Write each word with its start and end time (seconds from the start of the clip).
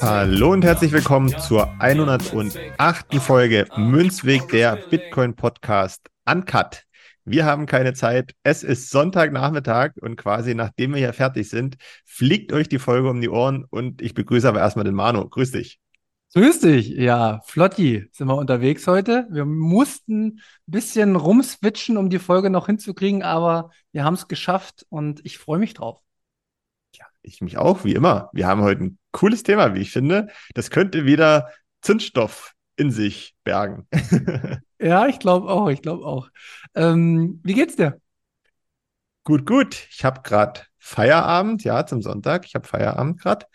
Hallo 0.00 0.52
und 0.52 0.64
herzlich 0.64 0.90
willkommen 0.90 1.28
zur 1.38 1.70
108. 1.80 3.14
Folge 3.20 3.66
Münzweg 3.76 4.48
der 4.48 4.76
Bitcoin 4.90 5.36
Podcast 5.36 6.10
Uncut. 6.28 6.82
Wir 7.24 7.44
haben 7.44 7.66
keine 7.66 7.94
Zeit. 7.94 8.34
Es 8.42 8.64
ist 8.64 8.90
Sonntagnachmittag 8.90 9.92
und 10.00 10.16
quasi 10.16 10.56
nachdem 10.56 10.92
wir 10.92 10.98
hier 10.98 11.12
fertig 11.12 11.48
sind, 11.48 11.76
fliegt 12.04 12.52
euch 12.52 12.68
die 12.68 12.80
Folge 12.80 13.08
um 13.08 13.20
die 13.20 13.28
Ohren 13.28 13.64
und 13.70 14.02
ich 14.02 14.14
begrüße 14.14 14.48
aber 14.48 14.58
erstmal 14.58 14.84
den 14.84 14.94
Manu. 14.94 15.28
Grüß 15.28 15.52
dich. 15.52 15.78
Grüß 16.34 16.60
dich, 16.60 16.88
ja, 16.88 17.40
Flotti, 17.46 18.08
sind 18.10 18.26
wir 18.26 18.36
unterwegs 18.36 18.88
heute. 18.88 19.28
Wir 19.30 19.44
mussten 19.44 20.26
ein 20.26 20.40
bisschen 20.66 21.14
rumswitchen, 21.14 21.96
um 21.96 22.10
die 22.10 22.18
Folge 22.18 22.50
noch 22.50 22.66
hinzukriegen, 22.66 23.22
aber 23.22 23.70
wir 23.92 24.02
haben 24.02 24.14
es 24.14 24.26
geschafft 24.26 24.84
und 24.90 25.24
ich 25.24 25.38
freue 25.38 25.60
mich 25.60 25.74
drauf. 25.74 26.02
Ich 27.28 27.40
mich 27.40 27.58
auch, 27.58 27.84
wie 27.84 27.92
immer. 27.92 28.30
Wir 28.32 28.46
haben 28.46 28.62
heute 28.62 28.84
ein 28.84 28.98
cooles 29.12 29.42
Thema, 29.42 29.74
wie 29.74 29.80
ich 29.80 29.90
finde. 29.90 30.28
Das 30.54 30.70
könnte 30.70 31.04
wieder 31.04 31.50
Zündstoff 31.82 32.54
in 32.76 32.90
sich 32.90 33.34
bergen. 33.44 33.86
Ja, 34.80 35.08
ich 35.08 35.18
glaube 35.18 35.48
auch, 35.48 35.68
ich 35.70 35.82
glaube 35.82 36.06
auch. 36.06 36.28
Ähm, 36.76 37.40
wie 37.42 37.54
geht's 37.54 37.74
dir? 37.74 38.00
Gut, 39.24 39.44
gut. 39.44 39.88
Ich 39.90 40.04
habe 40.04 40.20
gerade 40.22 40.60
Feierabend, 40.78 41.64
ja, 41.64 41.84
zum 41.84 42.00
Sonntag. 42.00 42.46
Ich 42.46 42.54
habe 42.54 42.66
Feierabend 42.66 43.20
gerade. 43.20 43.46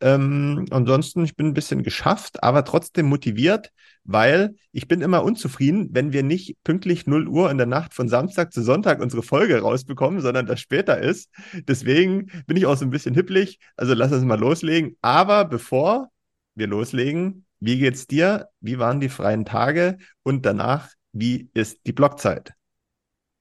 Ähm, 0.00 0.66
ansonsten, 0.70 1.24
ich 1.24 1.34
bin 1.34 1.46
ein 1.48 1.54
bisschen 1.54 1.82
geschafft, 1.82 2.42
aber 2.44 2.64
trotzdem 2.64 3.06
motiviert, 3.06 3.72
weil 4.04 4.56
ich 4.72 4.88
bin 4.88 5.00
immer 5.00 5.22
unzufrieden, 5.22 5.90
wenn 5.92 6.12
wir 6.12 6.22
nicht 6.22 6.56
pünktlich 6.64 7.06
0 7.06 7.28
Uhr 7.28 7.50
in 7.50 7.58
der 7.58 7.66
Nacht 7.66 7.94
von 7.94 8.08
Samstag 8.08 8.52
zu 8.52 8.62
Sonntag 8.62 9.00
unsere 9.00 9.22
Folge 9.22 9.60
rausbekommen, 9.60 10.20
sondern 10.20 10.46
das 10.46 10.60
später 10.60 10.98
ist. 10.98 11.30
Deswegen 11.66 12.26
bin 12.46 12.56
ich 12.56 12.66
auch 12.66 12.76
so 12.76 12.84
ein 12.84 12.90
bisschen 12.90 13.14
hipplig. 13.14 13.58
Also 13.76 13.94
lass 13.94 14.12
uns 14.12 14.24
mal 14.24 14.38
loslegen. 14.38 14.96
Aber 15.02 15.44
bevor 15.44 16.08
wir 16.54 16.66
loslegen, 16.66 17.46
wie 17.60 17.78
geht's 17.78 18.06
dir? 18.06 18.48
Wie 18.60 18.78
waren 18.78 19.00
die 19.00 19.08
freien 19.08 19.44
Tage? 19.44 19.98
Und 20.22 20.46
danach, 20.46 20.90
wie 21.12 21.50
ist 21.54 21.80
die 21.86 21.92
Blockzeit? 21.92 22.54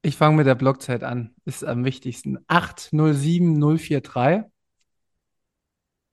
Ich 0.02 0.16
fange 0.16 0.38
mit 0.38 0.48
der 0.48 0.56
Blockzeit 0.56 1.04
an. 1.04 1.36
Ist 1.46 1.64
am 1.64 1.86
wichtigsten. 1.86 2.40
807043. 2.48 4.50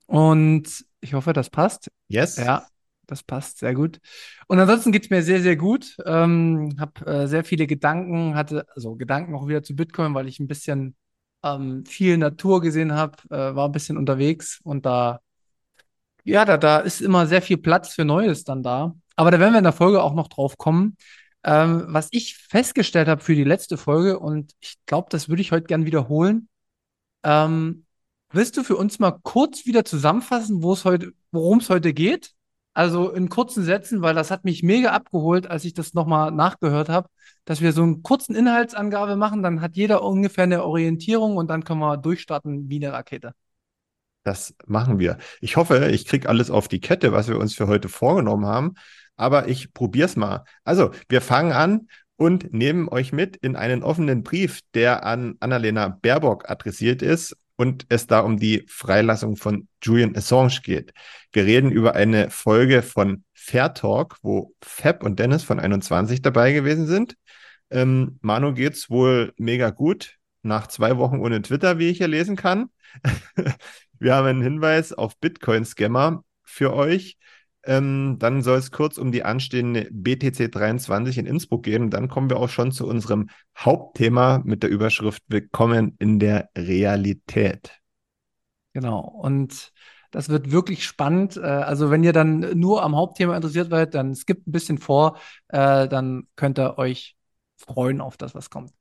Und 0.06 0.84
ich 1.00 1.14
hoffe, 1.14 1.32
das 1.32 1.50
passt. 1.50 1.90
Yes. 2.08 2.36
Ja, 2.36 2.66
das 3.06 3.22
passt 3.22 3.58
sehr 3.58 3.74
gut. 3.74 4.00
Und 4.46 4.58
ansonsten 4.58 4.92
geht 4.92 5.04
es 5.04 5.10
mir 5.10 5.22
sehr, 5.22 5.40
sehr 5.42 5.56
gut. 5.56 5.96
Ähm, 6.06 6.76
habe 6.78 7.06
äh, 7.06 7.26
sehr 7.26 7.44
viele 7.44 7.66
Gedanken, 7.66 8.34
hatte 8.34 8.66
also 8.74 8.96
Gedanken 8.96 9.34
auch 9.34 9.48
wieder 9.48 9.62
zu 9.62 9.74
Bitcoin, 9.74 10.14
weil 10.14 10.28
ich 10.28 10.40
ein 10.40 10.48
bisschen 10.48 10.96
ähm, 11.44 11.84
viel 11.86 12.16
Natur 12.18 12.60
gesehen 12.60 12.92
habe, 12.92 13.16
äh, 13.30 13.54
war 13.54 13.68
ein 13.68 13.72
bisschen 13.72 13.98
unterwegs 13.98 14.60
und 14.64 14.86
da, 14.86 15.20
ja, 16.24 16.44
da, 16.44 16.56
da 16.56 16.78
ist 16.78 17.00
immer 17.00 17.26
sehr 17.26 17.42
viel 17.42 17.58
Platz 17.58 17.94
für 17.94 18.04
Neues 18.04 18.44
dann 18.44 18.62
da. 18.62 18.94
Aber 19.16 19.30
da 19.30 19.38
werden 19.38 19.52
wir 19.52 19.58
in 19.58 19.64
der 19.64 19.72
Folge 19.72 20.02
auch 20.02 20.14
noch 20.14 20.28
drauf 20.28 20.58
kommen. 20.58 20.96
Ähm, 21.44 21.84
was 21.88 22.08
ich 22.10 22.36
festgestellt 22.38 23.08
habe 23.08 23.22
für 23.22 23.34
die 23.34 23.44
letzte 23.44 23.76
Folge, 23.76 24.18
und 24.18 24.52
ich 24.60 24.76
glaube, 24.86 25.08
das 25.10 25.28
würde 25.28 25.42
ich 25.42 25.52
heute 25.52 25.66
gern 25.66 25.84
wiederholen. 25.86 26.48
Ähm, 27.22 27.86
willst 28.30 28.56
du 28.56 28.64
für 28.64 28.76
uns 28.76 28.98
mal 28.98 29.12
kurz 29.22 29.66
wieder 29.66 29.84
zusammenfassen, 29.84 30.62
wo 30.62 30.72
es 30.72 30.84
heute, 30.84 31.12
worum 31.32 31.58
es 31.58 31.70
heute 31.70 31.92
geht? 31.94 32.33
Also 32.74 33.10
in 33.10 33.28
kurzen 33.28 33.62
Sätzen, 33.62 34.02
weil 34.02 34.14
das 34.14 34.32
hat 34.32 34.44
mich 34.44 34.64
mega 34.64 34.90
abgeholt, 34.90 35.46
als 35.46 35.64
ich 35.64 35.74
das 35.74 35.94
nochmal 35.94 36.32
nachgehört 36.32 36.88
habe, 36.88 37.08
dass 37.44 37.60
wir 37.60 37.72
so 37.72 37.82
einen 37.82 38.02
kurzen 38.02 38.34
Inhaltsangabe 38.34 39.14
machen, 39.14 39.44
dann 39.44 39.60
hat 39.60 39.76
jeder 39.76 40.02
ungefähr 40.02 40.44
eine 40.44 40.64
Orientierung 40.64 41.36
und 41.36 41.48
dann 41.48 41.62
können 41.62 41.80
wir 41.80 41.96
durchstarten 41.96 42.68
wie 42.68 42.84
eine 42.84 42.92
Rakete. 42.92 43.32
Das 44.24 44.54
machen 44.66 44.98
wir. 44.98 45.18
Ich 45.40 45.56
hoffe, 45.56 45.90
ich 45.90 46.06
kriege 46.06 46.28
alles 46.28 46.50
auf 46.50 46.66
die 46.66 46.80
Kette, 46.80 47.12
was 47.12 47.28
wir 47.28 47.38
uns 47.38 47.54
für 47.54 47.68
heute 47.68 47.88
vorgenommen 47.88 48.46
haben. 48.46 48.74
Aber 49.16 49.48
ich 49.48 49.72
probiere 49.72 50.06
es 50.06 50.16
mal. 50.16 50.44
Also, 50.64 50.90
wir 51.08 51.20
fangen 51.20 51.52
an 51.52 51.88
und 52.16 52.52
nehmen 52.52 52.88
euch 52.88 53.12
mit 53.12 53.36
in 53.36 53.54
einen 53.54 53.84
offenen 53.84 54.24
Brief, 54.24 54.60
der 54.72 55.04
an 55.04 55.36
Annalena 55.40 55.88
Baerbock 55.88 56.50
adressiert 56.50 57.02
ist 57.02 57.36
und 57.56 57.86
es 57.88 58.06
da 58.06 58.20
um 58.20 58.38
die 58.38 58.64
Freilassung 58.68 59.36
von 59.36 59.68
Julian 59.82 60.16
Assange 60.16 60.60
geht. 60.62 60.92
Wir 61.32 61.44
reden 61.44 61.70
über 61.70 61.94
eine 61.94 62.30
Folge 62.30 62.82
von 62.82 63.24
Fair 63.32 63.74
Talk, 63.74 64.18
wo 64.22 64.54
Fab 64.62 65.02
und 65.02 65.18
Dennis 65.18 65.44
von 65.44 65.60
21 65.60 66.22
dabei 66.22 66.52
gewesen 66.52 66.86
sind. 66.86 67.16
Ähm, 67.70 68.18
Manu 68.22 68.54
geht's 68.54 68.90
wohl 68.90 69.32
mega 69.36 69.70
gut. 69.70 70.16
Nach 70.42 70.66
zwei 70.66 70.96
Wochen 70.98 71.20
ohne 71.20 71.40
Twitter, 71.42 71.78
wie 71.78 71.88
ich 71.88 71.98
hier 71.98 72.08
lesen 72.08 72.36
kann. 72.36 72.70
Wir 73.98 74.14
haben 74.14 74.26
einen 74.26 74.42
Hinweis 74.42 74.92
auf 74.92 75.16
Bitcoin-Scammer 75.18 76.24
für 76.42 76.74
euch. 76.74 77.16
Ähm, 77.66 78.16
dann 78.18 78.42
soll 78.42 78.58
es 78.58 78.70
kurz 78.70 78.98
um 78.98 79.12
die 79.12 79.24
anstehende 79.24 79.88
BTC 79.90 80.50
23 80.50 81.18
in 81.18 81.26
Innsbruck 81.26 81.62
gehen. 81.62 81.90
Dann 81.90 82.08
kommen 82.08 82.28
wir 82.28 82.38
auch 82.38 82.48
schon 82.48 82.72
zu 82.72 82.86
unserem 82.86 83.28
Hauptthema 83.56 84.42
mit 84.44 84.62
der 84.62 84.70
Überschrift 84.70 85.22
Willkommen 85.28 85.96
in 85.98 86.18
der 86.18 86.50
Realität. 86.56 87.80
Genau. 88.72 89.00
Und 89.00 89.72
das 90.10 90.28
wird 90.28 90.50
wirklich 90.50 90.84
spannend. 90.84 91.36
Äh, 91.36 91.40
Also 91.40 91.90
wenn 91.90 92.04
ihr 92.04 92.12
dann 92.12 92.58
nur 92.58 92.82
am 92.82 92.94
Hauptthema 92.96 93.36
interessiert 93.36 93.70
seid, 93.70 93.94
dann 93.94 94.14
skippt 94.14 94.46
ein 94.46 94.52
bisschen 94.52 94.78
vor. 94.78 95.18
Äh, 95.48 95.88
Dann 95.88 96.28
könnt 96.36 96.58
ihr 96.58 96.78
euch 96.78 97.16
freuen 97.56 98.00
auf 98.00 98.16
das, 98.16 98.34
was 98.34 98.50
kommt. 98.50 98.72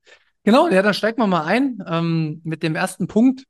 Genau, 0.43 0.67
ja, 0.67 0.81
dann 0.81 0.93
steigen 0.93 1.19
wir 1.19 1.27
mal 1.27 1.45
ein 1.45 1.81
ähm, 1.87 2.41
mit 2.43 2.63
dem 2.63 2.75
ersten 2.75 3.07
Punkt. 3.07 3.45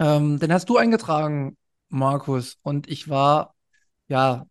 Ähm, 0.00 0.38
den 0.40 0.52
hast 0.52 0.68
du 0.68 0.76
eingetragen, 0.76 1.56
Markus. 1.88 2.58
Und 2.62 2.88
ich 2.88 3.08
war, 3.08 3.51
ja, 4.12 4.46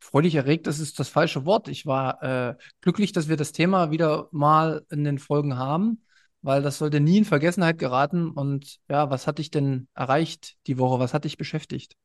freudig 0.00 0.34
erregt, 0.34 0.66
das 0.66 0.80
ist 0.80 0.98
das 0.98 1.10
falsche 1.10 1.44
Wort. 1.44 1.68
Ich 1.68 1.84
war 1.84 2.22
äh, 2.22 2.54
glücklich, 2.80 3.12
dass 3.12 3.28
wir 3.28 3.36
das 3.36 3.52
Thema 3.52 3.90
wieder 3.90 4.28
mal 4.32 4.82
in 4.90 5.04
den 5.04 5.18
Folgen 5.18 5.58
haben, 5.58 6.02
weil 6.40 6.62
das 6.62 6.78
sollte 6.78 6.98
nie 6.98 7.18
in 7.18 7.24
Vergessenheit 7.26 7.78
geraten. 7.78 8.30
Und 8.30 8.78
ja, 8.88 9.10
was 9.10 9.26
hat 9.26 9.38
dich 9.38 9.50
denn 9.50 9.88
erreicht 9.94 10.56
die 10.66 10.78
Woche? 10.78 10.98
Was 10.98 11.12
hat 11.12 11.24
dich 11.24 11.36
beschäftigt? 11.36 11.96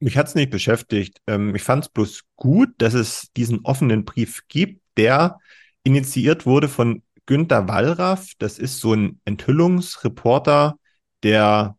Mich 0.00 0.18
hat 0.18 0.28
es 0.28 0.34
nicht 0.34 0.50
beschäftigt. 0.50 1.22
Ähm, 1.26 1.54
ich 1.54 1.62
fand 1.62 1.84
es 1.84 1.88
bloß 1.88 2.24
gut, 2.36 2.68
dass 2.76 2.92
es 2.92 3.32
diesen 3.34 3.60
offenen 3.64 4.04
Brief 4.04 4.42
gibt, 4.48 4.82
der 4.98 5.38
initiiert 5.82 6.44
wurde 6.44 6.68
von 6.68 7.02
Günter 7.24 7.68
Wallraff. 7.68 8.32
Das 8.38 8.58
ist 8.58 8.80
so 8.80 8.92
ein 8.92 9.18
Enthüllungsreporter, 9.24 10.78
der 11.22 11.77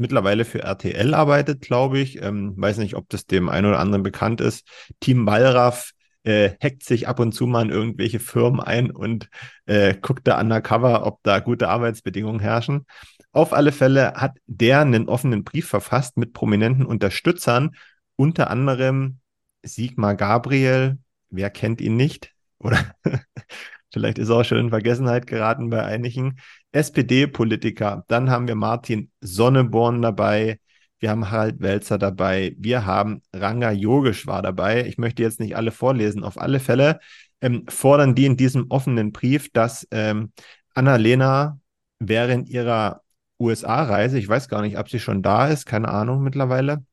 mittlerweile 0.00 0.44
für 0.44 0.62
RTL 0.62 1.14
arbeitet, 1.14 1.60
glaube 1.60 1.98
ich. 1.98 2.20
Ähm, 2.22 2.54
weiß 2.56 2.78
nicht, 2.78 2.94
ob 2.94 3.08
das 3.08 3.26
dem 3.26 3.48
einen 3.48 3.66
oder 3.66 3.78
anderen 3.78 4.02
bekannt 4.02 4.40
ist. 4.40 4.66
Team 5.00 5.26
Wallraff 5.26 5.92
äh, 6.24 6.50
hackt 6.62 6.84
sich 6.84 7.08
ab 7.08 7.20
und 7.20 7.32
zu 7.32 7.46
mal 7.46 7.62
in 7.62 7.70
irgendwelche 7.70 8.18
Firmen 8.18 8.60
ein 8.60 8.90
und 8.90 9.28
äh, 9.66 9.94
guckt 9.94 10.26
da 10.26 10.40
undercover, 10.40 11.06
ob 11.06 11.22
da 11.22 11.40
gute 11.40 11.68
Arbeitsbedingungen 11.68 12.40
herrschen. 12.40 12.86
Auf 13.32 13.52
alle 13.52 13.72
Fälle 13.72 14.14
hat 14.14 14.38
der 14.46 14.80
einen 14.80 15.08
offenen 15.08 15.44
Brief 15.44 15.68
verfasst 15.68 16.16
mit 16.16 16.32
prominenten 16.32 16.84
Unterstützern, 16.84 17.76
unter 18.16 18.50
anderem 18.50 19.18
Sigmar 19.62 20.14
Gabriel. 20.14 20.98
Wer 21.30 21.50
kennt 21.50 21.80
ihn 21.80 21.96
nicht? 21.96 22.34
Oder 22.58 22.94
vielleicht 23.92 24.18
ist 24.18 24.30
auch 24.30 24.44
schon 24.44 24.58
in 24.58 24.70
Vergessenheit 24.70 25.26
geraten 25.26 25.70
bei 25.70 25.84
einigen. 25.84 26.36
SPD-Politiker. 26.72 28.04
Dann 28.08 28.30
haben 28.30 28.48
wir 28.48 28.54
Martin 28.54 29.10
Sonneborn 29.20 30.02
dabei. 30.02 30.60
Wir 30.98 31.10
haben 31.10 31.30
Harald 31.30 31.60
Welzer 31.60 31.98
dabei. 31.98 32.54
Wir 32.58 32.86
haben 32.86 33.22
Ranga 33.34 33.70
Yogeshwar 33.72 34.42
dabei. 34.42 34.86
Ich 34.86 34.98
möchte 34.98 35.22
jetzt 35.22 35.40
nicht 35.40 35.56
alle 35.56 35.72
vorlesen. 35.72 36.24
Auf 36.24 36.40
alle 36.40 36.60
Fälle 36.60 37.00
ähm, 37.40 37.64
fordern 37.68 38.14
die 38.14 38.26
in 38.26 38.36
diesem 38.36 38.66
offenen 38.70 39.12
Brief, 39.12 39.50
dass 39.52 39.86
ähm, 39.90 40.32
Annalena 40.74 41.58
während 41.98 42.48
ihrer 42.48 43.02
USA-Reise, 43.38 44.18
ich 44.18 44.28
weiß 44.28 44.48
gar 44.48 44.62
nicht, 44.62 44.78
ob 44.78 44.88
sie 44.90 45.00
schon 45.00 45.22
da 45.22 45.48
ist, 45.48 45.66
keine 45.66 45.88
Ahnung 45.88 46.22
mittlerweile, 46.22 46.84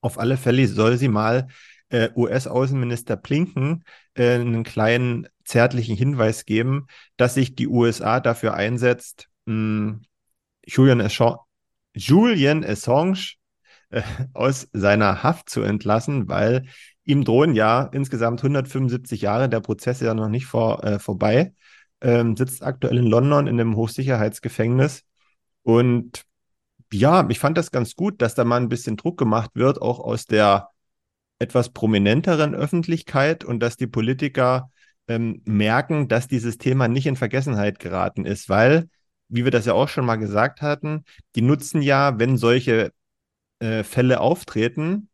auf 0.00 0.18
alle 0.18 0.36
Fälle 0.36 0.66
soll 0.66 0.96
sie 0.96 1.08
mal 1.08 1.48
äh, 1.94 2.10
US-Außenminister 2.16 3.16
Blinken 3.16 3.84
äh, 4.14 4.34
einen 4.34 4.64
kleinen 4.64 5.28
zärtlichen 5.44 5.96
Hinweis 5.96 6.44
geben, 6.44 6.88
dass 7.16 7.34
sich 7.34 7.54
die 7.54 7.68
USA 7.68 8.18
dafür 8.18 8.54
einsetzt, 8.54 9.28
mh, 9.44 10.00
Julian 10.66 11.00
Assange, 11.00 11.38
Julian 11.94 12.64
Assange 12.64 13.34
äh, 13.90 14.02
aus 14.32 14.68
seiner 14.72 15.22
Haft 15.22 15.48
zu 15.48 15.62
entlassen, 15.62 16.28
weil 16.28 16.66
ihm 17.04 17.22
drohen 17.22 17.54
ja 17.54 17.84
insgesamt 17.92 18.40
175 18.40 19.20
Jahre, 19.22 19.48
der 19.48 19.60
Prozess 19.60 20.00
ist 20.00 20.06
ja 20.06 20.14
noch 20.14 20.28
nicht 20.28 20.46
vor, 20.46 20.82
äh, 20.82 20.98
vorbei, 20.98 21.54
ähm, 22.00 22.36
sitzt 22.36 22.64
aktuell 22.64 22.98
in 22.98 23.06
London 23.06 23.46
in 23.46 23.60
einem 23.60 23.76
Hochsicherheitsgefängnis. 23.76 25.04
Und 25.62 26.24
ja, 26.92 27.24
ich 27.28 27.38
fand 27.38 27.56
das 27.56 27.70
ganz 27.70 27.94
gut, 27.94 28.20
dass 28.20 28.34
da 28.34 28.44
mal 28.44 28.60
ein 28.60 28.68
bisschen 28.68 28.96
Druck 28.96 29.16
gemacht 29.16 29.52
wird, 29.54 29.80
auch 29.80 30.00
aus 30.00 30.26
der 30.26 30.70
etwas 31.38 31.70
prominenteren 31.72 32.54
Öffentlichkeit 32.54 33.44
und 33.44 33.60
dass 33.60 33.76
die 33.76 33.86
Politiker 33.86 34.70
ähm, 35.08 35.42
merken, 35.44 36.08
dass 36.08 36.28
dieses 36.28 36.58
Thema 36.58 36.88
nicht 36.88 37.06
in 37.06 37.16
Vergessenheit 37.16 37.78
geraten 37.78 38.24
ist, 38.24 38.48
weil, 38.48 38.88
wie 39.28 39.44
wir 39.44 39.50
das 39.50 39.66
ja 39.66 39.74
auch 39.74 39.88
schon 39.88 40.06
mal 40.06 40.16
gesagt 40.16 40.62
hatten, 40.62 41.04
die 41.34 41.42
nutzen 41.42 41.82
ja, 41.82 42.18
wenn 42.18 42.36
solche 42.36 42.92
äh, 43.58 43.82
Fälle 43.84 44.20
auftreten, 44.20 45.08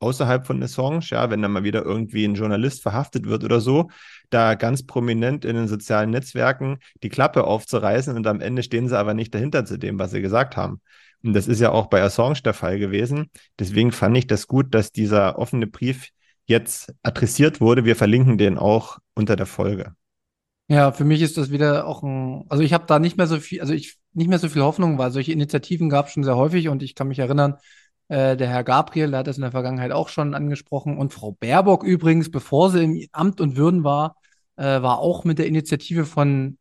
außerhalb 0.00 0.46
von 0.46 0.62
Assange, 0.62 1.00
ja, 1.10 1.30
wenn 1.30 1.42
da 1.42 1.48
mal 1.48 1.62
wieder 1.62 1.84
irgendwie 1.84 2.24
ein 2.24 2.34
Journalist 2.34 2.82
verhaftet 2.82 3.26
wird 3.26 3.44
oder 3.44 3.60
so, 3.60 3.90
da 4.30 4.54
ganz 4.54 4.86
prominent 4.86 5.44
in 5.44 5.56
den 5.56 5.68
sozialen 5.68 6.10
Netzwerken 6.10 6.78
die 7.02 7.10
Klappe 7.10 7.44
aufzureißen 7.44 8.16
und 8.16 8.26
am 8.26 8.40
Ende 8.40 8.62
stehen 8.62 8.88
sie 8.88 8.98
aber 8.98 9.14
nicht 9.14 9.34
dahinter 9.34 9.64
zu 9.64 9.78
dem, 9.78 9.98
was 9.98 10.10
sie 10.10 10.22
gesagt 10.22 10.56
haben. 10.56 10.80
Und 11.22 11.34
das 11.34 11.46
ist 11.46 11.60
ja 11.60 11.72
auch 11.72 11.86
bei 11.86 12.02
Assange 12.02 12.40
der 12.42 12.54
Fall 12.54 12.78
gewesen. 12.78 13.30
Deswegen 13.58 13.92
fand 13.92 14.16
ich 14.16 14.26
das 14.26 14.46
gut, 14.46 14.74
dass 14.74 14.92
dieser 14.92 15.38
offene 15.38 15.66
Brief 15.66 16.10
jetzt 16.46 16.92
adressiert 17.02 17.60
wurde. 17.60 17.84
Wir 17.84 17.96
verlinken 17.96 18.38
den 18.38 18.58
auch 18.58 18.98
unter 19.14 19.36
der 19.36 19.46
Folge. 19.46 19.94
Ja, 20.68 20.92
für 20.92 21.04
mich 21.04 21.20
ist 21.20 21.36
das 21.36 21.50
wieder 21.50 21.86
auch 21.86 22.02
ein, 22.02 22.44
also 22.48 22.62
ich 22.62 22.72
habe 22.72 22.84
da 22.86 22.98
nicht 22.98 23.16
mehr 23.16 23.26
so 23.26 23.40
viel, 23.40 23.60
also 23.60 23.72
ich 23.72 23.98
nicht 24.12 24.28
mehr 24.28 24.38
so 24.38 24.48
viel 24.48 24.62
Hoffnung, 24.62 24.98
weil 24.98 25.10
solche 25.10 25.32
Initiativen 25.32 25.88
gab 25.88 26.06
es 26.06 26.12
schon 26.12 26.24
sehr 26.24 26.36
häufig 26.36 26.68
und 26.68 26.82
ich 26.82 26.94
kann 26.94 27.08
mich 27.08 27.18
erinnern, 27.18 27.56
äh, 28.08 28.36
der 28.36 28.48
Herr 28.48 28.64
Gabriel, 28.64 29.10
der 29.10 29.20
hat 29.20 29.26
das 29.26 29.36
in 29.36 29.42
der 29.42 29.50
Vergangenheit 29.50 29.92
auch 29.92 30.08
schon 30.08 30.34
angesprochen 30.34 30.96
und 30.96 31.12
Frau 31.12 31.32
Baerbock 31.32 31.82
übrigens, 31.84 32.30
bevor 32.30 32.70
sie 32.70 32.84
im 32.84 33.06
Amt 33.12 33.40
und 33.40 33.56
Würden 33.56 33.84
war, 33.84 34.16
äh, 34.56 34.80
war 34.82 34.98
auch 34.98 35.24
mit 35.24 35.38
der 35.38 35.46
Initiative 35.46 36.04
von 36.04 36.56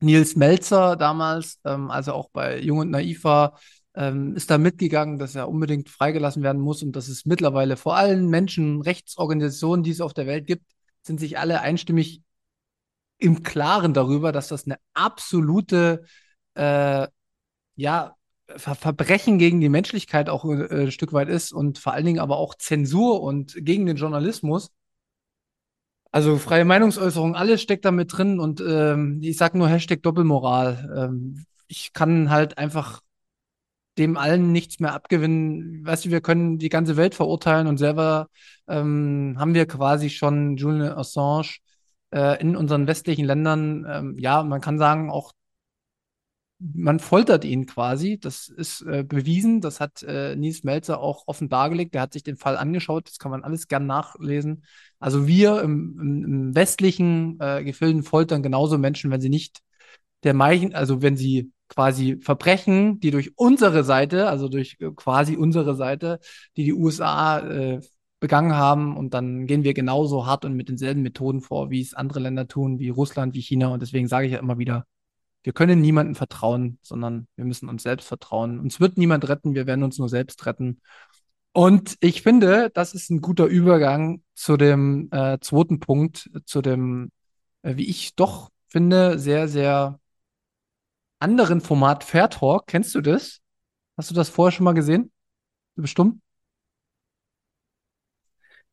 Nils 0.00 0.36
Melzer 0.36 0.96
damals, 0.96 1.60
ähm, 1.64 1.90
also 1.90 2.12
auch 2.14 2.30
bei 2.32 2.60
Jung 2.60 2.78
und 2.78 2.90
Naiv 2.90 3.24
war, 3.24 3.58
ähm, 3.96 4.36
ist 4.36 4.50
da 4.50 4.58
mitgegangen, 4.58 5.18
dass 5.18 5.34
er 5.34 5.48
unbedingt 5.48 5.88
freigelassen 5.88 6.42
werden 6.42 6.60
muss 6.60 6.82
und 6.82 6.94
dass 6.94 7.08
es 7.08 7.24
mittlerweile 7.24 7.76
vor 7.76 7.96
allen 7.96 8.28
Menschenrechtsorganisationen, 8.28 9.82
die 9.82 9.90
es 9.90 10.00
auf 10.00 10.14
der 10.14 10.26
Welt 10.26 10.46
gibt, 10.46 10.64
sind 11.02 11.18
sich 11.18 11.38
alle 11.38 11.60
einstimmig 11.62 12.22
im 13.18 13.42
Klaren 13.42 13.94
darüber, 13.94 14.32
dass 14.32 14.48
das 14.48 14.66
eine 14.66 14.76
absolute 14.92 16.04
äh, 16.54 17.08
ja, 17.76 18.14
Ver 18.48 18.76
Verbrechen 18.76 19.38
gegen 19.38 19.60
die 19.60 19.68
Menschlichkeit 19.68 20.28
auch 20.28 20.44
äh, 20.44 20.84
ein 20.84 20.92
Stück 20.92 21.12
weit 21.12 21.28
ist 21.28 21.52
und 21.52 21.78
vor 21.78 21.94
allen 21.94 22.06
Dingen 22.06 22.20
aber 22.20 22.36
auch 22.36 22.54
Zensur 22.54 23.22
und 23.22 23.56
gegen 23.58 23.86
den 23.86 23.96
Journalismus. 23.96 24.70
Also 26.12 26.38
freie 26.38 26.64
Meinungsäußerung, 26.64 27.34
alles 27.34 27.60
steckt 27.60 27.84
da 27.84 27.90
mit 27.90 28.16
drin 28.16 28.38
und 28.38 28.60
ähm, 28.60 29.20
ich 29.22 29.36
sage 29.36 29.58
nur 29.58 29.68
Hashtag 29.68 30.02
Doppelmoral. 30.02 30.94
Ähm, 30.96 31.44
ich 31.66 31.92
kann 31.92 32.30
halt 32.30 32.56
einfach 32.58 33.02
dem 33.98 34.16
allen 34.16 34.52
nichts 34.52 34.80
mehr 34.80 34.92
abgewinnen. 34.94 35.84
Weißt 35.86 36.04
du, 36.06 36.10
wir 36.10 36.20
können 36.20 36.58
die 36.58 36.68
ganze 36.68 36.96
Welt 36.96 37.14
verurteilen 37.14 37.66
und 37.66 37.78
selber 37.78 38.28
ähm, 38.68 39.36
haben 39.38 39.54
wir 39.54 39.66
quasi 39.66 40.10
schon 40.10 40.56
Julian 40.56 40.92
Assange 40.92 41.58
äh, 42.12 42.40
in 42.40 42.56
unseren 42.56 42.86
westlichen 42.86 43.24
Ländern, 43.24 43.86
ähm, 43.88 44.18
ja, 44.18 44.42
man 44.42 44.60
kann 44.60 44.78
sagen, 44.78 45.10
auch 45.10 45.32
man 46.58 47.00
foltert 47.00 47.44
ihn 47.44 47.66
quasi. 47.66 48.18
Das 48.18 48.48
ist 48.48 48.82
äh, 48.82 49.04
bewiesen. 49.04 49.60
Das 49.60 49.80
hat 49.80 50.02
äh, 50.02 50.36
Nies 50.36 50.64
Melzer 50.64 51.00
auch 51.00 51.24
offen 51.26 51.48
dargelegt. 51.48 51.94
Der 51.94 52.02
hat 52.02 52.12
sich 52.14 52.22
den 52.22 52.36
Fall 52.36 52.56
angeschaut. 52.56 53.08
Das 53.08 53.18
kann 53.18 53.30
man 53.30 53.44
alles 53.44 53.68
gern 53.68 53.86
nachlesen. 53.86 54.64
Also 54.98 55.26
wir 55.26 55.60
im, 55.60 55.98
im, 56.00 56.24
im 56.24 56.54
westlichen 56.54 57.38
äh, 57.40 57.62
Gefilden 57.62 58.02
foltern 58.02 58.42
genauso 58.42 58.78
Menschen, 58.78 59.10
wenn 59.10 59.20
sie 59.20 59.28
nicht 59.28 59.60
der 60.22 60.34
Meichen, 60.34 60.74
also 60.74 61.02
wenn 61.02 61.16
sie 61.16 61.52
quasi 61.68 62.18
Verbrechen, 62.20 63.00
die 63.00 63.10
durch 63.10 63.32
unsere 63.36 63.84
Seite, 63.84 64.28
also 64.28 64.48
durch 64.48 64.76
äh, 64.80 64.90
quasi 64.94 65.36
unsere 65.36 65.74
Seite, 65.74 66.20
die 66.56 66.64
die 66.64 66.72
USA 66.72 67.40
äh, 67.40 67.80
begangen 68.20 68.54
haben. 68.54 68.96
Und 68.96 69.14
dann 69.14 69.46
gehen 69.46 69.64
wir 69.64 69.74
genauso 69.74 70.26
hart 70.26 70.44
und 70.44 70.54
mit 70.54 70.68
denselben 70.68 71.02
Methoden 71.02 71.40
vor, 71.40 71.70
wie 71.70 71.80
es 71.80 71.94
andere 71.94 72.20
Länder 72.20 72.48
tun, 72.48 72.78
wie 72.78 72.88
Russland, 72.88 73.34
wie 73.34 73.42
China. 73.42 73.68
Und 73.68 73.82
deswegen 73.82 74.08
sage 74.08 74.26
ich 74.26 74.32
ja 74.32 74.38
immer 74.38 74.58
wieder, 74.58 74.86
wir 75.42 75.52
können 75.52 75.80
niemandem 75.80 76.16
vertrauen, 76.16 76.78
sondern 76.82 77.28
wir 77.36 77.44
müssen 77.44 77.68
uns 77.68 77.84
selbst 77.84 78.08
vertrauen. 78.08 78.58
Uns 78.58 78.80
wird 78.80 78.98
niemand 78.98 79.28
retten, 79.28 79.54
wir 79.54 79.66
werden 79.66 79.84
uns 79.84 79.98
nur 79.98 80.08
selbst 80.08 80.44
retten. 80.46 80.80
Und 81.52 81.96
ich 82.00 82.22
finde, 82.22 82.70
das 82.74 82.94
ist 82.94 83.10
ein 83.10 83.20
guter 83.20 83.46
Übergang 83.46 84.22
zu 84.34 84.56
dem 84.56 85.08
äh, 85.12 85.38
zweiten 85.40 85.80
Punkt, 85.80 86.30
zu 86.44 86.62
dem, 86.62 87.12
äh, 87.62 87.76
wie 87.76 87.88
ich 87.88 88.14
doch 88.14 88.50
finde, 88.68 89.18
sehr, 89.18 89.48
sehr 89.48 90.00
anderen 91.26 91.60
Format 91.60 92.04
Fair 92.04 92.30
Talk. 92.30 92.68
Kennst 92.68 92.94
du 92.94 93.00
das? 93.00 93.40
Hast 93.96 94.10
du 94.10 94.14
das 94.14 94.28
vorher 94.28 94.52
schon 94.52 94.62
mal 94.62 94.74
gesehen? 94.74 95.10
Bestimmt. 95.74 96.20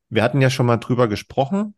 Wir 0.10 0.22
hatten 0.22 0.40
ja 0.40 0.52
schon 0.52 0.68
mal 0.68 0.78
drüber 0.78 1.08
gesprochen. 1.08 1.74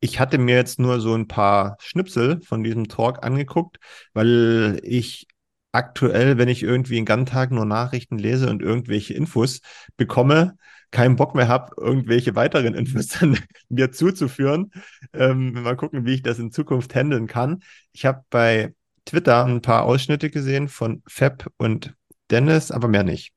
Ich 0.00 0.20
hatte 0.20 0.36
mir 0.36 0.56
jetzt 0.56 0.78
nur 0.78 1.00
so 1.00 1.14
ein 1.14 1.26
paar 1.26 1.76
Schnipsel 1.80 2.42
von 2.42 2.62
diesem 2.62 2.88
Talk 2.88 3.24
angeguckt, 3.24 3.78
weil 4.12 4.78
ich 4.82 5.26
aktuell, 5.70 6.36
wenn 6.36 6.48
ich 6.50 6.62
irgendwie 6.62 6.96
den 6.96 7.06
ganzen 7.06 7.32
Tag 7.32 7.50
nur 7.50 7.64
Nachrichten 7.64 8.18
lese 8.18 8.50
und 8.50 8.60
irgendwelche 8.60 9.14
Infos 9.14 9.62
bekomme, 9.96 10.58
keinen 10.90 11.16
Bock 11.16 11.34
mehr 11.34 11.48
habe, 11.48 11.72
irgendwelche 11.78 12.34
weiteren 12.34 12.74
Infos 12.74 13.08
dann 13.08 13.38
mir 13.70 13.90
zuzuführen. 13.90 14.70
Ähm, 15.14 15.54
mal 15.54 15.76
gucken, 15.76 16.04
wie 16.04 16.12
ich 16.12 16.22
das 16.22 16.38
in 16.38 16.52
Zukunft 16.52 16.94
handeln 16.94 17.26
kann. 17.26 17.62
Ich 17.92 18.04
habe 18.04 18.22
bei 18.28 18.74
Twitter 19.04 19.44
ein 19.44 19.62
paar 19.62 19.84
Ausschnitte 19.84 20.30
gesehen 20.30 20.68
von 20.68 21.02
Fab 21.06 21.50
und 21.56 21.94
Dennis, 22.30 22.70
aber 22.70 22.88
mehr 22.88 23.04
nicht. 23.04 23.32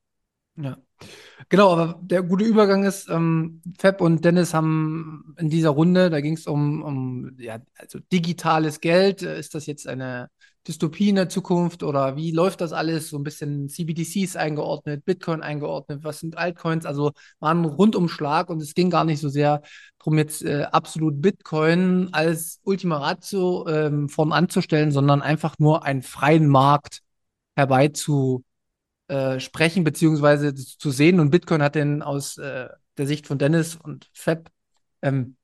Ja. 0.56 0.78
Genau, 1.48 1.72
aber 1.72 2.00
der 2.02 2.22
gute 2.22 2.44
Übergang 2.44 2.84
ist, 2.84 3.08
ähm, 3.10 3.60
Fab 3.78 4.00
und 4.00 4.24
Dennis 4.24 4.54
haben 4.54 5.34
in 5.38 5.50
dieser 5.50 5.70
Runde, 5.70 6.08
da 6.08 6.20
ging 6.20 6.34
es 6.34 6.46
um, 6.46 6.82
um 6.82 7.36
ja, 7.38 7.58
also 7.76 7.98
digitales 8.10 8.80
Geld. 8.80 9.22
Ist 9.22 9.54
das 9.54 9.66
jetzt 9.66 9.86
eine 9.86 10.30
Dystopie 10.66 11.10
in 11.10 11.16
der 11.16 11.28
Zukunft 11.28 11.82
oder 11.82 12.16
wie 12.16 12.32
läuft 12.32 12.60
das 12.60 12.72
alles? 12.72 13.08
So 13.08 13.18
ein 13.18 13.22
bisschen 13.22 13.68
CBDCs 13.68 14.36
eingeordnet, 14.36 15.04
Bitcoin 15.04 15.42
eingeordnet, 15.42 16.02
was 16.02 16.20
sind 16.20 16.36
Altcoins? 16.36 16.86
Also 16.86 17.12
war 17.38 17.54
ein 17.54 17.64
Rundumschlag 17.64 18.50
und 18.50 18.60
es 18.60 18.74
ging 18.74 18.90
gar 18.90 19.04
nicht 19.04 19.20
so 19.20 19.28
sehr 19.28 19.62
darum, 19.98 20.18
jetzt 20.18 20.42
äh, 20.44 20.64
absolut 20.70 21.20
Bitcoin 21.20 22.08
als 22.12 22.60
Ultima 22.64 22.98
Ratio 22.98 23.66
ähm, 23.68 24.08
vorn 24.08 24.32
anzustellen, 24.32 24.90
sondern 24.92 25.22
einfach 25.22 25.56
nur 25.58 25.84
einen 25.84 26.02
freien 26.02 26.48
Markt 26.48 27.02
herbeizu 27.56 28.44
äh, 29.08 29.38
beziehungsweise 29.82 30.54
zu 30.54 30.90
sehen. 30.90 31.20
Und 31.20 31.30
Bitcoin 31.30 31.62
hat 31.62 31.74
den 31.74 32.02
aus 32.02 32.38
äh, 32.38 32.68
der 32.98 33.06
Sicht 33.06 33.26
von 33.26 33.38
Dennis 33.38 33.76
und 33.76 34.08
Fab, 34.12 34.50
ähm, 35.02 35.36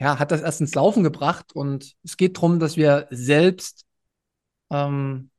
ja, 0.00 0.18
hat 0.18 0.30
das 0.30 0.40
erst 0.40 0.60
ins 0.60 0.74
Laufen 0.74 1.02
gebracht. 1.02 1.52
Und 1.54 1.94
es 2.02 2.16
geht 2.16 2.36
darum, 2.36 2.58
dass 2.58 2.76
wir 2.76 3.06
selbst 3.10 3.84
ähm, 4.70 5.30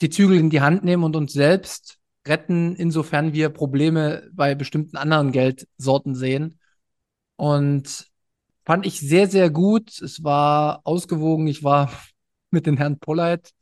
die 0.00 0.10
Zügel 0.10 0.38
in 0.38 0.50
die 0.50 0.60
Hand 0.60 0.84
nehmen 0.84 1.04
und 1.04 1.16
uns 1.16 1.32
selbst 1.32 1.98
retten, 2.26 2.74
insofern 2.76 3.32
wir 3.32 3.50
Probleme 3.50 4.28
bei 4.32 4.54
bestimmten 4.54 4.96
anderen 4.96 5.32
Geldsorten 5.32 6.14
sehen. 6.14 6.58
Und 7.36 8.06
fand 8.64 8.86
ich 8.86 9.00
sehr, 9.00 9.28
sehr 9.28 9.50
gut. 9.50 10.00
Es 10.00 10.24
war 10.24 10.80
ausgewogen. 10.84 11.46
Ich 11.46 11.64
war 11.64 11.92
mit 12.50 12.66
den 12.66 12.76
Herrn 12.76 12.98
Polleit 12.98 13.52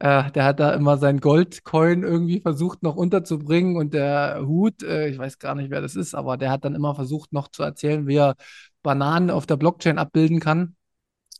äh, 0.00 0.30
der 0.32 0.44
hat 0.44 0.60
da 0.60 0.72
immer 0.72 0.96
sein 0.98 1.20
Goldcoin 1.20 2.02
irgendwie 2.02 2.40
versucht 2.40 2.82
noch 2.82 2.96
unterzubringen 2.96 3.76
und 3.76 3.92
der 3.94 4.42
Hut, 4.46 4.82
äh, 4.82 5.08
ich 5.08 5.18
weiß 5.18 5.38
gar 5.38 5.54
nicht, 5.54 5.70
wer 5.70 5.82
das 5.82 5.94
ist, 5.94 6.14
aber 6.14 6.36
der 6.38 6.50
hat 6.50 6.64
dann 6.64 6.74
immer 6.74 6.94
versucht 6.94 7.32
noch 7.32 7.48
zu 7.48 7.62
erzählen, 7.62 8.06
wie 8.06 8.16
er 8.16 8.36
Bananen 8.82 9.30
auf 9.30 9.46
der 9.46 9.56
Blockchain 9.58 9.98
abbilden 9.98 10.40
kann. 10.40 10.74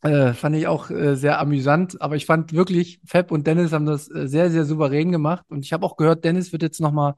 Äh, 0.03 0.33
fand 0.33 0.57
ich 0.57 0.67
auch 0.67 0.91
äh, 0.91 1.15
sehr 1.15 1.39
amüsant, 1.41 2.01
aber 2.01 2.17
ich 2.17 2.25
fand 2.25 2.55
wirklich, 2.55 3.01
Fab 3.05 3.31
und 3.31 3.47
Dennis 3.47 3.73
haben 3.73 3.85
das 3.85 4.11
äh, 4.11 4.29
sehr, 4.29 4.51
sehr 4.51 4.65
souverän 4.65 5.13
gemacht 5.13 5.45
und 5.51 5.65
ich 5.65 5.75
habe 5.75 5.85
auch 5.85 5.97
gehört, 5.97 6.25
Dennis 6.25 6.53
wird 6.53 6.63
jetzt 6.63 6.81
noch 6.81 6.93
mal 6.93 7.17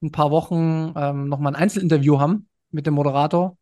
ein 0.00 0.12
paar 0.12 0.30
Wochen 0.30 0.92
ähm, 0.96 1.28
noch 1.28 1.40
mal 1.40 1.50
ein 1.50 1.56
Einzelinterview 1.56 2.20
haben 2.20 2.48
mit 2.70 2.86
dem 2.86 2.94
Moderator 2.94 3.56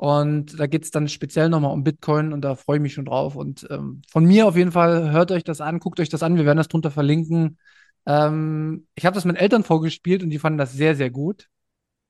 und 0.00 0.58
da 0.58 0.66
geht 0.66 0.84
es 0.84 0.90
dann 0.90 1.08
speziell 1.08 1.50
nochmal 1.50 1.72
um 1.72 1.84
Bitcoin 1.84 2.32
und 2.32 2.40
da 2.40 2.54
freue 2.56 2.78
ich 2.78 2.82
mich 2.82 2.94
schon 2.94 3.04
drauf. 3.04 3.36
Und 3.36 3.66
ähm, 3.70 4.00
von 4.10 4.24
mir 4.24 4.46
auf 4.48 4.56
jeden 4.56 4.72
Fall, 4.72 5.12
hört 5.12 5.30
euch 5.30 5.44
das 5.44 5.60
an, 5.60 5.78
guckt 5.78 6.00
euch 6.00 6.08
das 6.08 6.22
an, 6.22 6.36
wir 6.36 6.46
werden 6.46 6.56
das 6.56 6.68
drunter 6.68 6.90
verlinken. 6.90 7.58
Ähm, 8.06 8.86
ich 8.94 9.04
habe 9.04 9.14
das 9.14 9.26
mit 9.26 9.36
Eltern 9.36 9.62
vorgespielt 9.62 10.22
und 10.22 10.30
die 10.30 10.38
fanden 10.38 10.56
das 10.56 10.72
sehr, 10.72 10.96
sehr 10.96 11.10
gut, 11.10 11.48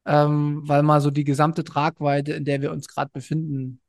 ähm, 0.07 0.63
weil 0.67 0.85
mal 0.85 1.01
so 1.01 1.11
die 1.11 1.25
gesamte 1.25 1.65
Tragweite, 1.65 2.33
in 2.33 2.45
der 2.45 2.63
wir 2.63 2.71
uns 2.73 2.87
gerade 2.89 3.11
befinden, 3.13 3.81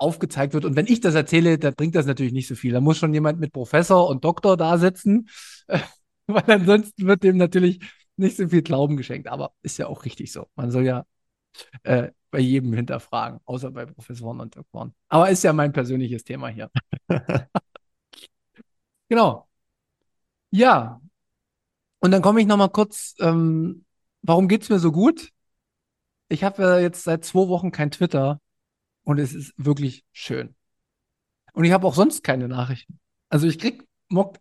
aufgezeigt 0.00 0.54
wird. 0.54 0.64
Und 0.64 0.76
wenn 0.76 0.86
ich 0.86 1.00
das 1.00 1.14
erzähle, 1.14 1.58
dann 1.58 1.74
bringt 1.74 1.94
das 1.94 2.06
natürlich 2.06 2.32
nicht 2.32 2.48
so 2.48 2.54
viel. 2.54 2.72
Da 2.72 2.80
muss 2.80 2.98
schon 2.98 3.14
jemand 3.14 3.38
mit 3.38 3.52
Professor 3.52 4.08
und 4.08 4.24
Doktor 4.24 4.56
da 4.56 4.78
sitzen. 4.78 5.28
weil 6.26 6.44
ansonsten 6.46 7.06
wird 7.06 7.22
dem 7.22 7.36
natürlich 7.36 7.80
nicht 8.16 8.36
so 8.36 8.48
viel 8.48 8.62
Glauben 8.62 8.96
geschenkt. 8.96 9.28
Aber 9.28 9.52
ist 9.62 9.78
ja 9.78 9.86
auch 9.86 10.04
richtig 10.04 10.32
so. 10.32 10.46
Man 10.54 10.70
soll 10.70 10.84
ja 10.84 11.04
äh, 11.82 12.10
bei 12.30 12.38
jedem 12.38 12.72
hinterfragen, 12.72 13.40
außer 13.44 13.70
bei 13.72 13.86
Professoren 13.86 14.40
und 14.40 14.56
Doktoren. 14.56 14.94
Aber 15.08 15.30
ist 15.30 15.42
ja 15.44 15.52
mein 15.52 15.72
persönliches 15.72 16.24
Thema 16.24 16.48
hier. 16.48 16.70
genau. 19.08 19.48
Ja. 20.50 21.00
Und 22.00 22.12
dann 22.12 22.22
komme 22.22 22.40
ich 22.40 22.46
noch 22.46 22.56
mal 22.56 22.68
kurz, 22.68 23.14
ähm, 23.20 23.84
warum 24.22 24.48
geht 24.48 24.62
es 24.62 24.70
mir 24.70 24.78
so 24.78 24.92
gut? 24.92 25.30
Ich 26.28 26.44
habe 26.44 26.62
ja 26.62 26.78
jetzt 26.78 27.04
seit 27.04 27.24
zwei 27.24 27.48
Wochen 27.48 27.72
kein 27.72 27.90
Twitter 27.90 28.40
und 29.04 29.18
es 29.18 29.34
ist 29.34 29.52
wirklich 29.56 30.04
schön. 30.12 30.54
Und 31.52 31.64
ich 31.64 31.72
habe 31.72 31.86
auch 31.86 31.94
sonst 31.94 32.22
keine 32.22 32.48
Nachrichten. 32.48 33.00
Also 33.28 33.46
ich 33.46 33.58
krieg 33.58 33.84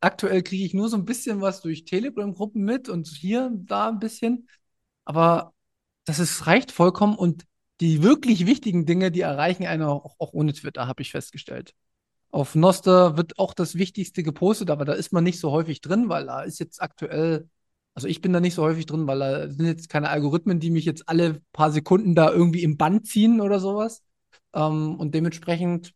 aktuell 0.01 0.41
kriege 0.43 0.65
ich 0.65 0.73
nur 0.73 0.89
so 0.89 0.97
ein 0.97 1.05
bisschen 1.05 1.41
was 1.41 1.61
durch 1.61 1.85
Telegram-Gruppen 1.85 2.63
mit 2.63 2.89
und 2.89 3.07
hier 3.07 3.51
da 3.53 3.89
ein 3.89 3.99
bisschen. 3.99 4.47
Aber 5.05 5.53
das 6.05 6.19
ist, 6.19 6.47
reicht 6.47 6.71
vollkommen 6.71 7.15
und 7.15 7.45
die 7.81 8.03
wirklich 8.03 8.45
wichtigen 8.45 8.85
Dinge, 8.85 9.11
die 9.11 9.21
erreichen 9.21 9.65
einen 9.65 9.83
auch, 9.83 10.15
auch 10.19 10.33
ohne 10.33 10.53
Twitter, 10.53 10.87
habe 10.87 11.01
ich 11.01 11.11
festgestellt. 11.11 11.73
Auf 12.31 12.55
Noster 12.55 13.17
wird 13.17 13.39
auch 13.39 13.53
das 13.53 13.75
Wichtigste 13.75 14.21
gepostet, 14.23 14.69
aber 14.69 14.85
da 14.85 14.93
ist 14.93 15.13
man 15.13 15.23
nicht 15.23 15.39
so 15.39 15.51
häufig 15.51 15.81
drin, 15.81 16.09
weil 16.09 16.25
da 16.25 16.41
ist 16.41 16.59
jetzt 16.59 16.81
aktuell, 16.81 17.49
also 17.93 18.07
ich 18.07 18.21
bin 18.21 18.33
da 18.33 18.39
nicht 18.39 18.53
so 18.53 18.63
häufig 18.63 18.85
drin, 18.85 19.07
weil 19.07 19.19
da 19.19 19.49
sind 19.49 19.65
jetzt 19.65 19.89
keine 19.89 20.09
Algorithmen, 20.09 20.59
die 20.59 20.69
mich 20.71 20.85
jetzt 20.85 21.07
alle 21.07 21.41
paar 21.53 21.71
Sekunden 21.71 22.15
da 22.15 22.31
irgendwie 22.31 22.63
im 22.63 22.77
Band 22.77 23.07
ziehen 23.07 23.41
oder 23.41 23.59
sowas. 23.59 24.03
Ähm, 24.53 24.95
und 24.95 25.13
dementsprechend, 25.13 25.93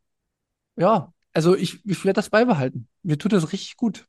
ja, 0.76 1.14
also 1.34 1.56
ich, 1.56 1.86
ich 1.86 2.06
werde 2.06 2.18
das 2.18 2.30
beibehalten. 2.30 2.88
Mir 3.02 3.18
tut 3.18 3.34
das 3.34 3.52
richtig 3.52 3.76
gut. 3.78 4.08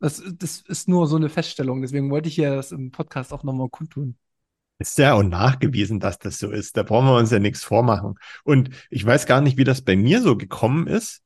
Das, 0.00 0.22
das 0.38 0.60
ist 0.60 0.88
nur 0.88 1.06
so 1.06 1.16
eine 1.16 1.28
Feststellung. 1.28 1.82
Deswegen 1.82 2.10
wollte 2.10 2.28
ich 2.28 2.36
ja 2.36 2.54
das 2.54 2.72
im 2.72 2.90
Podcast 2.90 3.32
auch 3.32 3.42
nochmal 3.42 3.68
kundtun. 3.68 4.16
Ist 4.78 4.98
ja 4.98 5.14
auch 5.14 5.22
nachgewiesen, 5.22 6.00
dass 6.00 6.18
das 6.18 6.38
so 6.38 6.50
ist. 6.50 6.76
Da 6.76 6.82
brauchen 6.82 7.06
wir 7.06 7.16
uns 7.16 7.30
ja 7.30 7.38
nichts 7.38 7.62
vormachen. 7.62 8.16
Und 8.42 8.70
ich 8.90 9.04
weiß 9.04 9.26
gar 9.26 9.40
nicht, 9.40 9.56
wie 9.56 9.64
das 9.64 9.82
bei 9.82 9.96
mir 9.96 10.20
so 10.20 10.36
gekommen 10.36 10.86
ist. 10.86 11.22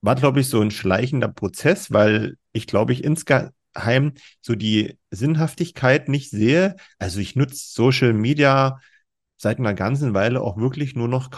War, 0.00 0.14
glaube 0.14 0.40
ich, 0.40 0.48
so 0.48 0.60
ein 0.60 0.70
schleichender 0.70 1.28
Prozess, 1.28 1.92
weil 1.92 2.36
ich, 2.52 2.66
glaube 2.66 2.92
ich, 2.92 3.02
insgeheim 3.02 4.12
so 4.40 4.54
die 4.54 4.98
Sinnhaftigkeit 5.10 6.08
nicht 6.08 6.30
sehe. 6.30 6.76
Also 6.98 7.20
ich 7.20 7.36
nutze 7.36 7.56
Social 7.56 8.12
Media 8.12 8.80
seit 9.36 9.58
einer 9.58 9.74
ganzen 9.74 10.14
Weile 10.14 10.40
auch 10.40 10.56
wirklich 10.56 10.94
nur 10.94 11.08
noch 11.08 11.30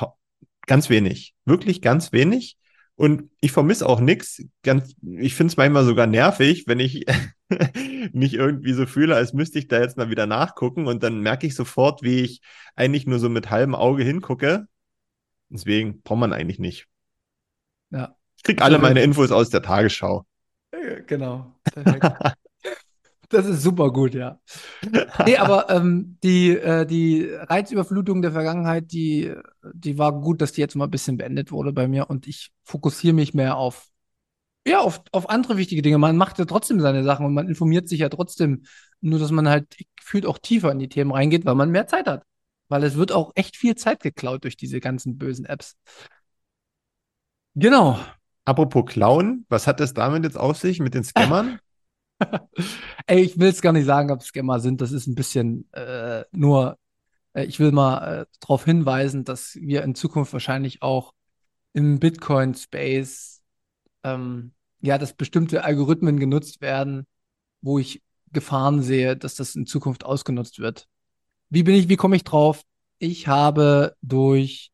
ganz 0.66 0.90
wenig. 0.90 1.35
Wirklich 1.44 1.82
ganz 1.82 2.12
wenig. 2.12 2.56
Und 2.96 3.30
ich 3.40 3.52
vermisse 3.52 3.87
auch 3.87 4.00
nichts. 4.00 4.42
Ganz, 4.62 4.94
ich 5.02 5.35
finde 5.35 5.50
es 5.52 5.56
manchmal 5.56 5.85
sogar 5.85 6.06
nervig, 6.06 6.64
wenn 6.66 6.80
ich 6.80 7.04
mich 8.12 8.35
irgendwie 8.35 8.73
so 8.73 8.87
fühle, 8.87 9.14
als 9.14 9.35
müsste 9.35 9.58
ich 9.58 9.68
da 9.68 9.80
jetzt 9.80 9.96
mal 9.96 10.11
wieder 10.11 10.26
nachgucken. 10.26 10.87
Und 10.87 11.02
dann 11.02 11.20
merke 11.20 11.46
ich 11.46 11.54
sofort, 11.54 12.02
wie 12.02 12.20
ich 12.20 12.40
eigentlich 12.75 13.06
nur 13.06 13.18
so 13.18 13.28
mit 13.28 13.50
halbem 13.50 13.75
Auge 13.75 14.02
hingucke. 14.02 14.66
Deswegen 15.50 16.02
braucht 16.02 16.20
man 16.20 16.32
eigentlich 16.32 16.58
nicht. 16.58 16.87
Ja. 17.90 18.16
Ich 18.37 18.42
kriege 18.42 18.62
alle 18.62 18.78
meine 18.78 19.02
Infos 19.02 19.30
aus 19.30 19.50
der 19.50 19.62
Tagesschau. 19.62 20.25
Genau. 21.06 21.54
Das 23.28 23.47
ist 23.47 23.62
super 23.62 23.92
gut, 23.92 24.14
ja. 24.14 24.40
Nee, 25.25 25.37
aber 25.38 25.68
ähm, 25.71 26.18
die, 26.23 26.50
äh, 26.56 26.87
die 26.87 27.28
Reizüberflutung 27.33 28.23
der 28.23 28.33
Vergangenheit, 28.33 28.92
die, 28.92 29.35
die 29.73 29.99
war 29.99 30.21
gut, 30.21 30.40
dass 30.40 30.52
die 30.52 30.61
jetzt 30.61 30.76
mal 30.76 30.85
ein 30.85 30.90
bisschen 30.90 31.16
beendet 31.16 31.50
wurde 31.50 31.73
bei 31.73 31.88
mir 31.88 32.09
und 32.09 32.26
ich 32.26 32.52
fokussiere 32.62 33.14
mich 33.14 33.35
mehr 33.35 33.56
auf, 33.56 33.88
ja, 34.66 34.80
auf, 34.80 35.02
auf 35.12 35.28
andere 35.28 35.56
wichtige 35.56 35.83
Dinge. 35.83 35.99
Man 35.99 36.16
macht 36.16 36.38
ja 36.38 36.45
trotzdem 36.45 36.80
seine 36.80 37.04
Sachen 37.04 37.26
und 37.26 37.35
man 37.35 37.49
informiert 37.49 37.88
sich 37.88 38.00
ja 38.00 38.09
trotzdem, 38.09 38.64
nur 39.00 39.18
dass 39.18 39.30
man 39.30 39.49
halt 39.49 39.76
gefühlt 39.97 40.26
auch 40.26 40.38
tiefer 40.38 40.73
in 40.73 40.78
die 40.78 40.88
Themen 40.88 41.12
reingeht, 41.12 41.45
weil 41.45 41.54
man 41.54 41.71
mehr 41.71 41.87
Zeit 41.87 42.06
hat. 42.06 42.25
Weil 42.68 42.83
es 42.83 42.97
wird 42.97 43.12
auch 43.12 43.33
echt 43.37 43.56
viel 43.56 43.76
Zeit 43.76 44.00
geklaut 44.00 44.45
durch 44.45 44.56
diese 44.56 44.80
ganzen 44.80 45.18
bösen 45.18 45.45
Apps. 45.45 45.76
Genau. 47.54 47.99
Apropos 48.45 48.87
Klauen, 48.87 49.47
was 49.49 49.66
hat 49.66 49.80
das 49.80 49.95
damit 49.95 50.25
jetzt 50.25 50.37
auf 50.37 50.56
sich 50.56 50.80
mit 50.80 50.95
den 50.95 51.04
Scammern? 51.04 51.59
Ey, 53.06 53.20
ich 53.23 53.38
will 53.38 53.49
es 53.49 53.62
gar 53.62 53.73
nicht 53.73 53.85
sagen, 53.85 54.11
ob 54.11 54.20
es 54.20 54.26
Scammer 54.26 54.61
sind. 54.61 54.80
Das 54.80 54.92
ist 54.92 55.06
ein 55.06 55.14
bisschen 55.14 55.70
äh, 55.73 56.25
nur, 56.32 56.78
äh, 57.35 57.44
ich 57.44 57.61
will 57.61 57.73
mal 57.73 58.23
äh, 58.23 58.26
darauf 58.40 58.64
hinweisen, 58.64 59.25
dass 59.25 59.56
wir 59.56 59.82
in 59.82 59.94
Zukunft 59.94 60.32
wahrscheinlich 60.32 60.82
auch 60.82 61.12
im 61.73 61.99
Bitcoin-Space, 61.99 63.42
ähm, 64.02 64.52
ja, 64.80 64.99
dass 64.99 65.14
bestimmte 65.14 65.64
Algorithmen 65.64 66.18
genutzt 66.18 66.61
werden, 66.61 67.06
wo 67.61 67.78
ich 67.78 68.02
Gefahren 68.32 68.82
sehe, 68.82 69.16
dass 69.16 69.35
das 69.35 69.54
in 69.54 69.66
Zukunft 69.66 70.04
ausgenutzt 70.04 70.58
wird. 70.58 70.88
Wie 71.50 71.62
bin 71.62 71.75
ich, 71.75 71.88
wie 71.88 71.96
komme 71.96 72.16
ich 72.16 72.25
drauf? 72.25 72.62
Ich 72.99 73.28
habe 73.28 73.94
durch 74.02 74.73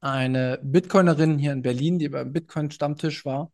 eine 0.00 0.60
Bitcoinerin 0.62 1.38
hier 1.38 1.52
in 1.52 1.62
Berlin, 1.62 1.98
die 1.98 2.08
beim 2.08 2.32
Bitcoin-Stammtisch 2.32 3.24
war, 3.24 3.50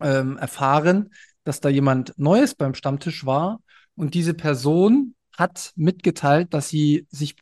ähm, 0.00 0.38
erfahren, 0.38 1.10
dass 1.50 1.60
da 1.60 1.68
jemand 1.68 2.16
Neues 2.16 2.54
beim 2.54 2.74
Stammtisch 2.74 3.26
war 3.26 3.60
und 3.96 4.14
diese 4.14 4.34
Person 4.34 5.16
hat 5.36 5.72
mitgeteilt, 5.74 6.54
dass 6.54 6.68
sie 6.68 7.08
sich 7.10 7.34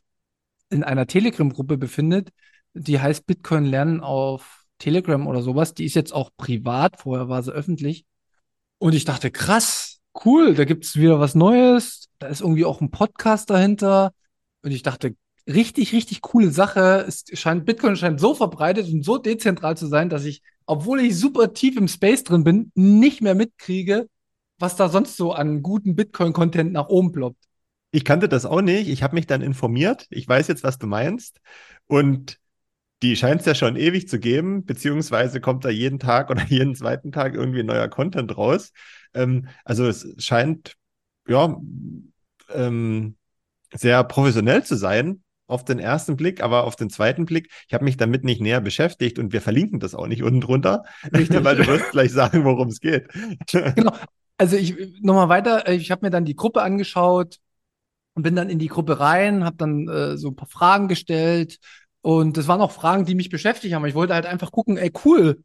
in 0.71 0.83
einer 0.83 1.05
Telegram-Gruppe 1.05 1.77
befindet, 1.77 2.29
die 2.73 2.99
heißt 2.99 3.27
Bitcoin 3.27 3.65
lernen 3.65 4.01
auf 4.01 4.65
Telegram 4.79 5.27
oder 5.27 5.43
sowas. 5.43 5.75
Die 5.75 5.85
ist 5.85 5.93
jetzt 5.93 6.11
auch 6.11 6.31
privat, 6.37 6.99
vorher 6.99 7.29
war 7.29 7.43
sie 7.43 7.51
öffentlich. 7.51 8.03
Und 8.79 8.95
ich 8.95 9.05
dachte, 9.05 9.29
krass, 9.29 9.99
cool, 10.25 10.55
da 10.55 10.65
gibt 10.65 10.85
es 10.85 10.95
wieder 10.95 11.19
was 11.19 11.35
Neues. 11.35 12.09
Da 12.17 12.29
ist 12.29 12.41
irgendwie 12.41 12.65
auch 12.65 12.81
ein 12.81 12.89
Podcast 12.89 13.51
dahinter. 13.51 14.11
Und 14.63 14.71
ich 14.71 14.81
dachte, 14.81 15.15
richtig, 15.45 15.93
richtig 15.93 16.21
coole 16.21 16.49
Sache. 16.49 17.05
Es 17.07 17.25
scheint, 17.33 17.67
Bitcoin 17.67 17.95
scheint 17.95 18.19
so 18.19 18.33
verbreitet 18.33 18.91
und 18.91 19.05
so 19.05 19.19
dezentral 19.19 19.77
zu 19.77 19.85
sein, 19.85 20.09
dass 20.09 20.25
ich 20.25 20.41
obwohl 20.69 20.99
ich 20.99 21.17
super 21.17 21.51
tief 21.51 21.77
im 21.77 21.87
Space 21.87 22.23
drin 22.23 22.43
bin, 22.43 22.71
nicht 22.75 23.21
mehr 23.21 23.33
mitkriege, 23.33 24.07
was 24.59 24.75
da 24.75 24.87
sonst 24.87 25.17
so 25.17 25.33
an 25.33 25.63
guten 25.63 25.95
Bitcoin-Content 25.95 26.71
nach 26.71 26.89
oben 26.89 27.11
ploppt. 27.11 27.43
Ich 27.89 28.05
kannte 28.05 28.29
das 28.29 28.45
auch 28.45 28.61
nicht. 28.61 28.87
Ich 28.87 29.01
habe 29.01 29.15
mich 29.15 29.25
dann 29.25 29.41
informiert. 29.41 30.05
Ich 30.11 30.27
weiß 30.27 30.47
jetzt, 30.47 30.63
was 30.63 30.77
du 30.77 30.85
meinst. 30.85 31.41
Und 31.87 32.37
die 33.01 33.15
scheint 33.15 33.39
es 33.39 33.47
ja 33.47 33.55
schon 33.55 33.77
ewig 33.77 34.07
zu 34.07 34.19
geben, 34.19 34.63
beziehungsweise 34.63 35.41
kommt 35.41 35.65
da 35.65 35.69
jeden 35.69 35.97
Tag 35.97 36.29
oder 36.29 36.43
jeden 36.47 36.75
zweiten 36.75 37.11
Tag 37.11 37.33
irgendwie 37.33 37.63
neuer 37.63 37.87
Content 37.87 38.37
raus. 38.37 38.71
Ähm, 39.15 39.47
also 39.65 39.87
es 39.87 40.07
scheint 40.19 40.75
ja 41.27 41.59
ähm, 42.49 43.15
sehr 43.73 44.03
professionell 44.03 44.63
zu 44.63 44.75
sein 44.75 45.23
auf 45.49 45.65
den 45.65 45.79
ersten 45.79 46.15
Blick, 46.15 46.41
aber 46.41 46.65
auf 46.65 46.75
den 46.75 46.89
zweiten 46.89 47.25
Blick, 47.25 47.49
ich 47.67 47.73
habe 47.73 47.83
mich 47.83 47.97
damit 47.97 48.23
nicht 48.23 48.41
näher 48.41 48.61
beschäftigt 48.61 49.19
und 49.19 49.33
wir 49.33 49.41
verlinken 49.41 49.79
das 49.79 49.95
auch 49.95 50.07
nicht 50.07 50.23
unten 50.23 50.41
drunter, 50.41 50.83
Richtig. 51.15 51.43
weil 51.43 51.55
du 51.57 51.67
wirst 51.67 51.91
gleich 51.91 52.11
sagen, 52.11 52.43
worum 52.43 52.67
es 52.69 52.79
geht. 52.79 53.07
Genau. 53.51 53.93
Also 54.41 54.55
ich 54.55 55.01
nochmal 55.01 55.27
weiter, 55.27 55.67
ich 55.67 55.91
habe 55.91 56.05
mir 56.05 56.11
dann 56.11 56.23
die 56.23 56.37
Gruppe 56.37 56.61
angeschaut 56.61 57.39
und 58.13 58.23
bin 58.23 58.37
dann 58.37 58.49
in 58.49 58.57
die 58.57 58.69
Gruppe 58.69 59.01
rein, 59.01 59.43
habe 59.43 59.57
dann 59.57 59.89
äh, 59.89 60.17
so 60.17 60.29
ein 60.29 60.37
paar 60.37 60.47
Fragen 60.47 60.87
gestellt 60.87 61.59
und 61.99 62.37
das 62.37 62.47
waren 62.47 62.61
auch 62.61 62.71
Fragen, 62.71 63.03
die 63.03 63.15
mich 63.15 63.29
beschäftigt 63.29 63.73
haben. 63.75 63.85
Ich 63.85 63.95
wollte 63.95 64.13
halt 64.13 64.25
einfach 64.25 64.53
gucken, 64.53 64.77
ey 64.77 64.93
cool, 65.03 65.43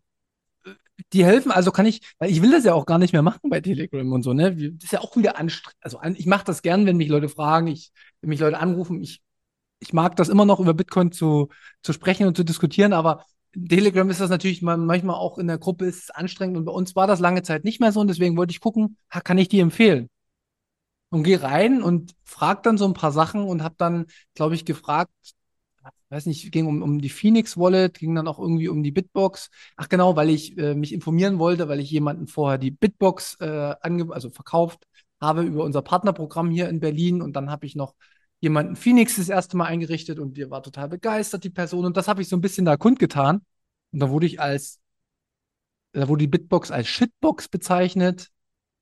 die 1.13 1.25
helfen, 1.25 1.51
also 1.51 1.73
kann 1.73 1.87
ich, 1.87 2.15
weil 2.19 2.31
ich 2.31 2.43
will 2.43 2.51
das 2.51 2.65
ja 2.65 2.75
auch 2.75 2.87
gar 2.87 2.99
nicht 2.99 3.13
mehr 3.13 3.23
machen 3.23 3.51
bei 3.51 3.61
Telegram 3.61 4.13
und 4.13 4.23
so, 4.23 4.33
ne? 4.33 4.55
Das 4.55 4.85
ist 4.85 4.93
ja 4.93 5.01
auch 5.01 5.17
wieder 5.17 5.39
anstrengend. 5.39 5.77
Also 5.81 6.01
ich 6.17 6.27
mache 6.27 6.45
das 6.45 6.63
gern, 6.63 6.87
wenn 6.87 6.97
mich 6.97 7.09
Leute 7.09 7.29
fragen, 7.29 7.67
ich, 7.67 7.91
wenn 8.21 8.31
mich 8.31 8.41
Leute 8.41 8.59
anrufen, 8.59 9.03
ich 9.03 9.21
ich 9.85 9.93
mag 9.93 10.17
das 10.17 10.31
immer 10.31 10.47
noch 10.47 10.61
über 10.61 10.73
Bitcoin 10.75 11.13
zu, 11.13 11.49
zu 11.83 11.93
sprechen 11.93 12.27
und 12.27 12.37
zu 12.37 12.45
diskutieren, 12.45 12.93
aber 12.95 13.25
Telegram 13.53 14.09
ist 14.09 14.21
das 14.21 14.31
natürlich 14.31 14.63
manchmal 14.63 15.17
auch 15.17 15.39
in 15.39 15.47
der 15.47 15.59
Gruppe 15.59 15.85
ist 15.85 16.15
anstrengend 16.15 16.57
und 16.57 16.65
bei 16.65 16.73
uns 16.73 16.97
war 16.97 17.07
das 17.07 17.21
lange 17.21 17.43
Zeit 17.43 17.65
nicht 17.65 17.81
mehr 17.81 17.93
so 17.93 18.01
und 18.01 18.09
deswegen 18.09 18.37
wollte 18.37 18.51
ich 18.53 18.61
gucken, 18.61 18.97
kann 19.11 19.39
ich 19.39 19.49
die 19.49 19.61
empfehlen? 19.61 20.09
Und 21.11 21.23
gehe 21.23 21.41
rein 21.43 21.83
und 21.83 22.13
frage 22.25 22.63
dann 22.65 22.79
so 22.79 22.87
ein 22.87 22.95
paar 22.95 23.13
Sachen 23.13 23.45
und 23.45 23.63
habe 23.63 23.77
dann, 23.79 24.07
glaube 24.35 24.57
ich, 24.57 24.65
gefragt, 24.65 25.13
weiß 26.09 26.27
nicht, 26.27 26.51
ging 26.51 26.67
um, 26.67 26.83
um 26.83 27.01
die 27.01 27.09
Phoenix 27.09 27.57
Wallet, 27.57 27.99
ging 27.99 28.15
dann 28.15 28.27
auch 28.27 28.41
irgendwie 28.41 28.69
um 28.69 28.83
die 28.83 28.91
Bitbox. 28.91 29.51
Ach 29.77 29.89
genau, 29.89 30.17
weil 30.17 30.31
ich 30.31 30.59
äh, 30.59 30.75
mich 30.75 30.93
informieren 30.93 31.39
wollte, 31.39 31.69
weil 31.69 31.79
ich 31.79 31.91
jemanden 31.91 32.27
vorher 32.27 32.59
die 32.59 32.73
Bitbox 32.73 33.37
äh, 33.41 33.75
also 34.11 34.31
verkauft 34.31 34.87
habe 35.21 35.43
über 35.43 35.65
unser 35.65 35.83
Partnerprogramm 35.83 36.51
hier 36.51 36.69
in 36.69 36.81
Berlin 36.81 37.23
und 37.23 37.35
dann 37.37 37.51
habe 37.51 37.67
ich 37.67 37.77
noch 37.77 37.95
jemanden 38.45 38.77
Phoenix 38.77 39.17
das 39.17 39.29
erste 39.29 39.57
Mal 39.57 39.65
eingerichtet 39.65 40.19
und 40.21 40.37
die 40.37 40.49
war 40.51 40.63
total 40.63 40.89
begeistert, 40.89 41.43
die 41.43 41.51
Person. 41.51 41.87
Und 41.87 41.97
das 41.97 42.07
habe 42.07 42.23
ich 42.23 42.29
so 42.29 42.37
ein 42.37 42.41
bisschen 42.41 42.65
da 42.65 42.77
kundgetan. 42.77 43.41
Und 43.91 44.01
da 44.01 44.11
wurde 44.11 44.27
ich 44.27 44.39
als, 44.41 44.81
da 45.93 46.07
wurde 46.09 46.21
die 46.21 46.29
Bitbox 46.29 46.71
als 46.71 46.87
Shitbox 46.87 47.49
bezeichnet. 47.49 48.31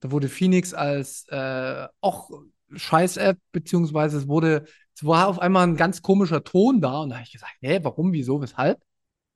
Da 0.00 0.10
wurde 0.10 0.28
Phoenix 0.28 0.74
als 0.74 1.26
äh, 1.28 1.86
auch 2.00 2.30
Scheiß-App, 2.74 3.38
beziehungsweise 3.52 4.18
es 4.18 4.28
wurde, 4.28 4.64
es 4.94 5.04
war 5.04 5.28
auf 5.28 5.38
einmal 5.38 5.66
ein 5.66 5.76
ganz 5.76 6.02
komischer 6.02 6.42
Ton 6.42 6.80
da. 6.80 7.00
Und 7.00 7.10
da 7.10 7.16
habe 7.16 7.24
ich 7.24 7.32
gesagt, 7.32 7.54
hä, 7.60 7.78
warum, 7.82 8.12
wieso, 8.12 8.40
weshalb? 8.42 8.82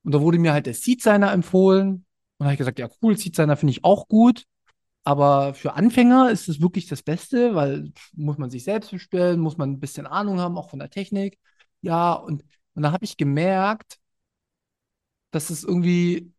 Und 0.03 0.13
da 0.13 0.21
wurde 0.21 0.39
mir 0.39 0.53
halt 0.53 0.67
der 0.67 0.75
Seed 0.75 1.03
Signer 1.03 1.33
empfohlen. 1.33 1.89
Und 1.89 2.05
da 2.41 2.47
habe 2.47 2.55
ich 2.55 2.59
gesagt, 2.59 2.81
ja, 2.81 2.89
cool, 3.01 3.17
Seed 3.17 3.37
Signer 3.37 3.57
finde 3.57 3.71
ich 3.71 3.85
auch 3.85 4.09
gut. 4.09 4.45
Aber 5.07 5.55
für 5.55 5.75
Anfänger 5.75 6.31
ist 6.33 6.49
es 6.49 6.61
wirklich 6.61 6.89
das 6.89 7.03
Beste, 7.03 7.55
weil 7.55 7.93
muss 8.15 8.39
man 8.39 8.51
sich 8.51 8.65
selbst 8.65 8.91
bestellen, 8.91 9.39
muss 9.41 9.57
man 9.57 9.71
ein 9.71 9.81
bisschen 9.81 10.05
Ahnung 10.07 10.41
haben, 10.41 10.59
auch 10.59 10.69
von 10.71 10.81
der 10.81 10.91
Technik. 10.91 11.39
Ja, 11.81 12.15
und, 12.15 12.45
und 12.75 12.83
da 12.83 12.91
habe 12.91 13.05
ich 13.05 13.17
gemerkt, 13.17 13.99
dass 15.31 15.51
es 15.51 15.65
irgendwie 15.65 16.33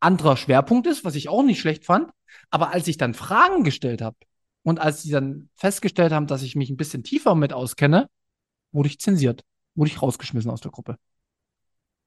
anderer 0.00 0.36
Schwerpunkt 0.36 0.86
ist, 0.86 1.04
was 1.04 1.16
ich 1.16 1.28
auch 1.28 1.42
nicht 1.42 1.60
schlecht 1.60 1.84
fand. 1.84 2.10
Aber 2.50 2.72
als 2.72 2.86
ich 2.88 2.96
dann 2.96 3.14
Fragen 3.14 3.64
gestellt 3.64 4.02
habe 4.02 4.16
und 4.62 4.80
als 4.80 5.02
sie 5.02 5.10
dann 5.10 5.50
festgestellt 5.56 6.12
haben, 6.12 6.26
dass 6.28 6.42
ich 6.42 6.56
mich 6.56 6.70
ein 6.70 6.76
bisschen 6.76 7.02
tiefer 7.02 7.34
mit 7.34 7.52
auskenne, 7.52 8.08
wurde 8.72 8.88
ich 8.88 9.00
zensiert, 9.00 9.42
wurde 9.74 9.90
ich 9.90 10.02
rausgeschmissen 10.02 10.50
aus 10.50 10.60
der 10.60 10.72
Gruppe. 10.72 10.96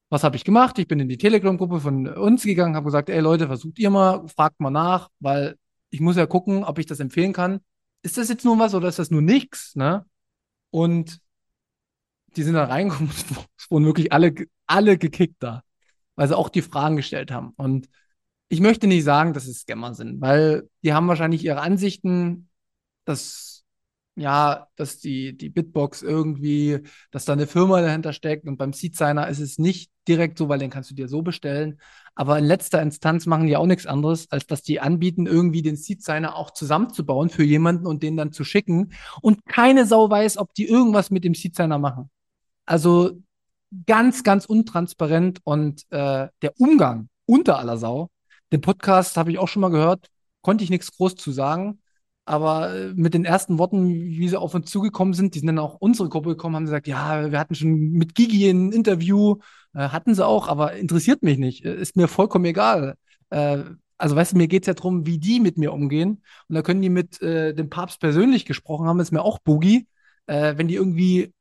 Was 0.10 0.24
habe 0.24 0.38
ich 0.38 0.46
gemacht? 0.46 0.80
Ich 0.80 0.88
bin 0.88 1.00
in 1.00 1.10
die 1.10 1.18
Telegram-Gruppe 1.18 1.82
von 1.82 2.08
uns 2.08 2.44
gegangen, 2.44 2.76
habe 2.76 2.86
gesagt, 2.86 3.10
ey 3.10 3.20
Leute, 3.20 3.48
versucht 3.48 3.78
ihr 3.80 3.90
mal, 3.90 4.28
fragt 4.30 4.60
mal 4.60 4.70
nach, 4.70 5.10
weil 5.20 5.58
ich 5.90 6.00
muss 6.00 6.16
ja 6.16 6.26
gucken, 6.26 6.64
ob 6.64 6.80
ich 6.80 6.86
das 6.86 7.00
empfehlen 7.00 7.34
kann. 7.34 7.60
Ist 8.04 8.18
das 8.18 8.30
jetzt 8.30 8.46
nur 8.46 8.58
was 8.60 8.74
oder 8.74 8.88
ist 8.88 9.00
das 9.00 9.12
nur 9.12 9.22
nichts? 9.22 9.76
Ne? 9.76 10.06
Und 10.70 11.20
die 12.36 12.44
sind 12.44 12.54
da 12.54 12.66
reingekommen, 12.66 13.12
es 13.58 13.70
wurden 13.70 13.86
wirklich 13.86 14.14
alle, 14.14 14.34
alle 14.66 14.98
gekickt 14.98 15.38
da, 15.40 15.64
weil 16.16 16.28
sie 16.28 16.38
auch 16.38 16.50
die 16.50 16.62
Fragen 16.62 16.96
gestellt 16.96 17.32
haben. 17.32 17.54
Und 17.58 17.90
ich 18.50 18.62
möchte 18.62 18.88
nicht 18.88 19.04
sagen, 19.04 19.34
dass 19.34 19.48
es 19.48 19.62
Scammer 19.62 19.94
sind, 19.94 20.22
weil 20.22 20.70
die 20.84 20.94
haben 20.94 21.08
wahrscheinlich 21.08 21.44
ihre 21.44 21.62
Ansichten, 21.62 22.50
dass 23.06 23.57
ja, 24.18 24.68
dass 24.76 24.98
die, 24.98 25.38
die 25.38 25.50
Bitbox 25.50 26.02
irgendwie, 26.02 26.80
dass 27.12 27.26
da 27.26 27.34
eine 27.34 27.46
Firma 27.46 27.82
dahinter 27.82 28.14
steckt 28.14 28.48
und 28.48 28.58
beim 28.58 28.74
Seed-Signer 28.74 29.28
ist 29.28 29.40
es 29.40 29.60
nicht 29.60 29.92
direkt 30.08 30.40
so, 30.40 30.50
weil 30.50 30.58
den 30.58 30.72
kannst 30.72 30.90
du 30.90 30.96
dir 30.96 31.08
so 31.08 31.22
bestellen. 31.22 31.80
Aber 32.16 32.40
in 32.40 32.46
letzter 32.46 32.82
Instanz 32.82 33.28
machen 33.28 33.46
die 33.46 33.56
auch 33.56 33.68
nichts 33.68 33.86
anderes, 33.86 34.32
als 34.32 34.48
dass 34.48 34.64
die 34.64 34.80
anbieten, 34.80 35.28
irgendwie 35.28 35.62
den 35.62 35.76
Seed-Signer 35.76 36.36
auch 36.36 36.50
zusammenzubauen 36.50 37.30
für 37.30 37.44
jemanden 37.44 37.86
und 37.86 38.02
den 38.02 38.18
dann 38.18 38.32
zu 38.32 38.44
schicken. 38.44 38.92
Und 39.22 39.46
keine 39.46 39.86
Sau 39.86 40.10
weiß, 40.10 40.38
ob 40.38 40.52
die 40.56 40.66
irgendwas 40.66 41.12
mit 41.12 41.24
dem 41.24 41.36
Seed-Signer 41.36 41.78
machen. 41.78 42.10
Also 42.66 43.22
ganz, 43.86 44.24
ganz 44.24 44.46
untransparent 44.46 45.42
und 45.44 45.84
äh, 45.92 46.28
der 46.42 46.54
Umgang 46.58 47.10
unter 47.28 47.60
aller 47.60 47.78
Sau. 47.78 48.10
Den 48.52 48.62
Podcast 48.62 49.16
habe 49.16 49.30
ich 49.30 49.38
auch 49.38 49.48
schon 49.48 49.62
mal 49.62 49.70
gehört, 49.70 50.08
konnte 50.42 50.64
ich 50.64 50.72
nichts 50.72 50.92
groß 50.92 51.16
zu 51.18 51.32
sagen. 51.32 51.82
Aber 52.28 52.76
äh, 52.76 52.94
mit 52.94 53.14
den 53.14 53.24
ersten 53.24 53.58
Worten, 53.58 53.90
wie 53.90 54.28
sie 54.28 54.38
auf 54.38 54.54
uns 54.54 54.70
zugekommen 54.70 55.14
sind, 55.14 55.34
die 55.34 55.40
sind 55.40 55.48
dann 55.48 55.60
auch 55.60 55.76
unsere 55.80 56.10
Gruppe 56.10 56.30
gekommen, 56.32 56.58
haben 56.58 56.66
gesagt, 56.66 56.86
ja, 56.86 57.32
wir 57.32 57.40
hatten 57.40 57.56
schon 57.56 57.92
mit 57.92 58.16
Gigi 58.16 58.50
ein 58.50 58.74
Interview, 58.74 59.38
äh, 59.74 59.90
hatten 59.90 60.14
sie 60.14 60.26
auch, 60.26 60.50
aber 60.50 60.74
interessiert 60.74 61.24
mich 61.24 61.38
nicht, 61.38 61.64
äh, 61.64 61.76
ist 61.76 61.96
mir 61.96 62.10
vollkommen 62.10 62.44
egal. 62.44 62.96
Äh, 63.30 63.64
also 63.98 64.16
weißt 64.18 64.34
du, 64.34 64.38
mir 64.38 64.50
geht 64.50 64.64
es 64.64 64.68
ja 64.68 64.74
darum, 64.74 65.06
wie 65.06 65.20
die 65.20 65.40
mit 65.40 65.58
mir 65.58 65.72
umgehen. 65.72 66.22
Und 66.50 66.56
da 66.56 66.62
können 66.64 66.82
die 66.82 66.90
mit 66.90 67.22
äh, 67.22 67.54
dem 67.54 67.70
Papst 67.70 68.02
persönlich 68.02 68.46
gesprochen 68.46 68.88
haben, 68.88 69.00
ist 69.00 69.12
mir 69.12 69.24
auch 69.24 69.40
Boogie. 69.40 69.88
Äh, 70.26 70.58
wenn 70.58 70.68
die 70.68 70.76
irgendwie 70.76 71.34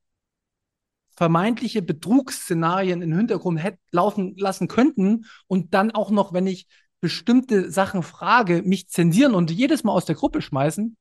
vermeintliche 1.17 1.83
Betrugsszenarien 1.83 3.03
im 3.03 3.17
Hintergrund 3.17 3.63
hätte 3.63 3.79
laufen 3.91 4.37
lassen 4.37 4.69
könnten 4.69 5.25
und 5.49 5.75
dann 5.75 5.91
auch 5.91 6.11
noch, 6.11 6.33
wenn 6.33 6.47
ich 6.47 6.69
bestimmte 7.07 7.71
Sachen 7.71 8.03
frage, 8.03 8.63
mich 8.63 8.89
zensieren 8.89 9.37
und 9.37 9.53
jedes 9.53 9.85
Mal 9.85 9.93
aus 9.93 10.07
der 10.07 10.17
Gruppe 10.17 10.43
schmeißen, 10.43 10.97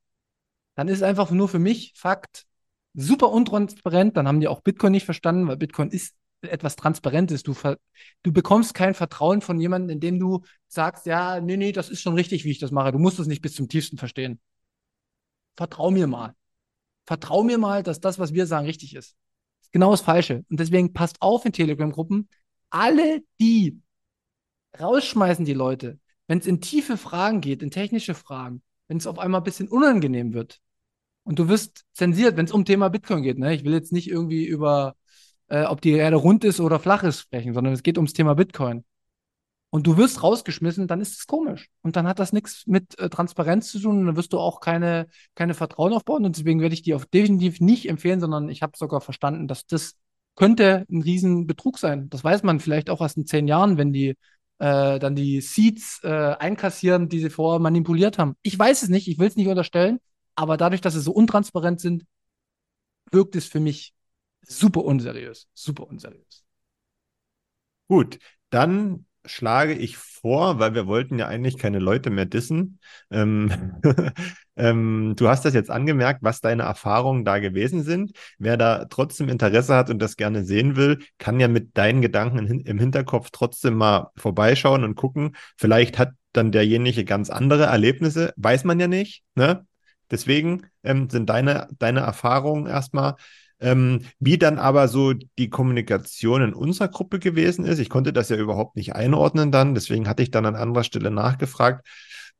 dann 0.75 0.87
ist 0.87 0.97
es 0.97 1.01
einfach 1.01 1.31
nur 1.31 1.49
für 1.49 1.57
mich 1.57 1.93
Fakt 1.95 2.45
super 2.93 3.31
untransparent. 3.31 4.15
Dann 4.15 4.27
haben 4.27 4.39
die 4.39 4.47
auch 4.47 4.61
Bitcoin 4.61 4.91
nicht 4.91 5.05
verstanden, 5.05 5.47
weil 5.47 5.57
Bitcoin 5.57 5.89
ist 5.89 6.13
etwas 6.43 6.75
Transparentes. 6.75 7.41
Du, 7.41 7.55
du 8.21 8.31
bekommst 8.31 8.75
kein 8.75 8.93
Vertrauen 8.93 9.41
von 9.41 9.59
jemandem, 9.59 9.89
indem 9.89 10.19
du 10.19 10.43
sagst, 10.67 11.07
ja, 11.07 11.41
nee, 11.41 11.57
nee, 11.57 11.71
das 11.71 11.89
ist 11.89 12.01
schon 12.01 12.13
richtig, 12.13 12.45
wie 12.45 12.51
ich 12.51 12.59
das 12.59 12.69
mache. 12.69 12.91
Du 12.91 12.99
musst 12.99 13.17
es 13.17 13.25
nicht 13.25 13.41
bis 13.41 13.55
zum 13.55 13.67
tiefsten 13.67 13.97
verstehen. 13.97 14.39
Vertrau 15.57 15.89
mir 15.89 16.05
mal. 16.05 16.35
Vertrau 17.07 17.41
mir 17.41 17.57
mal, 17.57 17.81
dass 17.81 17.99
das, 17.99 18.19
was 18.19 18.31
wir 18.31 18.45
sagen, 18.45 18.67
richtig 18.67 18.93
ist. 18.95 19.15
Genau 19.71 19.89
das 19.89 20.01
Falsche. 20.01 20.45
Und 20.51 20.59
deswegen 20.59 20.93
passt 20.93 21.19
auf 21.19 21.45
in 21.45 21.51
Telegram-Gruppen. 21.51 22.29
Alle, 22.69 23.23
die 23.39 23.81
rausschmeißen 24.79 25.45
die 25.45 25.53
Leute, 25.53 25.99
wenn 26.27 26.39
es 26.39 26.47
in 26.47 26.61
tiefe 26.61 26.97
Fragen 26.97 27.41
geht, 27.41 27.63
in 27.63 27.71
technische 27.71 28.15
Fragen, 28.15 28.61
wenn 28.87 28.97
es 28.97 29.07
auf 29.07 29.19
einmal 29.19 29.41
ein 29.41 29.45
bisschen 29.45 29.67
unangenehm 29.67 30.33
wird 30.33 30.59
und 31.25 31.39
du 31.39 31.47
wirst 31.49 31.85
zensiert, 31.93 32.37
wenn 32.37 32.45
es 32.45 32.51
um 32.51 32.65
Thema 32.65 32.89
Bitcoin 32.89 33.23
geht. 33.23 33.37
Ne? 33.37 33.53
Ich 33.53 33.65
will 33.65 33.73
jetzt 33.73 33.91
nicht 33.91 34.09
irgendwie 34.09 34.45
über, 34.45 34.95
äh, 35.47 35.63
ob 35.63 35.81
die 35.81 35.91
Erde 35.91 36.17
rund 36.17 36.43
ist 36.45 36.59
oder 36.59 36.79
flach 36.79 37.03
ist 37.03 37.21
sprechen, 37.21 37.53
sondern 37.53 37.73
es 37.73 37.83
geht 37.83 37.97
ums 37.97 38.13
Thema 38.13 38.35
Bitcoin. 38.35 38.85
Und 39.71 39.87
du 39.87 39.97
wirst 39.97 40.23
rausgeschmissen, 40.23 40.87
dann 40.87 41.01
ist 41.01 41.17
es 41.17 41.27
komisch. 41.27 41.67
Und 41.81 41.95
dann 41.97 42.07
hat 42.07 42.19
das 42.19 42.31
nichts 42.31 42.65
mit 42.65 42.97
äh, 42.99 43.09
Transparenz 43.09 43.71
zu 43.71 43.79
tun 43.79 43.99
und 43.99 44.05
dann 44.05 44.15
wirst 44.15 44.31
du 44.31 44.39
auch 44.39 44.61
keine, 44.61 45.07
keine 45.33 45.53
Vertrauen 45.53 45.93
aufbauen. 45.93 46.23
Und 46.25 46.37
deswegen 46.37 46.61
werde 46.61 46.75
ich 46.75 46.83
dir 46.83 46.95
auch 46.95 47.05
definitiv 47.05 47.59
nicht 47.59 47.89
empfehlen, 47.89 48.21
sondern 48.21 48.47
ich 48.47 48.61
habe 48.61 48.77
sogar 48.77 49.01
verstanden, 49.01 49.47
dass 49.47 49.65
das 49.65 49.95
könnte 50.35 50.85
ein 50.89 51.01
Riesenbetrug 51.01 51.77
sein. 51.79 52.09
Das 52.09 52.23
weiß 52.23 52.43
man 52.43 52.59
vielleicht 52.59 52.89
auch 52.89 53.01
erst 53.01 53.17
in 53.17 53.25
zehn 53.25 53.47
Jahren, 53.47 53.77
wenn 53.77 53.91
die 53.91 54.15
äh, 54.59 54.99
dann 54.99 55.15
die 55.15 55.41
Seeds 55.41 55.99
äh, 56.03 56.07
einkassieren, 56.09 57.09
die 57.09 57.19
sie 57.19 57.29
vorher 57.29 57.59
manipuliert 57.59 58.17
haben. 58.17 58.35
Ich 58.41 58.57
weiß 58.57 58.83
es 58.83 58.89
nicht, 58.89 59.07
ich 59.07 59.19
will 59.19 59.27
es 59.27 59.35
nicht 59.35 59.47
unterstellen, 59.47 59.99
aber 60.35 60.57
dadurch, 60.57 60.81
dass 60.81 60.93
sie 60.93 61.01
so 61.01 61.11
untransparent 61.11 61.79
sind, 61.79 62.05
wirkt 63.11 63.35
es 63.35 63.45
für 63.47 63.59
mich 63.59 63.93
super 64.41 64.83
unseriös. 64.83 65.47
Super 65.53 65.87
unseriös. 65.87 66.43
Gut, 67.87 68.19
dann 68.49 69.05
schlage 69.27 69.73
ich 69.73 69.97
vor, 69.97 70.59
weil 70.59 70.73
wir 70.73 70.87
wollten 70.87 71.19
ja 71.19 71.27
eigentlich 71.27 71.57
keine 71.57 71.79
Leute 71.79 72.09
mehr 72.09 72.25
dissen. 72.25 72.79
Ähm, 73.11 73.51
ähm, 74.55 75.13
du 75.15 75.27
hast 75.27 75.45
das 75.45 75.53
jetzt 75.53 75.69
angemerkt, 75.69 76.23
was 76.23 76.41
deine 76.41 76.63
Erfahrungen 76.63 77.25
da 77.25 77.39
gewesen 77.39 77.83
sind. 77.83 78.11
Wer 78.37 78.57
da 78.57 78.85
trotzdem 78.85 79.29
Interesse 79.29 79.75
hat 79.75 79.89
und 79.89 79.99
das 79.99 80.17
gerne 80.17 80.43
sehen 80.43 80.75
will, 80.75 80.99
kann 81.19 81.39
ja 81.39 81.47
mit 81.47 81.77
deinen 81.77 82.01
Gedanken 82.01 82.61
im 82.61 82.79
Hinterkopf 82.79 83.29
trotzdem 83.31 83.75
mal 83.75 84.11
vorbeischauen 84.17 84.83
und 84.83 84.95
gucken. 84.95 85.35
Vielleicht 85.57 85.99
hat 85.99 86.11
dann 86.33 86.51
derjenige 86.51 87.05
ganz 87.05 87.29
andere 87.29 87.65
Erlebnisse, 87.65 88.33
weiß 88.37 88.63
man 88.63 88.79
ja 88.79 88.87
nicht. 88.87 89.23
Ne? 89.35 89.65
Deswegen 90.11 90.67
ähm, 90.83 91.09
sind 91.09 91.29
deine, 91.29 91.67
deine 91.79 92.01
Erfahrungen 92.01 92.67
erstmal 92.67 93.15
ähm, 93.59 94.01
wie 94.19 94.37
dann 94.37 94.59
aber 94.59 94.87
so 94.87 95.13
die 95.13 95.49
Kommunikation 95.49 96.41
in 96.41 96.53
unserer 96.53 96.89
Gruppe 96.89 97.19
gewesen 97.19 97.65
ist, 97.65 97.79
ich 97.79 97.89
konnte 97.89 98.13
das 98.13 98.29
ja 98.29 98.37
überhaupt 98.37 98.75
nicht 98.75 98.95
einordnen 98.95 99.51
dann, 99.51 99.73
deswegen 99.73 100.07
hatte 100.07 100.23
ich 100.23 100.31
dann 100.31 100.45
an 100.45 100.55
anderer 100.55 100.83
Stelle 100.83 101.11
nachgefragt. 101.11 101.87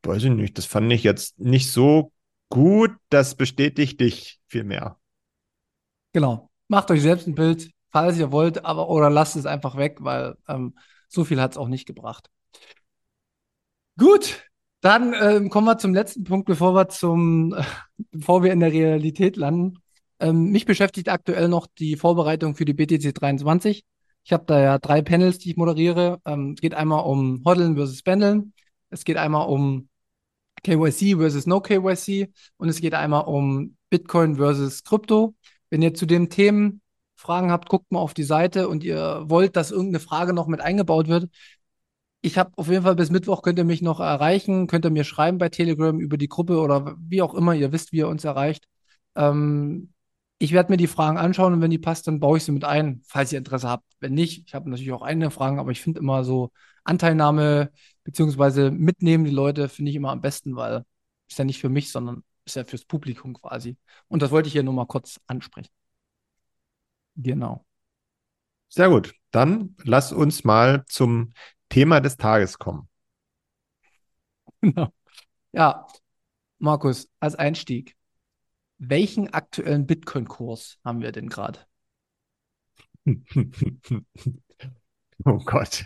Weiß 0.04 0.24
ich 0.24 0.30
nicht, 0.30 0.58
das 0.58 0.66
fand 0.66 0.92
ich 0.92 1.04
jetzt 1.04 1.40
nicht 1.40 1.72
so 1.72 2.12
gut, 2.50 2.92
das 3.10 3.36
bestätigt 3.36 4.00
dich 4.00 4.40
viel 4.48 4.64
mehr. 4.64 4.98
Genau. 6.14 6.50
Macht 6.68 6.92
euch 6.92 7.02
selbst 7.02 7.28
ein 7.28 7.36
Bild, 7.36 7.72
falls 7.92 8.18
ihr 8.18 8.32
wollt, 8.32 8.66
aber 8.66 8.90
oder 8.90 9.10
lasst 9.10 9.36
es 9.36 9.46
einfach 9.46 9.78
weg, 9.78 9.98
weil 10.00 10.36
ähm, 10.48 10.76
so 11.08 11.24
viel 11.24 11.42
hat 11.42 11.52
es 11.52 11.58
auch 11.58 11.68
nicht 11.68 11.86
gebracht. 11.86 12.30
Gut, 13.98 14.44
dann 14.82 15.14
ähm, 15.14 15.50
kommen 15.50 15.68
wir 15.68 15.78
zum 15.78 15.94
letzten 15.94 16.24
Punkt, 16.24 16.46
bevor 16.46 16.76
wir 16.76 16.90
zum, 16.90 17.54
äh, 17.54 17.64
bevor 18.12 18.44
wir 18.44 18.52
in 18.52 18.60
der 18.60 18.72
Realität 18.72 19.38
landen. 19.38 19.80
Ähm, 20.26 20.52
mich 20.52 20.66
beschäftigt 20.66 21.10
aktuell 21.10 21.48
noch 21.50 21.68
die 21.68 21.96
Vorbereitung 21.98 22.56
für 22.56 22.66
die 22.66 22.74
BTC 22.74 23.14
23. 23.14 23.86
Ich 24.24 24.34
habe 24.34 24.46
da 24.48 24.60
ja 24.60 24.80
drei 24.80 25.02
Panels, 25.04 25.38
die 25.38 25.52
ich 25.52 25.58
moderiere. 25.58 26.20
Ähm, 26.26 26.54
es 26.56 26.62
geht 26.62 26.74
einmal 26.74 27.06
um 27.06 27.44
Hodeln 27.46 27.76
versus 27.76 28.02
Pendeln. 28.02 28.54
Es 28.90 29.06
geht 29.06 29.18
einmal 29.18 29.48
um 29.48 29.88
KYC 30.64 31.18
versus 31.18 31.46
No 31.46 31.62
KYC 31.62 32.32
und 32.58 32.70
es 32.70 32.82
geht 32.82 32.96
einmal 32.96 33.26
um 33.26 33.78
Bitcoin 33.92 34.38
versus 34.38 34.84
Krypto. 34.84 35.36
Wenn 35.70 35.84
ihr 35.84 35.94
zu 35.94 36.08
den 36.08 36.30
Themen 36.30 36.82
Fragen 37.16 37.52
habt, 37.52 37.70
guckt 37.70 37.92
mal 37.92 38.00
auf 38.00 38.16
die 38.16 38.24
Seite 38.24 38.68
und 38.68 38.84
ihr 38.84 39.24
wollt, 39.28 39.56
dass 39.56 39.72
irgendeine 39.72 40.00
Frage 40.00 40.34
noch 40.34 40.48
mit 40.48 40.62
eingebaut 40.62 41.08
wird. 41.08 41.30
Ich 42.22 42.38
habe 42.40 42.52
auf 42.58 42.68
jeden 42.70 42.84
Fall 42.84 42.96
bis 42.96 43.12
Mittwoch 43.12 43.44
könnt 43.44 43.60
ihr 43.60 43.66
mich 43.66 43.82
noch 43.84 44.00
erreichen, 44.00 44.68
könnt 44.68 44.86
ihr 44.86 44.92
mir 44.92 45.04
schreiben 45.04 45.38
bei 45.38 45.50
Telegram 45.50 46.00
über 46.00 46.18
die 46.18 46.28
Gruppe 46.30 46.60
oder 46.60 46.96
wie 47.00 47.22
auch 47.22 47.36
immer. 47.36 47.54
Ihr 47.54 47.72
wisst, 47.72 47.92
wie 47.92 47.98
ihr 47.98 48.08
uns 48.08 48.24
erreicht. 48.24 48.66
Ähm, 49.16 49.94
ich 50.38 50.52
werde 50.52 50.72
mir 50.72 50.78
die 50.78 50.88
Fragen 50.88 51.18
anschauen 51.18 51.54
und 51.54 51.62
wenn 51.62 51.72
die 51.72 51.78
passt, 51.78 52.08
dann 52.08 52.20
baue 52.20 52.38
ich 52.38 52.44
sie 52.44 52.52
mit 52.52 52.66
ein, 52.66 53.02
falls 53.08 53.32
ihr 53.32 53.40
Interesse 53.40 53.70
habt. 53.70 53.86
Wenn 54.00 54.14
nicht, 54.14 54.48
ich 54.48 54.54
habe 54.54 54.70
natürlich 54.70 54.92
auch 54.92 55.02
eigene 55.02 55.32
Fragen, 55.32 55.60
aber 55.60 55.72
ich 55.72 55.82
finde 55.82 56.00
immer 56.00 56.24
so 56.24 56.52
Anteilnahme 56.84 57.72
beziehungsweise 58.04 58.72
mitnehmen 58.72 59.24
die 59.26 59.32
Leute 59.32 59.70
finde 59.70 59.92
ich 59.92 59.96
immer 59.96 60.12
am 60.12 60.22
besten, 60.22 60.56
weil 60.56 60.84
ist 61.28 61.40
ja 61.40 61.46
nicht 61.46 61.60
für 61.60 61.70
mich, 61.70 61.92
sondern 61.92 62.24
ist 62.46 62.56
ja 62.56 62.64
fürs 62.64 62.86
Publikum 62.86 63.34
quasi. 63.34 63.78
Und 64.08 64.22
das 64.22 64.32
wollte 64.32 64.48
ich 64.48 64.54
hier 64.54 64.64
nur 64.64 64.74
mal 64.74 64.86
kurz 64.86 65.20
ansprechen. 65.28 65.70
Genau. 67.16 67.66
Sehr 68.70 68.90
gut. 68.90 69.16
Dann 69.32 69.76
lass 69.84 70.12
uns 70.12 70.44
mal 70.44 70.84
zum 70.88 71.34
Thema 71.70 72.00
des 72.02 72.18
Tages 72.18 72.58
kommen. 72.60 72.90
Genau. 74.62 74.92
Ja, 75.54 75.88
Markus, 76.60 77.10
als 77.20 77.36
Einstieg. 77.36 77.95
Welchen 78.78 79.34
aktuellen 79.34 79.88
Bitcoin-Kurs 79.88 80.80
haben 80.84 81.02
wir 81.02 81.12
denn 81.12 81.30
gerade? 81.30 81.60
oh 85.26 85.38
Gott. 85.46 85.86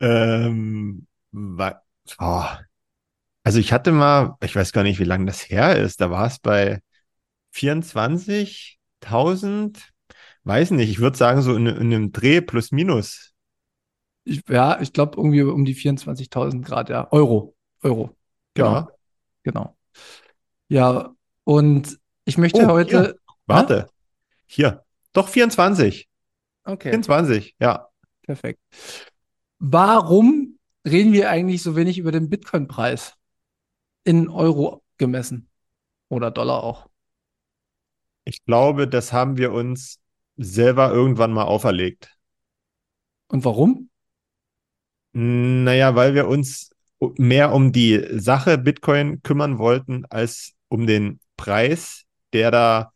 ähm, 0.00 1.06
oh. 2.18 2.44
Also 3.42 3.58
ich 3.58 3.72
hatte 3.72 3.92
mal, 3.92 4.36
ich 4.42 4.54
weiß 4.54 4.72
gar 4.72 4.82
nicht, 4.82 4.98
wie 4.98 5.04
lange 5.04 5.26
das 5.26 5.48
her 5.48 5.76
ist, 5.76 6.00
da 6.00 6.10
war 6.10 6.26
es 6.26 6.38
bei 6.38 6.80
24.000, 7.52 9.92
weiß 10.44 10.72
nicht, 10.72 10.90
ich 10.90 11.00
würde 11.00 11.16
sagen 11.16 11.42
so 11.42 11.54
in, 11.54 11.66
in 11.66 11.94
einem 11.94 12.12
Dreh 12.12 12.40
plus 12.40 12.72
minus. 12.72 13.32
Ich, 14.24 14.42
ja, 14.48 14.80
ich 14.80 14.92
glaube 14.92 15.16
irgendwie 15.16 15.42
um 15.42 15.64
die 15.64 15.74
24.000 15.74 16.62
Grad, 16.62 16.90
ja. 16.90 17.10
Euro. 17.10 17.56
Euro. 17.82 18.14
Genau. 18.54 18.72
Ja. 18.72 18.88
Genau. 19.42 19.76
Ja, 20.70 21.14
und 21.42 21.98
ich 22.24 22.38
möchte 22.38 22.62
Oh, 22.64 22.68
heute. 22.68 23.02
hier. 23.02 23.16
Warte. 23.46 23.90
Hier. 24.46 24.84
Doch 25.12 25.28
24. 25.28 26.08
Okay, 26.64 26.90
24, 26.90 27.56
ja. 27.58 27.88
perfekt. 28.22 28.60
Warum 29.58 30.58
reden 30.86 31.12
wir 31.12 31.28
eigentlich 31.28 31.62
so 31.62 31.74
wenig 31.74 31.98
über 31.98 32.12
den 32.12 32.30
Bitcoin-Preis? 32.30 33.14
In 34.04 34.28
Euro 34.28 34.82
gemessen. 34.96 35.48
Oder 36.08 36.30
Dollar 36.30 36.62
auch. 36.62 36.88
Ich 38.24 38.44
glaube, 38.44 38.86
das 38.86 39.12
haben 39.12 39.36
wir 39.38 39.52
uns 39.52 39.98
selber 40.36 40.92
irgendwann 40.92 41.32
mal 41.32 41.44
auferlegt. 41.44 42.16
Und 43.26 43.44
warum? 43.44 43.90
Naja, 45.12 45.96
weil 45.96 46.14
wir 46.14 46.28
uns 46.28 46.70
mehr 47.16 47.52
um 47.52 47.72
die 47.72 48.06
Sache 48.20 48.56
Bitcoin 48.58 49.22
kümmern 49.22 49.58
wollten, 49.58 50.04
als 50.06 50.54
um 50.70 50.88
den 50.88 51.20
Preis, 51.36 52.06
der 52.32 52.50
da 52.52 52.94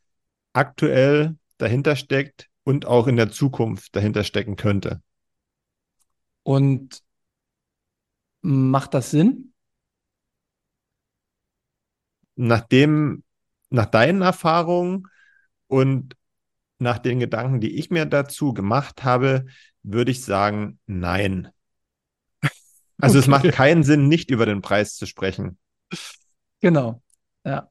aktuell 0.55 1.37
dahinter 1.59 1.97
steckt 1.97 2.49
und 2.65 2.87
auch 2.87 3.09
in 3.09 3.17
der 3.17 3.31
Zukunft 3.31 3.95
dahinter 3.97 4.25
stecken 4.25 4.57
könnte. 4.57 5.03
Und 6.43 7.03
macht 8.43 8.95
das 8.95 9.11
Sinn? 9.11 9.53
Nachdem, 12.37 13.23
nach 13.71 13.87
deinen 13.87 14.23
Erfahrungen 14.23 15.07
und 15.69 16.17
nach 16.79 16.99
den 16.99 17.21
Gedanken, 17.21 17.61
die 17.61 17.77
ich 17.79 17.91
mir 17.91 18.07
dazu 18.07 18.55
gemacht 18.55 19.05
habe, 19.05 19.47
würde 19.83 20.11
ich 20.11 20.25
sagen, 20.25 20.79
nein. 20.87 21.51
Also 23.01 23.19
es 23.19 23.27
Okay. 23.27 23.31
macht 23.31 23.53
keinen 23.53 23.85
Sinn, 23.85 24.09
nicht 24.09 24.31
über 24.31 24.47
den 24.47 24.61
Preis 24.63 24.97
zu 24.97 25.07
sprechen. 25.07 25.59
Genau. 26.61 27.03
Ja. 27.45 27.71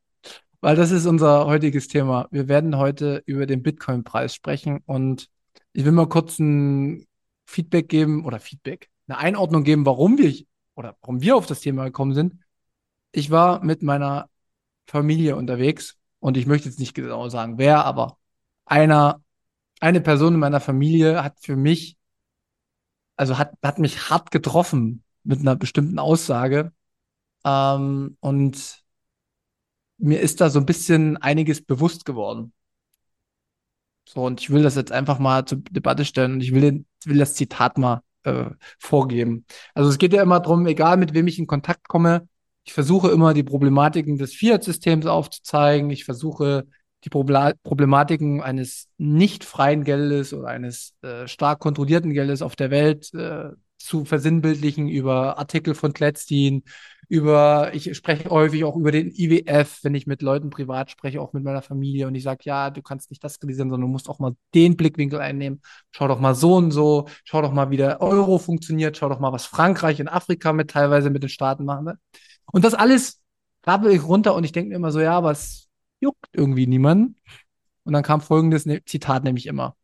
Weil 0.61 0.75
das 0.75 0.91
ist 0.91 1.05
unser 1.05 1.45
heutiges 1.45 1.87
Thema. 1.89 2.27
Wir 2.31 2.47
werden 2.47 2.77
heute 2.77 3.21
über 3.25 3.45
den 3.45 3.63
Bitcoin-Preis 3.63 4.33
sprechen 4.33 4.81
und 4.85 5.29
ich 5.73 5.83
will 5.85 5.91
mal 5.91 6.07
kurz 6.07 6.39
ein 6.39 7.05
Feedback 7.45 7.89
geben 7.89 8.25
oder 8.25 8.39
Feedback, 8.39 8.89
eine 9.07 9.17
Einordnung 9.17 9.63
geben, 9.63 9.85
warum 9.85 10.17
wir 10.17 10.33
oder 10.75 10.95
warum 11.01 11.21
wir 11.21 11.35
auf 11.35 11.47
das 11.47 11.59
Thema 11.59 11.85
gekommen 11.85 12.13
sind. 12.13 12.35
Ich 13.11 13.29
war 13.29 13.63
mit 13.63 13.83
meiner 13.83 14.29
Familie 14.87 15.35
unterwegs 15.35 15.97
und 16.19 16.37
ich 16.37 16.45
möchte 16.45 16.69
jetzt 16.69 16.79
nicht 16.79 16.93
genau 16.93 17.27
sagen, 17.29 17.57
wer, 17.57 17.85
aber 17.85 18.17
einer, 18.65 19.21
eine 19.81 20.01
Person 20.01 20.35
in 20.35 20.39
meiner 20.39 20.61
Familie 20.61 21.23
hat 21.23 21.39
für 21.41 21.55
mich, 21.55 21.97
also 23.17 23.37
hat, 23.37 23.53
hat 23.61 23.79
mich 23.79 24.09
hart 24.09 24.31
getroffen 24.31 25.03
mit 25.23 25.39
einer 25.41 25.55
bestimmten 25.55 25.99
Aussage. 25.99 26.71
Ähm, 27.45 28.17
und 28.21 28.82
mir 30.03 30.19
ist 30.19 30.41
da 30.41 30.49
so 30.49 30.59
ein 30.59 30.65
bisschen 30.65 31.17
einiges 31.17 31.63
bewusst 31.63 32.05
geworden. 32.05 32.53
So, 34.07 34.25
und 34.25 34.41
ich 34.41 34.49
will 34.49 34.63
das 34.63 34.75
jetzt 34.75 34.91
einfach 34.91 35.17
mal 35.17 35.45
zur 35.45 35.59
Debatte 35.71 36.03
stellen 36.03 36.33
und 36.33 36.41
ich 36.41 36.53
will, 36.53 36.61
den, 36.61 36.85
will 37.05 37.17
das 37.17 37.35
Zitat 37.35 37.77
mal 37.77 38.01
äh, 38.23 38.49
vorgeben. 38.79 39.45
Also 39.73 39.89
es 39.89 39.97
geht 39.97 40.13
ja 40.13 40.21
immer 40.21 40.41
darum, 40.41 40.67
egal 40.67 40.97
mit 40.97 41.13
wem 41.13 41.27
ich 41.27 41.39
in 41.39 41.47
Kontakt 41.47 41.87
komme, 41.87 42.27
ich 42.65 42.73
versuche 42.73 43.11
immer 43.11 43.33
die 43.33 43.43
Problematiken 43.43 44.17
des 44.17 44.33
Fiat-Systems 44.33 45.05
aufzuzeigen. 45.05 45.89
Ich 45.89 46.05
versuche 46.05 46.65
die 47.03 47.09
Problematiken 47.09 48.41
eines 48.41 48.87
nicht 48.97 49.43
freien 49.43 49.83
Geldes 49.83 50.33
oder 50.33 50.47
eines 50.47 50.95
äh, 51.01 51.27
stark 51.27 51.59
kontrollierten 51.59 52.13
Geldes 52.13 52.41
auf 52.41 52.55
der 52.55 52.71
Welt 52.71 53.13
äh, 53.13 53.49
zu 53.77 54.05
versinnbildlichen 54.05 54.87
über 54.87 55.37
Artikel 55.37 55.75
von 55.75 55.91
Kletztin, 55.91 56.63
über, 57.09 57.71
ich 57.73 57.95
spreche 57.95 58.29
häufig 58.29 58.63
auch 58.63 58.75
über 58.75 58.91
den 58.91 59.11
IWF, 59.11 59.79
wenn 59.83 59.95
ich 59.95 60.07
mit 60.07 60.21
Leuten 60.21 60.49
privat 60.49 60.91
spreche, 60.91 61.21
auch 61.21 61.33
mit 61.33 61.43
meiner 61.43 61.61
Familie 61.61 62.07
und 62.07 62.15
ich 62.15 62.23
sage, 62.23 62.41
ja, 62.43 62.69
du 62.69 62.81
kannst 62.81 63.09
nicht 63.09 63.23
das 63.23 63.39
kritisieren, 63.39 63.69
sondern 63.69 63.87
du 63.87 63.91
musst 63.91 64.09
auch 64.09 64.19
mal 64.19 64.35
den 64.53 64.75
Blickwinkel 64.77 65.19
einnehmen. 65.19 65.61
Schau 65.91 66.07
doch 66.07 66.19
mal 66.19 66.35
so 66.35 66.55
und 66.55 66.71
so, 66.71 67.07
schau 67.23 67.41
doch 67.41 67.53
mal, 67.53 67.69
wie 67.69 67.77
der 67.77 68.01
Euro 68.01 68.37
funktioniert, 68.37 68.97
schau 68.97 69.09
doch 69.09 69.19
mal, 69.19 69.31
was 69.31 69.45
Frankreich 69.45 69.99
in 69.99 70.07
Afrika 70.07 70.53
mit 70.53 70.71
teilweise 70.71 71.09
mit 71.09 71.23
den 71.23 71.29
Staaten 71.29 71.65
machen. 71.65 71.85
Ne? 71.85 71.99
Und 72.51 72.63
das 72.65 72.73
alles 72.73 73.21
rabbel 73.65 73.91
ich 73.91 74.03
runter 74.03 74.35
und 74.35 74.43
ich 74.43 74.51
denke 74.51 74.69
mir 74.69 74.75
immer 74.75 74.91
so, 74.91 74.99
ja, 74.99 75.13
aber 75.17 75.31
es 75.31 75.67
juckt 75.99 76.27
irgendwie 76.33 76.67
niemanden. 76.67 77.15
Und 77.83 77.93
dann 77.93 78.03
kam 78.03 78.21
folgendes 78.21 78.65
ne 78.65 78.83
Zitat 78.85 79.23
nämlich 79.23 79.45
immer. 79.47 79.75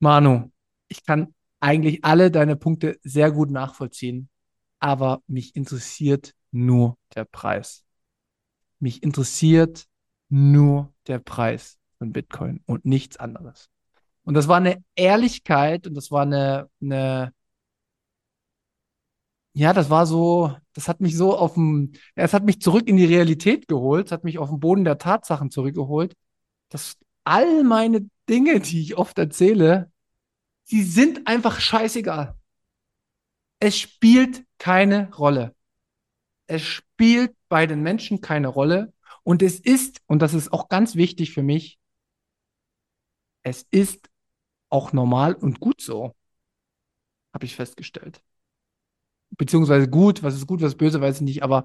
Manu, 0.00 0.50
ich 0.88 1.04
kann 1.04 1.34
eigentlich 1.60 2.04
alle 2.04 2.30
deine 2.30 2.56
Punkte 2.56 2.98
sehr 3.02 3.30
gut 3.30 3.50
nachvollziehen, 3.50 4.28
aber 4.82 5.22
mich 5.28 5.54
interessiert 5.54 6.34
nur 6.50 6.98
der 7.14 7.24
Preis. 7.24 7.84
Mich 8.80 9.02
interessiert 9.02 9.86
nur 10.28 10.92
der 11.06 11.20
Preis 11.20 11.78
von 11.98 12.12
Bitcoin 12.12 12.60
und 12.66 12.84
nichts 12.84 13.16
anderes. 13.16 13.70
Und 14.24 14.34
das 14.34 14.48
war 14.48 14.56
eine 14.56 14.82
Ehrlichkeit 14.96 15.86
und 15.86 15.94
das 15.94 16.10
war 16.10 16.22
eine, 16.22 16.68
eine 16.80 17.32
ja, 19.54 19.72
das 19.72 19.88
war 19.88 20.06
so, 20.06 20.56
das 20.72 20.88
hat 20.88 21.00
mich 21.00 21.16
so 21.16 21.36
auf 21.36 21.54
dem, 21.54 21.92
es 22.14 22.32
hat 22.32 22.44
mich 22.44 22.60
zurück 22.60 22.88
in 22.88 22.96
die 22.96 23.04
Realität 23.04 23.68
geholt, 23.68 24.06
es 24.06 24.12
hat 24.12 24.24
mich 24.24 24.38
auf 24.38 24.48
den 24.48 24.60
Boden 24.60 24.84
der 24.84 24.98
Tatsachen 24.98 25.50
zurückgeholt, 25.50 26.14
dass 26.70 26.96
all 27.24 27.62
meine 27.62 28.08
Dinge, 28.28 28.60
die 28.60 28.80
ich 28.80 28.96
oft 28.96 29.18
erzähle, 29.18 29.92
die 30.70 30.82
sind 30.82 31.26
einfach 31.28 31.60
scheißegal. 31.60 32.36
Es 33.64 33.78
spielt 33.78 34.44
keine 34.58 35.14
Rolle. 35.14 35.54
Es 36.48 36.62
spielt 36.62 37.36
bei 37.48 37.66
den 37.66 37.82
Menschen 37.82 38.20
keine 38.20 38.48
Rolle. 38.48 38.92
Und 39.22 39.42
es 39.42 39.60
ist, 39.60 40.00
und 40.06 40.20
das 40.22 40.34
ist 40.34 40.52
auch 40.52 40.68
ganz 40.68 40.96
wichtig 40.96 41.32
für 41.32 41.42
mich, 41.44 41.78
es 43.44 43.66
ist 43.70 44.10
auch 44.70 44.92
normal 44.92 45.34
und 45.34 45.60
gut 45.60 45.80
so, 45.80 46.14
habe 47.34 47.44
ich 47.46 47.56
festgestellt. 47.56 48.22
Beziehungsweise 49.38 49.88
gut, 49.88 50.22
was 50.22 50.34
ist 50.34 50.46
gut, 50.46 50.60
was 50.60 50.72
ist 50.72 50.78
böse, 50.78 51.00
weiß 51.00 51.16
ich 51.16 51.22
nicht, 51.22 51.42
aber 51.42 51.64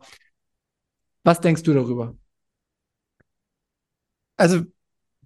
was 1.23 1.39
denkst 1.41 1.63
du 1.63 1.73
darüber? 1.73 2.15
Also 4.37 4.65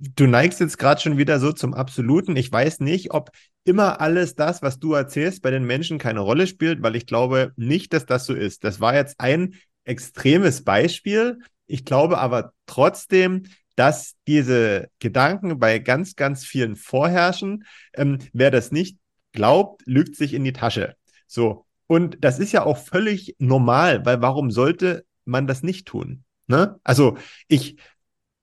du 0.02 0.26
neigst 0.26 0.60
jetzt 0.60 0.80
gerade 0.80 1.00
schon 1.00 1.18
wieder 1.18 1.40
so 1.40 1.52
zum 1.52 1.74
Absoluten. 1.74 2.36
Ich 2.36 2.52
weiß 2.52 2.80
nicht, 2.80 3.12
ob 3.12 3.30
immer 3.64 4.02
alles 4.02 4.36
das, 4.36 4.62
was 4.62 4.80
du 4.80 4.94
erzählst, 4.94 5.42
bei 5.44 5.52
den 5.52 5.64
Menschen 5.64 6.00
keine 6.00 6.22
Rolle 6.22 6.48
spielt, 6.48 6.82
weil 6.82 6.96
ich 6.96 7.06
glaube 7.06 7.54
nicht, 7.56 7.94
dass 7.94 8.06
das 8.06 8.26
so 8.26 8.34
ist. 8.34 8.64
Das 8.64 8.80
war 8.80 8.96
jetzt 8.96 9.20
ein 9.20 9.56
extremes 9.84 10.64
Beispiel. 10.64 11.40
Ich 11.68 11.86
glaube 11.86 12.18
aber 12.18 12.54
trotzdem, 12.66 13.44
dass 13.76 14.16
diese 14.28 14.90
Gedanken 15.00 15.60
bei 15.60 15.80
ganz, 15.80 16.16
ganz 16.16 16.44
vielen 16.46 16.76
vorherrschen. 16.76 17.66
Ähm, 17.94 18.18
wer 18.34 18.52
das 18.52 18.72
nicht 18.72 18.98
glaubt, 19.34 19.84
lügt 19.86 20.16
sich 20.16 20.34
in 20.34 20.44
die 20.44 20.54
Tasche. 20.54 20.96
So. 21.28 21.66
Und 21.88 22.18
das 22.22 22.40
ist 22.40 22.54
ja 22.54 22.64
auch 22.64 22.78
völlig 22.78 23.36
normal, 23.38 24.06
weil 24.06 24.22
warum 24.22 24.50
sollte 24.50 25.06
man 25.26 25.46
das 25.46 25.62
nicht 25.62 25.88
tun? 25.88 26.24
Ne? 26.48 26.80
Also 26.84 27.18
ich, 27.48 27.78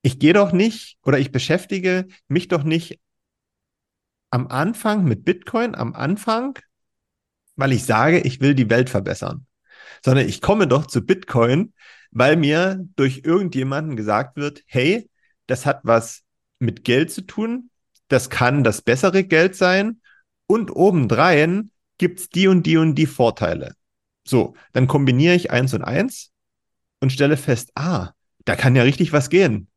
ich 0.02 0.18
gehe 0.18 0.32
doch 0.32 0.52
nicht 0.52 0.98
oder 1.02 1.18
ich 1.18 1.32
beschäftige 1.32 2.06
mich 2.28 2.48
doch 2.48 2.62
nicht 2.62 3.00
am 4.30 4.46
Anfang 4.48 5.04
mit 5.04 5.24
Bitcoin, 5.24 5.74
am 5.74 5.94
Anfang, 5.94 6.58
weil 7.56 7.72
ich 7.72 7.84
sage, 7.84 8.20
ich 8.20 8.40
will 8.40 8.54
die 8.54 8.70
Welt 8.70 8.90
verbessern, 8.90 9.46
sondern 10.04 10.28
ich 10.28 10.40
komme 10.40 10.68
doch 10.68 10.87
zu 10.87 11.04
Bitcoin, 11.04 11.72
weil 12.11 12.37
mir 12.37 12.87
durch 12.96 13.22
irgendjemanden 13.24 13.96
gesagt 13.96 14.37
wird, 14.37 14.62
hey, 14.66 15.11
das 15.46 15.66
hat 15.66 15.80
was 15.82 16.22
mit 16.58 16.84
Geld 16.84 17.11
zu 17.11 17.22
tun, 17.22 17.70
das 18.08 18.30
kann 18.30 18.64
das 18.64 18.82
bessere 18.82 19.24
Geld 19.24 19.56
sein 19.56 20.00
und 20.46 20.70
obendrein 20.74 21.70
gibt's 21.98 22.28
die 22.28 22.48
und 22.48 22.64
die 22.64 22.76
und 22.76 22.94
die 22.94 23.06
Vorteile. 23.06 23.74
So, 24.24 24.54
dann 24.72 24.87
kombiniere 24.87 25.34
ich 25.34 25.50
eins 25.50 25.74
und 25.74 25.82
eins 25.82 26.32
und 27.00 27.12
stelle 27.12 27.37
fest, 27.37 27.72
ah, 27.74 28.12
da 28.44 28.56
kann 28.56 28.76
ja 28.76 28.82
richtig 28.82 29.12
was 29.12 29.30
gehen 29.30 29.68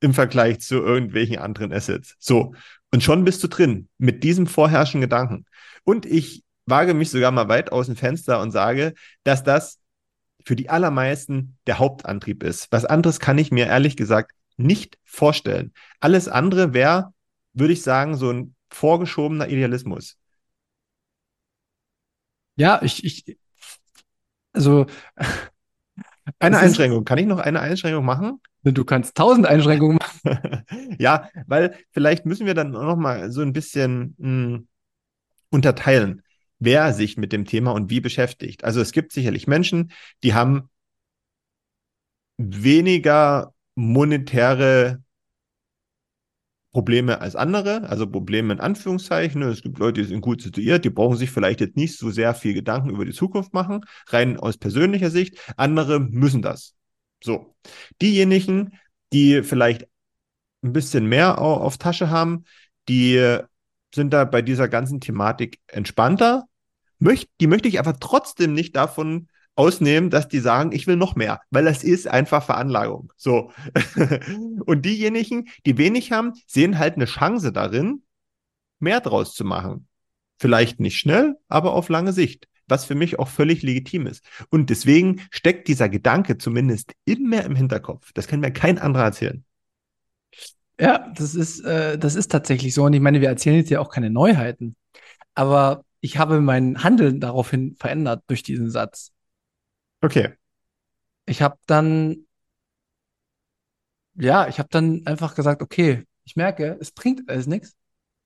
im 0.00 0.14
Vergleich 0.14 0.60
zu 0.60 0.76
irgendwelchen 0.76 1.38
anderen 1.38 1.72
Assets. 1.72 2.16
So, 2.18 2.54
und 2.90 3.02
schon 3.02 3.24
bist 3.24 3.42
du 3.42 3.48
drin 3.48 3.88
mit 3.98 4.22
diesem 4.22 4.46
vorherrschenden 4.46 5.08
Gedanken. 5.08 5.46
Und 5.84 6.06
ich 6.06 6.44
wage 6.66 6.94
mich 6.94 7.10
sogar 7.10 7.30
mal 7.30 7.48
weit 7.48 7.72
aus 7.72 7.86
dem 7.86 7.96
Fenster 7.96 8.40
und 8.40 8.50
sage, 8.50 8.94
dass 9.22 9.42
das 9.42 9.80
für 10.44 10.56
die 10.56 10.68
allermeisten 10.68 11.56
der 11.66 11.78
Hauptantrieb 11.78 12.42
ist. 12.42 12.70
Was 12.70 12.84
anderes 12.84 13.18
kann 13.18 13.38
ich 13.38 13.50
mir 13.50 13.66
ehrlich 13.66 13.96
gesagt 13.96 14.32
nicht 14.56 14.98
vorstellen. 15.04 15.72
Alles 16.00 16.28
andere 16.28 16.74
wäre, 16.74 17.12
würde 17.54 17.72
ich 17.72 17.82
sagen, 17.82 18.16
so 18.16 18.30
ein 18.30 18.54
vorgeschobener 18.68 19.48
Idealismus. 19.48 20.16
Ja, 22.56 22.80
ich, 22.82 23.04
ich, 23.04 23.36
also 24.52 24.86
Eine 26.38 26.58
Einschränkung. 26.58 27.04
Kann 27.04 27.18
ich 27.18 27.26
noch 27.26 27.38
eine 27.38 27.60
Einschränkung 27.60 28.04
machen? 28.04 28.40
Du 28.64 28.84
kannst 28.84 29.16
tausend 29.16 29.46
Einschränkungen 29.46 29.98
machen. 29.98 30.64
ja, 30.98 31.28
weil 31.46 31.76
vielleicht 31.92 32.24
müssen 32.26 32.46
wir 32.46 32.54
dann 32.54 32.70
noch 32.70 32.96
mal 32.96 33.30
so 33.30 33.42
ein 33.42 33.52
bisschen 33.52 34.14
mh, 34.18 34.60
unterteilen, 35.50 36.22
wer 36.58 36.92
sich 36.94 37.16
mit 37.16 37.32
dem 37.32 37.44
Thema 37.44 37.72
und 37.72 37.90
wie 37.90 38.00
beschäftigt. 38.00 38.64
Also 38.64 38.80
es 38.80 38.92
gibt 38.92 39.12
sicherlich 39.12 39.46
Menschen, 39.46 39.92
die 40.22 40.34
haben 40.34 40.70
weniger 42.38 43.54
monetäre 43.74 45.02
Probleme 46.72 47.20
als 47.20 47.36
andere, 47.36 47.88
also 47.88 48.06
Probleme 48.10 48.52
in 48.52 48.60
Anführungszeichen. 48.60 49.42
Es 49.42 49.62
gibt 49.62 49.78
Leute, 49.78 50.02
die 50.02 50.08
sind 50.08 50.20
gut 50.22 50.42
situiert, 50.42 50.84
die 50.84 50.90
brauchen 50.90 51.16
sich 51.16 51.30
vielleicht 51.30 51.60
jetzt 51.60 51.76
nicht 51.76 51.96
so 51.96 52.10
sehr 52.10 52.34
viel 52.34 52.52
Gedanken 52.52 52.90
über 52.90 53.04
die 53.04 53.12
Zukunft 53.12 53.54
machen, 53.54 53.84
rein 54.08 54.38
aus 54.40 54.58
persönlicher 54.58 55.10
Sicht. 55.10 55.38
Andere 55.56 56.00
müssen 56.00 56.42
das. 56.42 56.73
So. 57.24 57.54
Diejenigen, 58.02 58.78
die 59.12 59.42
vielleicht 59.42 59.88
ein 60.62 60.72
bisschen 60.72 61.06
mehr 61.06 61.40
au- 61.40 61.56
auf 61.58 61.78
Tasche 61.78 62.10
haben, 62.10 62.44
die 62.88 63.38
sind 63.94 64.12
da 64.12 64.24
bei 64.24 64.42
dieser 64.42 64.68
ganzen 64.68 65.00
Thematik 65.00 65.58
entspannter. 65.68 66.44
Möcht, 66.98 67.30
die 67.40 67.46
möchte 67.46 67.68
ich 67.68 67.78
aber 67.78 67.98
trotzdem 67.98 68.52
nicht 68.54 68.76
davon 68.76 69.28
ausnehmen, 69.56 70.10
dass 70.10 70.28
die 70.28 70.40
sagen, 70.40 70.72
ich 70.72 70.86
will 70.86 70.96
noch 70.96 71.16
mehr, 71.16 71.40
weil 71.50 71.64
das 71.64 71.84
ist 71.84 72.08
einfach 72.08 72.44
Veranlagung. 72.44 73.12
So. 73.16 73.52
Und 74.66 74.84
diejenigen, 74.84 75.48
die 75.64 75.78
wenig 75.78 76.12
haben, 76.12 76.34
sehen 76.46 76.78
halt 76.78 76.96
eine 76.96 77.06
Chance 77.06 77.52
darin, 77.52 78.02
mehr 78.80 79.00
draus 79.00 79.34
zu 79.34 79.44
machen. 79.44 79.88
Vielleicht 80.38 80.80
nicht 80.80 80.98
schnell, 80.98 81.36
aber 81.48 81.74
auf 81.74 81.88
lange 81.88 82.12
Sicht. 82.12 82.48
Was 82.66 82.84
für 82.84 82.94
mich 82.94 83.18
auch 83.18 83.28
völlig 83.28 83.62
legitim 83.62 84.06
ist. 84.06 84.24
Und 84.50 84.70
deswegen 84.70 85.20
steckt 85.30 85.68
dieser 85.68 85.88
Gedanke 85.88 86.38
zumindest 86.38 86.92
immer 87.04 87.44
im 87.44 87.56
Hinterkopf. 87.56 88.12
Das 88.14 88.26
kann 88.26 88.40
mir 88.40 88.52
kein 88.52 88.78
anderer 88.78 89.04
erzählen. 89.04 89.44
Ja, 90.80 91.12
das 91.14 91.34
ist, 91.34 91.60
äh, 91.60 91.98
das 91.98 92.14
ist 92.14 92.30
tatsächlich 92.30 92.74
so. 92.74 92.84
Und 92.84 92.94
ich 92.94 93.00
meine, 93.00 93.20
wir 93.20 93.28
erzählen 93.28 93.56
jetzt 93.56 93.70
ja 93.70 93.80
auch 93.80 93.90
keine 93.90 94.10
Neuheiten. 94.10 94.76
Aber 95.34 95.84
ich 96.00 96.18
habe 96.18 96.40
mein 96.40 96.82
Handeln 96.82 97.20
daraufhin 97.20 97.76
verändert 97.76 98.24
durch 98.26 98.42
diesen 98.42 98.70
Satz. 98.70 99.12
Okay. 100.00 100.34
Ich 101.26 101.42
habe 101.42 101.56
dann, 101.66 102.26
ja, 104.14 104.48
ich 104.48 104.58
habe 104.58 104.68
dann 104.70 105.06
einfach 105.06 105.34
gesagt, 105.34 105.62
okay, 105.62 106.04
ich 106.24 106.36
merke, 106.36 106.76
es 106.80 106.90
bringt 106.90 107.28
alles 107.28 107.46
nichts. 107.46 107.74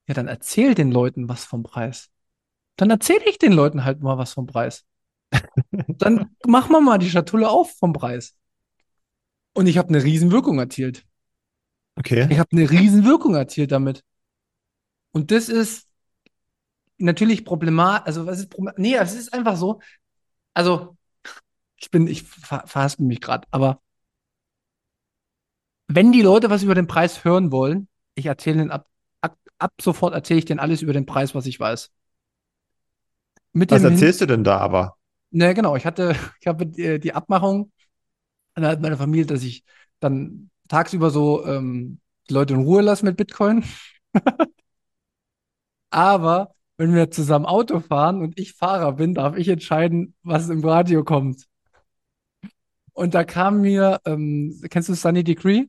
Ja, 0.07 0.13
dann 0.13 0.27
erzähl 0.27 0.75
den 0.75 0.91
Leuten 0.91 1.29
was 1.29 1.45
vom 1.45 1.63
Preis. 1.63 2.09
Dann 2.79 2.91
erzähle 2.91 3.25
ich 3.29 3.37
den 3.37 3.51
Leuten 3.51 3.83
halt 3.83 3.99
mal 4.01 4.17
was 4.17 4.31
vom 4.31 4.47
Preis. 4.47 4.85
Dann 5.89 6.33
machen 6.47 6.71
wir 6.71 6.79
mal 6.79 6.97
die 6.97 7.09
Schatulle 7.09 7.49
auf 7.49 7.75
vom 7.77 7.91
Preis. 7.91 8.37
Und 9.53 9.67
ich 9.67 9.77
habe 9.77 9.89
eine 9.89 10.01
Riesenwirkung 10.01 10.59
erzielt. 10.59 11.05
Okay. 11.97 12.25
Ich 12.29 12.39
habe 12.39 12.49
eine 12.53 12.71
Riesenwirkung 12.71 13.35
erzielt 13.35 13.73
damit. 13.73 14.05
Und 15.11 15.31
das 15.31 15.49
ist 15.49 15.89
natürlich 16.97 17.43
problematisch. 17.43 18.07
Also, 18.07 18.25
was 18.25 18.39
ist 18.39 18.49
Problem? 18.49 18.75
Nee, 18.77 18.95
es 18.95 19.13
ist 19.13 19.33
einfach 19.33 19.57
so. 19.57 19.81
Also, 20.53 20.95
ich 21.75 21.91
bin, 21.91 22.07
ich 22.07 22.23
ver 22.23 22.63
verhaspel 22.65 23.05
mich 23.05 23.19
gerade, 23.19 23.45
aber 23.51 23.81
wenn 25.87 26.13
die 26.13 26.21
Leute 26.21 26.49
was 26.49 26.63
über 26.63 26.75
den 26.75 26.87
Preis 26.87 27.25
hören 27.25 27.51
wollen, 27.51 27.89
ich 28.15 28.27
erzähle 28.27 28.61
ihnen 28.61 28.71
ab, 28.71 28.87
ab, 29.19 29.37
ab 29.57 29.73
sofort 29.81 30.13
erzähle 30.13 30.39
ich 30.39 30.45
denen 30.45 30.61
alles 30.61 30.81
über 30.81 30.93
den 30.93 31.05
Preis, 31.05 31.35
was 31.35 31.45
ich 31.45 31.59
weiß. 31.59 31.91
Was 33.53 33.83
erzählst 33.83 34.21
du 34.21 34.25
denn 34.25 34.43
da 34.43 34.57
aber? 34.57 34.95
Ne, 35.31 35.53
genau. 35.53 35.75
Ich 35.75 35.85
hatte, 35.85 36.15
ich 36.39 36.47
habe 36.47 36.65
die, 36.65 36.99
die 36.99 37.13
Abmachung 37.13 37.71
innerhalb 38.55 38.81
meiner 38.81 38.97
Familie, 38.97 39.25
dass 39.25 39.43
ich 39.43 39.63
dann 39.99 40.49
tagsüber 40.67 41.09
so 41.09 41.45
ähm, 41.45 41.99
die 42.29 42.33
Leute 42.33 42.53
in 42.53 42.61
Ruhe 42.61 42.81
lasse 42.81 43.05
mit 43.05 43.17
Bitcoin. 43.17 43.63
Aber 45.89 46.53
wenn 46.77 46.93
wir 46.93 47.11
zusammen 47.11 47.45
Auto 47.45 47.79
fahren 47.79 48.21
und 48.21 48.39
ich 48.39 48.53
Fahrer 48.53 48.93
bin, 48.93 49.13
darf 49.13 49.35
ich 49.35 49.47
entscheiden, 49.49 50.15
was 50.23 50.49
im 50.49 50.63
Radio 50.63 51.03
kommt. 51.03 51.45
Und 52.93 53.13
da 53.13 53.23
kam 53.23 53.61
mir, 53.61 53.99
ähm, 54.05 54.61
kennst 54.69 54.89
du 54.89 54.93
Sunny 54.93 55.23
Decree? 55.23 55.65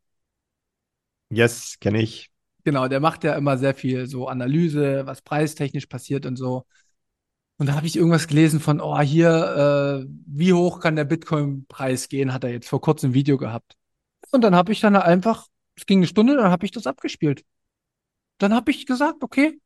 Yes, 1.31 1.77
kenne 1.81 2.03
ich. 2.03 2.31
Genau, 2.65 2.89
der 2.89 3.01
macht 3.01 3.25
ja 3.25 3.35
immer 3.35 3.57
sehr 3.57 3.75
viel 3.75 4.07
so 4.07 4.29
Analyse, 4.29 5.07
was 5.07 5.23
preistechnisch 5.23 5.87
passiert 5.87 6.27
und 6.27 6.37
so. 6.37 6.67
Und 7.61 7.67
da 7.67 7.75
habe 7.75 7.87
ich 7.87 7.95
irgendwas 7.95 8.27
gelesen 8.27 8.59
von, 8.59 8.81
oh, 8.81 8.99
hier, 9.01 10.03
äh, 10.03 10.11
wie 10.27 10.55
hoch 10.55 10.81
kann 10.81 10.97
der 10.97 11.05
Bitcoin-Preis 11.05 12.09
gehen, 12.09 12.33
hat 12.33 12.43
er 12.43 12.53
jetzt 12.53 12.71
vor 12.71 12.81
kurzem 12.81 13.11
ein 13.11 13.15
Video 13.15 13.37
gehabt. 13.37 13.77
Und 14.33 14.41
dann 14.41 14.57
habe 14.57 14.73
ich 14.73 14.81
dann 14.81 14.97
einfach, 14.97 15.47
es 15.77 15.85
ging 15.85 15.99
eine 15.99 16.07
Stunde, 16.07 16.37
dann 16.37 16.51
habe 16.51 16.65
ich 16.65 16.73
das 16.73 16.87
abgespielt. 16.87 17.45
Dann 18.39 18.55
habe 18.55 18.71
ich 18.71 18.87
gesagt, 18.87 19.23
okay, 19.23 19.61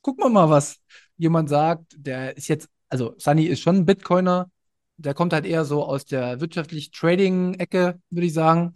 gucken 0.00 0.22
wir 0.22 0.30
mal, 0.30 0.48
was 0.48 0.76
jemand 1.16 1.48
sagt. 1.48 1.96
Der 1.96 2.36
ist 2.36 2.46
jetzt, 2.46 2.68
also 2.88 3.16
Sunny 3.18 3.46
ist 3.46 3.58
schon 3.58 3.78
ein 3.78 3.84
Bitcoiner, 3.84 4.48
der 4.96 5.14
kommt 5.14 5.32
halt 5.32 5.44
eher 5.44 5.64
so 5.64 5.84
aus 5.84 6.04
der 6.04 6.40
wirtschaftlich 6.40 6.92
Trading-Ecke, 6.92 7.98
würde 8.10 8.26
ich 8.26 8.32
sagen. 8.32 8.74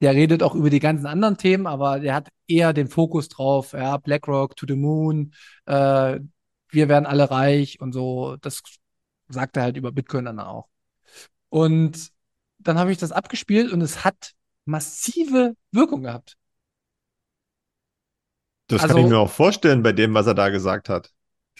Der 0.00 0.14
redet 0.14 0.42
auch 0.42 0.56
über 0.56 0.70
die 0.70 0.80
ganzen 0.80 1.06
anderen 1.06 1.36
Themen, 1.36 1.68
aber 1.68 2.00
der 2.00 2.16
hat 2.16 2.28
eher 2.48 2.72
den 2.72 2.88
Fokus 2.88 3.28
drauf, 3.28 3.72
ja, 3.72 3.98
BlackRock 3.98 4.56
to 4.56 4.66
the 4.66 4.74
Moon, 4.74 5.32
äh, 5.66 6.18
wir 6.70 6.88
werden 6.88 7.06
alle 7.06 7.30
reich 7.30 7.80
und 7.80 7.92
so. 7.92 8.36
Das 8.40 8.62
sagt 9.28 9.56
er 9.56 9.64
halt 9.64 9.76
über 9.76 9.92
Bitcoin 9.92 10.24
dann 10.24 10.40
auch. 10.40 10.68
Und 11.48 12.10
dann 12.58 12.78
habe 12.78 12.92
ich 12.92 12.98
das 12.98 13.12
abgespielt 13.12 13.72
und 13.72 13.80
es 13.80 14.04
hat 14.04 14.32
massive 14.64 15.54
Wirkung 15.72 16.02
gehabt. 16.02 16.36
Das 18.68 18.82
Also- 18.82 18.94
kann 18.94 19.04
ich 19.04 19.10
mir 19.10 19.18
auch 19.18 19.30
vorstellen 19.30 19.82
bei 19.82 19.92
dem, 19.92 20.14
was 20.14 20.26
er 20.26 20.34
da 20.34 20.48
gesagt 20.48 20.88
hat. 20.88 21.10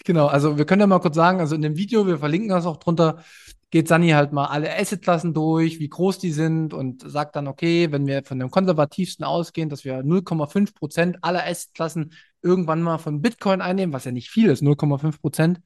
Genau, 0.05 0.27
also 0.27 0.57
wir 0.57 0.65
können 0.65 0.81
ja 0.81 0.87
mal 0.87 0.99
kurz 0.99 1.15
sagen, 1.15 1.39
also 1.39 1.53
in 1.55 1.61
dem 1.61 1.75
Video, 1.75 2.07
wir 2.07 2.17
verlinken 2.17 2.49
das 2.49 2.65
auch 2.65 2.77
drunter, 2.77 3.23
geht 3.69 3.87
Sunny 3.87 4.09
halt 4.09 4.31
mal 4.31 4.47
alle 4.47 4.75
Assetklassen 4.75 5.33
durch, 5.33 5.79
wie 5.79 5.89
groß 5.89 6.19
die 6.19 6.31
sind 6.31 6.73
und 6.73 7.09
sagt 7.09 7.35
dann, 7.35 7.47
okay, 7.47 7.91
wenn 7.91 8.07
wir 8.07 8.23
von 8.23 8.39
dem 8.39 8.49
konservativsten 8.49 9.23
ausgehen, 9.25 9.69
dass 9.69 9.85
wir 9.85 10.03
0,5 10.03 10.73
Prozent 10.73 11.17
aller 11.21 11.45
Assetklassen 11.45 12.13
irgendwann 12.41 12.81
mal 12.81 12.97
von 12.97 13.21
Bitcoin 13.21 13.61
einnehmen, 13.61 13.93
was 13.93 14.05
ja 14.05 14.11
nicht 14.11 14.29
viel 14.29 14.49
ist, 14.49 14.63
0,5 14.63 15.21
Prozent, 15.21 15.61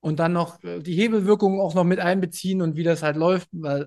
und 0.00 0.18
dann 0.18 0.32
noch 0.32 0.58
die 0.60 0.94
Hebelwirkung 0.94 1.60
auch 1.60 1.74
noch 1.74 1.84
mit 1.84 2.00
einbeziehen 2.00 2.60
und 2.60 2.76
wie 2.76 2.82
das 2.82 3.02
halt 3.02 3.16
läuft, 3.16 3.48
weil 3.52 3.86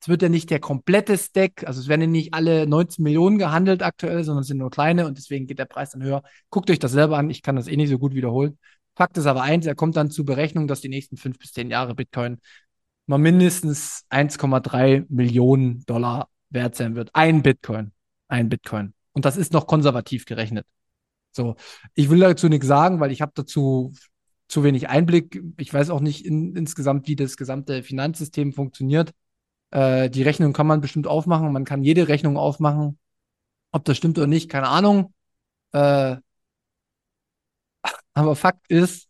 es 0.00 0.08
wird 0.08 0.22
ja 0.22 0.28
nicht 0.28 0.50
der 0.50 0.60
komplette 0.60 1.18
Stack, 1.18 1.64
also 1.66 1.80
es 1.80 1.88
werden 1.88 2.02
ja 2.02 2.06
nicht 2.06 2.34
alle 2.34 2.66
19 2.66 3.02
Millionen 3.02 3.38
gehandelt 3.38 3.82
aktuell, 3.82 4.24
sondern 4.24 4.42
es 4.42 4.48
sind 4.48 4.58
nur 4.58 4.70
kleine 4.70 5.06
und 5.06 5.18
deswegen 5.18 5.46
geht 5.46 5.58
der 5.58 5.64
Preis 5.66 5.90
dann 5.90 6.02
höher. 6.02 6.22
Guckt 6.50 6.70
euch 6.70 6.78
das 6.78 6.92
selber 6.92 7.18
an, 7.18 7.30
ich 7.30 7.42
kann 7.42 7.56
das 7.56 7.68
eh 7.68 7.76
nicht 7.76 7.90
so 7.90 7.98
gut 7.98 8.14
wiederholen. 8.14 8.58
Fakt 8.94 9.18
ist 9.18 9.26
aber 9.26 9.42
eins, 9.42 9.66
er 9.66 9.74
kommt 9.74 9.96
dann 9.96 10.10
zur 10.10 10.24
Berechnung, 10.24 10.68
dass 10.68 10.80
die 10.80 10.88
nächsten 10.88 11.16
fünf 11.16 11.38
bis 11.38 11.52
zehn 11.52 11.70
Jahre 11.70 11.94
Bitcoin 11.94 12.38
mal 13.06 13.18
mindestens 13.18 14.04
1,3 14.10 15.06
Millionen 15.08 15.84
Dollar 15.86 16.28
wert 16.50 16.76
sein 16.76 16.94
wird. 16.94 17.10
Ein 17.14 17.42
Bitcoin. 17.42 17.92
Ein 18.28 18.48
Bitcoin. 18.48 18.94
Und 19.12 19.24
das 19.24 19.36
ist 19.36 19.52
noch 19.52 19.66
konservativ 19.66 20.24
gerechnet. 20.24 20.66
So, 21.36 21.56
ich 21.94 22.10
will 22.10 22.18
dazu 22.18 22.48
nichts 22.48 22.66
sagen, 22.66 22.98
weil 22.98 23.12
ich 23.12 23.20
habe 23.20 23.32
dazu 23.34 23.92
zu 24.48 24.64
wenig 24.64 24.88
Einblick. 24.88 25.42
Ich 25.58 25.72
weiß 25.72 25.90
auch 25.90 26.00
nicht 26.00 26.24
in, 26.24 26.56
insgesamt, 26.56 27.06
wie 27.08 27.16
das 27.16 27.36
gesamte 27.36 27.82
Finanzsystem 27.82 28.52
funktioniert. 28.52 29.12
Äh, 29.70 30.10
die 30.10 30.22
Rechnung 30.22 30.52
kann 30.52 30.66
man 30.66 30.80
bestimmt 30.80 31.06
aufmachen. 31.06 31.52
Man 31.52 31.64
kann 31.64 31.82
jede 31.82 32.08
Rechnung 32.08 32.36
aufmachen. 32.36 32.98
Ob 33.70 33.84
das 33.84 33.96
stimmt 33.96 34.18
oder 34.18 34.26
nicht, 34.26 34.48
keine 34.48 34.68
Ahnung. 34.68 35.12
Äh, 35.72 36.16
aber 38.14 38.34
Fakt 38.34 38.70
ist, 38.70 39.08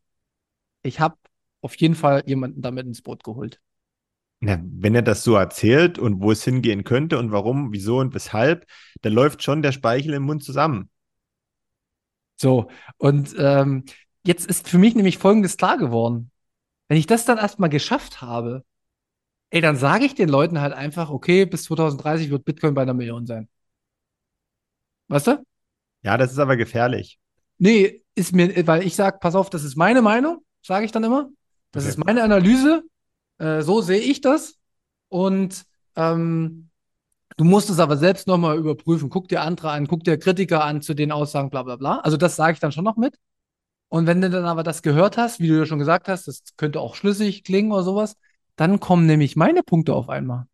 ich 0.82 0.98
habe 0.98 1.16
auf 1.60 1.76
jeden 1.76 1.94
Fall 1.94 2.24
jemanden 2.26 2.60
damit 2.60 2.86
ins 2.86 3.02
Boot 3.02 3.22
geholt. 3.22 3.60
Ja, 4.40 4.60
wenn 4.62 4.94
er 4.94 5.02
das 5.02 5.22
so 5.22 5.36
erzählt 5.36 5.98
und 5.98 6.20
wo 6.20 6.32
es 6.32 6.44
hingehen 6.44 6.84
könnte 6.84 7.18
und 7.18 7.30
warum, 7.30 7.72
wieso 7.72 7.98
und 7.98 8.14
weshalb, 8.14 8.66
dann 9.02 9.12
läuft 9.12 9.42
schon 9.42 9.62
der 9.62 9.72
Speichel 9.72 10.14
im 10.14 10.24
Mund 10.24 10.42
zusammen. 10.42 10.90
So, 12.37 12.68
und 12.99 13.35
ähm, 13.38 13.85
jetzt 14.25 14.46
ist 14.46 14.68
für 14.68 14.79
mich 14.79 14.94
nämlich 14.94 15.18
Folgendes 15.18 15.57
klar 15.57 15.79
geworden. 15.79 16.31
Wenn 16.88 16.99
ich 16.99 17.07
das 17.07 17.25
dann 17.25 17.38
erstmal 17.38 17.70
geschafft 17.70 18.22
habe, 18.22 18.64
ey, 19.51 19.61
dann 19.62 19.77
sage 19.77 20.05
ich 20.07 20.14
den 20.14 20.29
Leuten 20.29 20.61
halt 20.61 20.75
einfach, 20.75 21.11
okay, 21.11 21.46
bis 21.46 21.64
2030 21.64 22.31
wird 22.31 22.44
Bitcoin 22.46 22.75
bei 22.75 22.83
einer 22.83 22.94
Million 22.94 23.27
sein. 23.27 23.49
Weißt 25.09 25.27
du? 25.29 25.44
Ja, 26.03 26.16
das 26.16 26.33
ist 26.33 26.38
aber 26.38 26.57
gefährlich. 26.57 27.18
Nee, 27.59 28.03
ist 28.14 28.35
mir, 28.35 28.66
weil 28.66 28.87
ich 28.87 28.94
sage, 28.96 29.18
pass 29.20 29.35
auf, 29.35 29.51
das 29.51 29.64
ist 29.64 29.77
meine 29.77 30.03
Meinung, 30.03 30.44
sage 30.62 30.85
ich 30.85 30.92
dann 30.92 31.05
immer. 31.05 31.31
Das 31.72 31.85
Okay. 31.85 31.90
ist 31.90 31.99
meine 32.05 32.22
Analyse. 32.22 32.83
Äh, 33.38 33.62
so 33.62 33.81
sehe 33.83 34.01
ich 34.01 34.20
das. 34.20 34.59
Und 35.09 35.64
ähm, 35.96 36.70
du 37.37 37.44
musst 37.44 37.70
es 37.70 37.79
aber 37.79 37.96
selbst 37.96 38.27
nochmal 38.27 38.59
überprüfen. 38.59 39.11
Guck 39.11 39.29
dir 39.29 39.42
andere 39.42 39.70
an, 39.70 39.87
guck 39.87 40.05
dir 40.05 40.18
Kritiker 40.18 40.64
an 40.64 40.83
zu 40.83 40.94
den 40.94 41.12
Aussagen, 41.12 41.51
bla 41.51 41.62
bla 41.62 41.77
bla. 41.77 41.99
Also 42.01 42.16
das 42.16 42.37
sage 42.37 42.55
ich 42.55 42.61
dann 42.61 42.72
schon 42.72 42.85
noch 42.85 42.96
mit. 42.96 43.18
Und 43.88 44.07
wenn 44.07 44.20
du 44.20 44.31
dann 44.31 44.44
aber 44.46 44.62
das 44.62 44.83
gehört 44.83 45.16
hast, 45.16 45.40
wie 45.40 45.49
du 45.49 45.59
ja 45.59 45.66
schon 45.66 45.79
gesagt 45.79 46.09
hast, 46.09 46.27
das 46.29 46.42
könnte 46.57 46.81
auch 46.81 46.94
schlüssig 46.94 47.44
klingen 47.44 47.72
oder 47.72 47.83
sowas, 47.83 48.16
dann 48.57 48.81
kommen 48.81 49.07
nämlich 49.07 49.37
meine 49.37 49.62
Punkte 49.62 49.94
auf 49.94 50.09
einmal. 50.09 50.46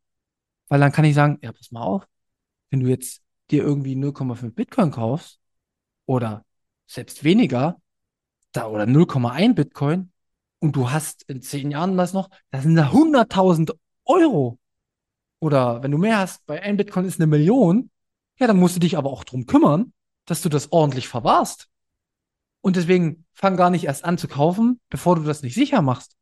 Weil 0.68 0.81
dann 0.81 0.92
kann 0.92 1.05
ich 1.05 1.14
sagen, 1.14 1.38
ja, 1.42 1.53
pass 1.53 1.71
mal 1.71 1.83
auf, 1.83 2.07
wenn 2.71 2.81
du 2.81 2.88
jetzt 2.88 3.23
dir 3.51 3.62
irgendwie 3.62 3.95
0,5 3.95 4.55
Bitcoin 4.55 4.90
kaufst 4.90 5.38
oder 6.07 6.45
selbst 6.87 7.25
weniger, 7.25 7.81
da 8.53 8.66
oder 8.66 8.85
0,1 8.85 9.55
Bitcoin 9.55 10.12
und 10.59 10.77
du 10.77 10.90
hast 10.90 11.23
in 11.25 11.42
zehn 11.42 11.71
Jahren 11.71 11.97
das 11.97 12.12
noch, 12.12 12.31
das 12.51 12.62
sind 12.64 12.77
da 12.77 12.90
100.000 12.90 13.73
Euro. 14.05 14.59
Oder 15.42 15.83
wenn 15.83 15.90
du 15.90 15.98
mehr 15.98 16.18
hast, 16.18 16.46
bei 16.46 16.62
ein 16.62 16.76
Bitcoin 16.76 17.05
ist 17.05 17.18
eine 17.18 17.26
Million, 17.26 17.90
ja, 18.38 18.46
dann 18.46 18.61
musst 18.61 18.76
du 18.76 18.81
dich 18.81 18.96
aber 18.96 19.11
auch 19.11 19.24
drum 19.24 19.44
kümmern, 19.44 19.92
dass 20.24 20.40
du 20.40 20.48
das 20.48 20.70
ordentlich 20.70 21.09
verwahrst. 21.09 21.68
Und 22.61 22.76
deswegen 22.76 23.26
fang 23.33 23.57
gar 23.57 23.68
nicht 23.68 23.83
erst 23.83 24.05
an 24.05 24.18
zu 24.18 24.28
kaufen, 24.28 24.81
bevor 24.88 25.16
du 25.16 25.24
das 25.24 25.42
nicht 25.42 25.55
sicher 25.55 25.83
machst. 25.83 26.14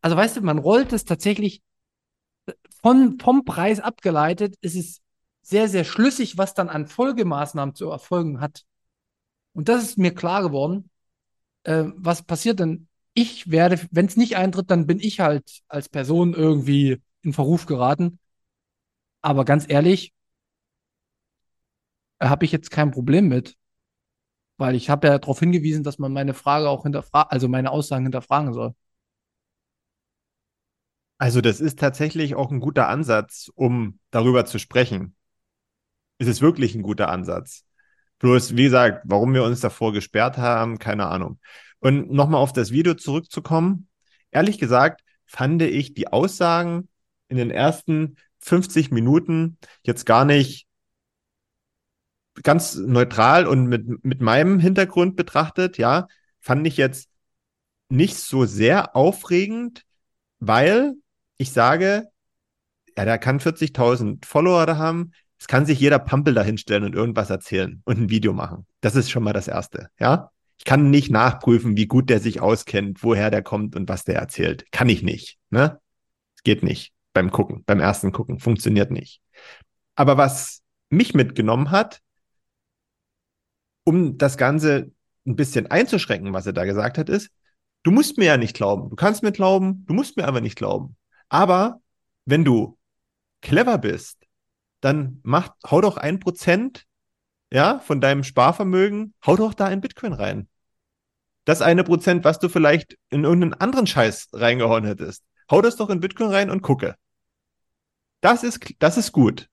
Also 0.00 0.16
weißt 0.16 0.38
du, 0.38 0.40
man 0.40 0.58
rollt 0.58 0.92
es 0.92 1.04
tatsächlich 1.04 1.62
von, 2.82 3.20
vom 3.20 3.44
Preis 3.44 3.78
abgeleitet, 3.78 4.56
ist 4.62 4.74
es 4.74 5.00
sehr, 5.42 5.68
sehr 5.68 5.84
schlüssig, 5.84 6.36
was 6.36 6.54
dann 6.54 6.68
an 6.68 6.88
Folgemaßnahmen 6.88 7.76
zu 7.76 7.88
erfolgen 7.88 8.40
hat. 8.40 8.64
Und 9.52 9.68
das 9.68 9.84
ist 9.84 9.96
mir 9.96 10.12
klar 10.12 10.42
geworden. 10.42 10.90
Äh, 11.62 11.84
was 11.94 12.24
passiert 12.24 12.58
denn? 12.58 12.88
Ich 13.14 13.48
werde, 13.48 13.80
wenn 13.92 14.06
es 14.06 14.16
nicht 14.16 14.36
eintritt, 14.36 14.72
dann 14.72 14.88
bin 14.88 14.98
ich 14.98 15.20
halt 15.20 15.60
als 15.68 15.88
Person 15.88 16.34
irgendwie 16.34 17.00
in 17.22 17.32
Verruf 17.32 17.66
geraten. 17.66 18.18
Aber 19.26 19.44
ganz 19.44 19.64
ehrlich, 19.68 20.14
habe 22.22 22.44
ich 22.44 22.52
jetzt 22.52 22.70
kein 22.70 22.92
Problem 22.92 23.26
mit. 23.26 23.56
Weil 24.56 24.76
ich 24.76 24.88
habe 24.88 25.08
ja 25.08 25.18
darauf 25.18 25.40
hingewiesen, 25.40 25.82
dass 25.82 25.98
man 25.98 26.12
meine 26.12 26.32
Frage 26.32 26.68
auch 26.68 26.84
hinterfragen, 26.84 27.32
also 27.32 27.48
meine 27.48 27.72
Aussagen 27.72 28.04
hinterfragen 28.04 28.52
soll. 28.52 28.76
Also 31.18 31.40
das 31.40 31.60
ist 31.60 31.80
tatsächlich 31.80 32.36
auch 32.36 32.52
ein 32.52 32.60
guter 32.60 32.86
Ansatz, 32.86 33.50
um 33.56 33.98
darüber 34.12 34.46
zu 34.46 34.60
sprechen. 34.60 35.16
Es 36.18 36.28
ist 36.28 36.40
wirklich 36.40 36.76
ein 36.76 36.82
guter 36.82 37.08
Ansatz. 37.08 37.64
Bloß, 38.20 38.54
wie 38.54 38.62
gesagt, 38.62 39.02
warum 39.06 39.34
wir 39.34 39.42
uns 39.42 39.58
davor 39.58 39.92
gesperrt 39.92 40.38
haben, 40.38 40.78
keine 40.78 41.08
Ahnung. 41.08 41.40
Und 41.80 42.12
nochmal 42.12 42.40
auf 42.40 42.52
das 42.52 42.70
Video 42.70 42.94
zurückzukommen. 42.94 43.88
Ehrlich 44.30 44.58
gesagt, 44.58 45.02
fand 45.24 45.62
ich 45.62 45.94
die 45.94 46.06
Aussagen 46.06 46.88
in 47.26 47.38
den 47.38 47.50
ersten 47.50 48.18
50 48.46 48.92
Minuten 48.92 49.58
jetzt 49.82 50.06
gar 50.06 50.24
nicht 50.24 50.66
ganz 52.42 52.76
neutral 52.76 53.46
und 53.46 53.66
mit, 53.66 54.04
mit 54.04 54.20
meinem 54.20 54.60
Hintergrund 54.60 55.16
betrachtet, 55.16 55.78
ja, 55.78 56.06
fand 56.40 56.66
ich 56.66 56.76
jetzt 56.76 57.08
nicht 57.88 58.16
so 58.16 58.44
sehr 58.44 58.94
aufregend, 58.94 59.82
weil 60.38 60.94
ich 61.38 61.52
sage, 61.52 62.08
ja, 62.96 63.04
der 63.04 63.18
kann 63.18 63.40
40.000 63.40 64.24
Follower 64.24 64.64
da 64.66 64.76
haben. 64.76 65.12
Es 65.38 65.48
kann 65.48 65.66
sich 65.66 65.80
jeder 65.80 65.98
Pampel 65.98 66.34
da 66.34 66.42
hinstellen 66.42 66.84
und 66.84 66.94
irgendwas 66.94 67.30
erzählen 67.30 67.82
und 67.84 67.98
ein 67.98 68.10
Video 68.10 68.32
machen. 68.32 68.66
Das 68.80 68.94
ist 68.96 69.10
schon 69.10 69.22
mal 69.22 69.32
das 69.32 69.48
Erste, 69.48 69.88
ja. 69.98 70.30
Ich 70.58 70.64
kann 70.64 70.90
nicht 70.90 71.10
nachprüfen, 71.10 71.76
wie 71.76 71.86
gut 71.86 72.08
der 72.08 72.20
sich 72.20 72.40
auskennt, 72.40 73.02
woher 73.02 73.30
der 73.30 73.42
kommt 73.42 73.76
und 73.76 73.88
was 73.88 74.04
der 74.04 74.16
erzählt. 74.16 74.70
Kann 74.72 74.88
ich 74.88 75.02
nicht, 75.02 75.36
ne? 75.50 75.78
Es 76.34 76.42
geht 76.42 76.62
nicht 76.62 76.95
beim 77.16 77.30
Gucken, 77.30 77.64
beim 77.64 77.80
ersten 77.80 78.12
Gucken. 78.12 78.38
Funktioniert 78.40 78.90
nicht. 78.90 79.22
Aber 79.94 80.18
was 80.18 80.62
mich 80.90 81.14
mitgenommen 81.14 81.70
hat, 81.70 82.02
um 83.84 84.18
das 84.18 84.36
Ganze 84.36 84.92
ein 85.26 85.34
bisschen 85.34 85.66
einzuschränken, 85.70 86.34
was 86.34 86.44
er 86.44 86.52
da 86.52 86.66
gesagt 86.66 86.98
hat, 86.98 87.08
ist, 87.08 87.30
du 87.84 87.90
musst 87.90 88.18
mir 88.18 88.26
ja 88.26 88.36
nicht 88.36 88.54
glauben. 88.54 88.90
Du 88.90 88.96
kannst 88.96 89.22
mir 89.22 89.32
glauben, 89.32 89.86
du 89.86 89.94
musst 89.94 90.18
mir 90.18 90.28
aber 90.28 90.42
nicht 90.42 90.56
glauben. 90.56 90.96
Aber 91.30 91.80
wenn 92.26 92.44
du 92.44 92.76
clever 93.40 93.78
bist, 93.78 94.18
dann 94.82 95.20
mach, 95.22 95.54
hau 95.70 95.80
doch 95.80 95.96
ein 95.96 96.20
Prozent 96.20 96.84
ja, 97.50 97.78
von 97.78 98.02
deinem 98.02 98.24
Sparvermögen, 98.24 99.14
hau 99.24 99.36
doch 99.36 99.54
da 99.54 99.64
ein 99.64 99.80
Bitcoin 99.80 100.12
rein. 100.12 100.48
Das 101.46 101.62
eine 101.62 101.82
Prozent, 101.82 102.24
was 102.24 102.40
du 102.40 102.50
vielleicht 102.50 102.98
in 103.08 103.24
irgendeinen 103.24 103.54
anderen 103.54 103.86
Scheiß 103.86 104.28
reingehauen 104.34 104.84
hättest, 104.84 105.24
hau 105.50 105.62
das 105.62 105.76
doch 105.76 105.88
in 105.88 106.00
Bitcoin 106.00 106.30
rein 106.30 106.50
und 106.50 106.60
gucke. 106.60 106.96
Das 108.26 108.42
ist, 108.42 108.74
das 108.80 108.96
ist 108.96 109.12
gut. 109.12 109.48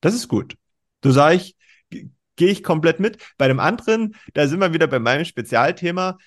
Das 0.00 0.14
ist 0.14 0.28
gut. 0.28 0.56
Du 1.00 1.10
sag 1.10 1.34
ich, 1.34 1.56
gehe 1.90 2.50
ich 2.50 2.62
komplett 2.62 3.00
mit. 3.00 3.18
Bei 3.36 3.48
dem 3.48 3.58
anderen, 3.58 4.14
da 4.32 4.46
sind 4.46 4.60
wir 4.60 4.72
wieder 4.72 4.86
bei 4.86 5.00
meinem 5.00 5.24
Spezialthema. 5.24 6.18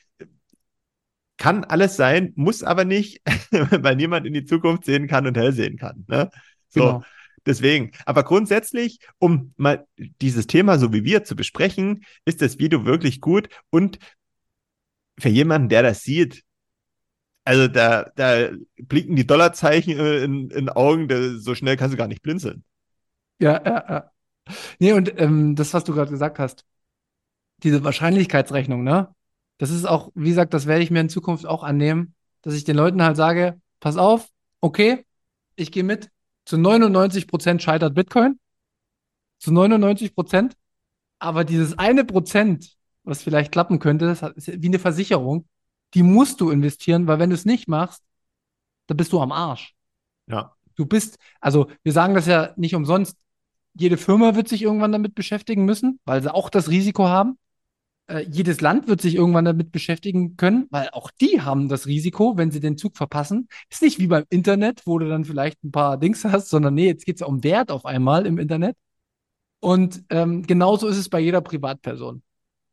Kann 1.38 1.64
alles 1.64 1.96
sein, 1.96 2.34
muss 2.36 2.64
aber 2.64 2.84
nicht, 2.84 3.22
weil 3.52 3.96
niemand 3.96 4.28
in 4.28 4.34
die 4.34 4.44
Zukunft 4.44 4.84
sehen 4.84 5.08
kann 5.08 5.26
und 5.26 5.38
hell 5.38 5.54
sehen 5.54 5.78
kann. 5.78 6.04
Ne? 6.10 6.30
So. 6.68 6.82
Genau. 6.82 7.04
Deswegen, 7.46 7.92
aber 8.06 8.24
grundsätzlich, 8.24 9.00
um 9.18 9.54
mal 9.56 9.88
dieses 10.20 10.48
Thema 10.48 10.78
so 10.78 10.92
wie 10.92 11.06
wir 11.06 11.24
zu 11.24 11.38
besprechen, 11.38 12.04
ist 12.26 12.42
das 12.42 12.60
Video 12.60 12.84
wirklich 12.84 13.22
gut 13.22 13.48
und 13.70 14.00
für 15.18 15.30
jemanden, 15.30 15.70
der 15.70 15.82
das 15.84 16.02
sieht, 16.02 16.44
also 17.46 17.68
da, 17.68 18.12
da 18.16 18.50
blicken 18.78 19.16
die 19.16 19.28
Dollarzeichen 19.28 19.98
in, 19.98 20.50
in 20.50 20.70
Augen, 20.70 21.08
da, 21.08 21.38
so 21.38 21.54
schnell 21.54 21.78
kannst 21.78 21.94
du 21.94 21.98
gar 21.98 22.08
nicht 22.08 22.24
blinzeln. 22.24 22.64
Ja, 23.40 23.62
ja, 23.64 23.86
ja. 23.88 24.12
Nee, 24.80 24.94
und 24.94 25.20
ähm, 25.20 25.56
das, 25.56 25.74
was 25.74 25.84
du 25.84 25.94
gerade 25.94 26.12
gesagt 26.12 26.40
hast, 26.40 26.66
diese 27.64 27.84
Wahrscheinlichkeitsrechnung, 27.84 28.84
ne? 28.84 29.14
Das 29.58 29.70
ist 29.70 29.86
auch, 29.86 30.12
wie 30.16 30.30
gesagt, 30.30 30.54
das 30.54 30.66
werde 30.66 30.84
ich 30.84 30.92
mir 30.92 31.00
in 31.00 31.10
Zukunft 31.10 31.46
auch 31.46 31.64
annehmen, 31.64 32.16
dass 32.42 32.56
ich 32.56 32.64
den 32.66 32.76
Leuten 32.76 33.02
halt 33.02 33.16
sage, 33.16 33.62
pass 33.80 33.96
auf, 33.96 34.30
okay, 34.60 35.06
ich 35.56 35.72
gehe 35.72 35.84
mit, 35.84 36.10
zu 36.46 36.58
99 36.58 37.28
Prozent 37.28 37.62
scheitert 37.62 37.94
Bitcoin, 37.96 38.40
zu 39.40 39.54
99 39.54 40.14
Prozent, 40.14 40.58
aber 41.20 41.44
dieses 41.46 41.78
eine 41.78 42.06
Prozent, 42.06 42.76
was 43.04 43.24
vielleicht 43.24 43.52
klappen 43.52 43.80
könnte, 43.80 44.08
das 44.08 44.22
ist 44.36 44.62
wie 44.62 44.68
eine 44.68 44.80
Versicherung, 44.80 45.48
die 45.94 46.04
musst 46.04 46.42
du 46.42 46.50
investieren, 46.50 47.08
weil 47.08 47.20
wenn 47.20 47.30
du 47.30 47.36
es 47.36 47.46
nicht 47.46 47.68
machst, 47.68 48.04
dann 48.88 48.98
bist 48.98 49.14
du 49.14 49.20
am 49.22 49.32
Arsch. 49.32 49.76
Ja. 50.28 50.56
Du 50.76 50.86
bist, 50.86 51.18
also 51.40 51.70
wir 51.84 51.94
sagen 51.94 52.16
das 52.16 52.26
ja 52.28 52.54
nicht 52.58 52.76
umsonst, 52.76 53.18
jede 53.74 53.98
Firma 53.98 54.36
wird 54.36 54.48
sich 54.48 54.62
irgendwann 54.62 54.92
damit 54.92 55.16
beschäftigen 55.16 55.66
müssen, 55.66 56.00
weil 56.06 56.22
sie 56.22 56.34
auch 56.34 56.50
das 56.50 56.70
Risiko 56.70 57.08
haben. 57.08 57.38
Äh, 58.08 58.26
jedes 58.30 58.62
Land 58.62 58.88
wird 58.88 59.02
sich 59.02 59.16
irgendwann 59.16 59.46
damit 59.46 59.72
beschäftigen 59.72 60.38
können, 60.38 60.68
weil 60.70 60.90
auch 60.92 61.12
die 61.12 61.42
haben 61.42 61.70
das 61.70 61.88
Risiko, 61.88 62.38
wenn 62.38 62.52
sie 62.52 62.60
den 62.60 62.78
Zug 62.78 62.96
verpassen. 62.98 63.48
Ist 63.70 63.82
nicht 63.82 64.00
wie 64.00 64.08
beim 64.08 64.26
Internet, 64.30 64.84
wo 64.86 65.00
du 65.00 65.10
dann 65.10 65.26
vielleicht 65.26 65.64
ein 65.64 65.72
paar 65.72 65.98
Dings 65.98 66.24
hast, 66.24 66.50
sondern 66.50 66.74
nee, 66.76 66.88
jetzt 66.88 67.06
geht 67.06 67.18
es 67.18 67.22
um 67.28 67.44
Wert 67.44 67.72
auf 67.72 67.86
einmal 67.86 68.26
im 68.26 68.38
Internet. 68.38 68.78
Und 69.60 70.04
ähm, 70.10 70.44
genauso 70.44 70.88
ist 70.88 70.98
es 70.98 71.10
bei 71.10 71.20
jeder 71.20 71.42
Privatperson. 71.42 72.22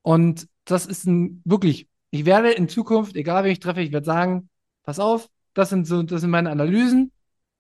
Und 0.03 0.49
das 0.65 0.87
ist 0.87 1.07
ein 1.07 1.43
wirklich, 1.45 1.89
ich 2.13 2.27
werde 2.27 2.51
in 2.53 2.69
Zukunft, 2.69 3.17
egal 3.17 3.43
wen 3.43 3.53
ich 3.53 3.59
treffe, 3.59 3.81
ich 3.81 3.91
werde 3.91 4.05
sagen, 4.05 4.51
pass 4.83 5.01
auf, 5.01 5.29
das 5.55 5.71
sind 5.71 5.87
so, 5.87 6.03
das 6.03 6.21
sind 6.21 6.31
meine 6.31 6.51
Analysen. 6.51 7.11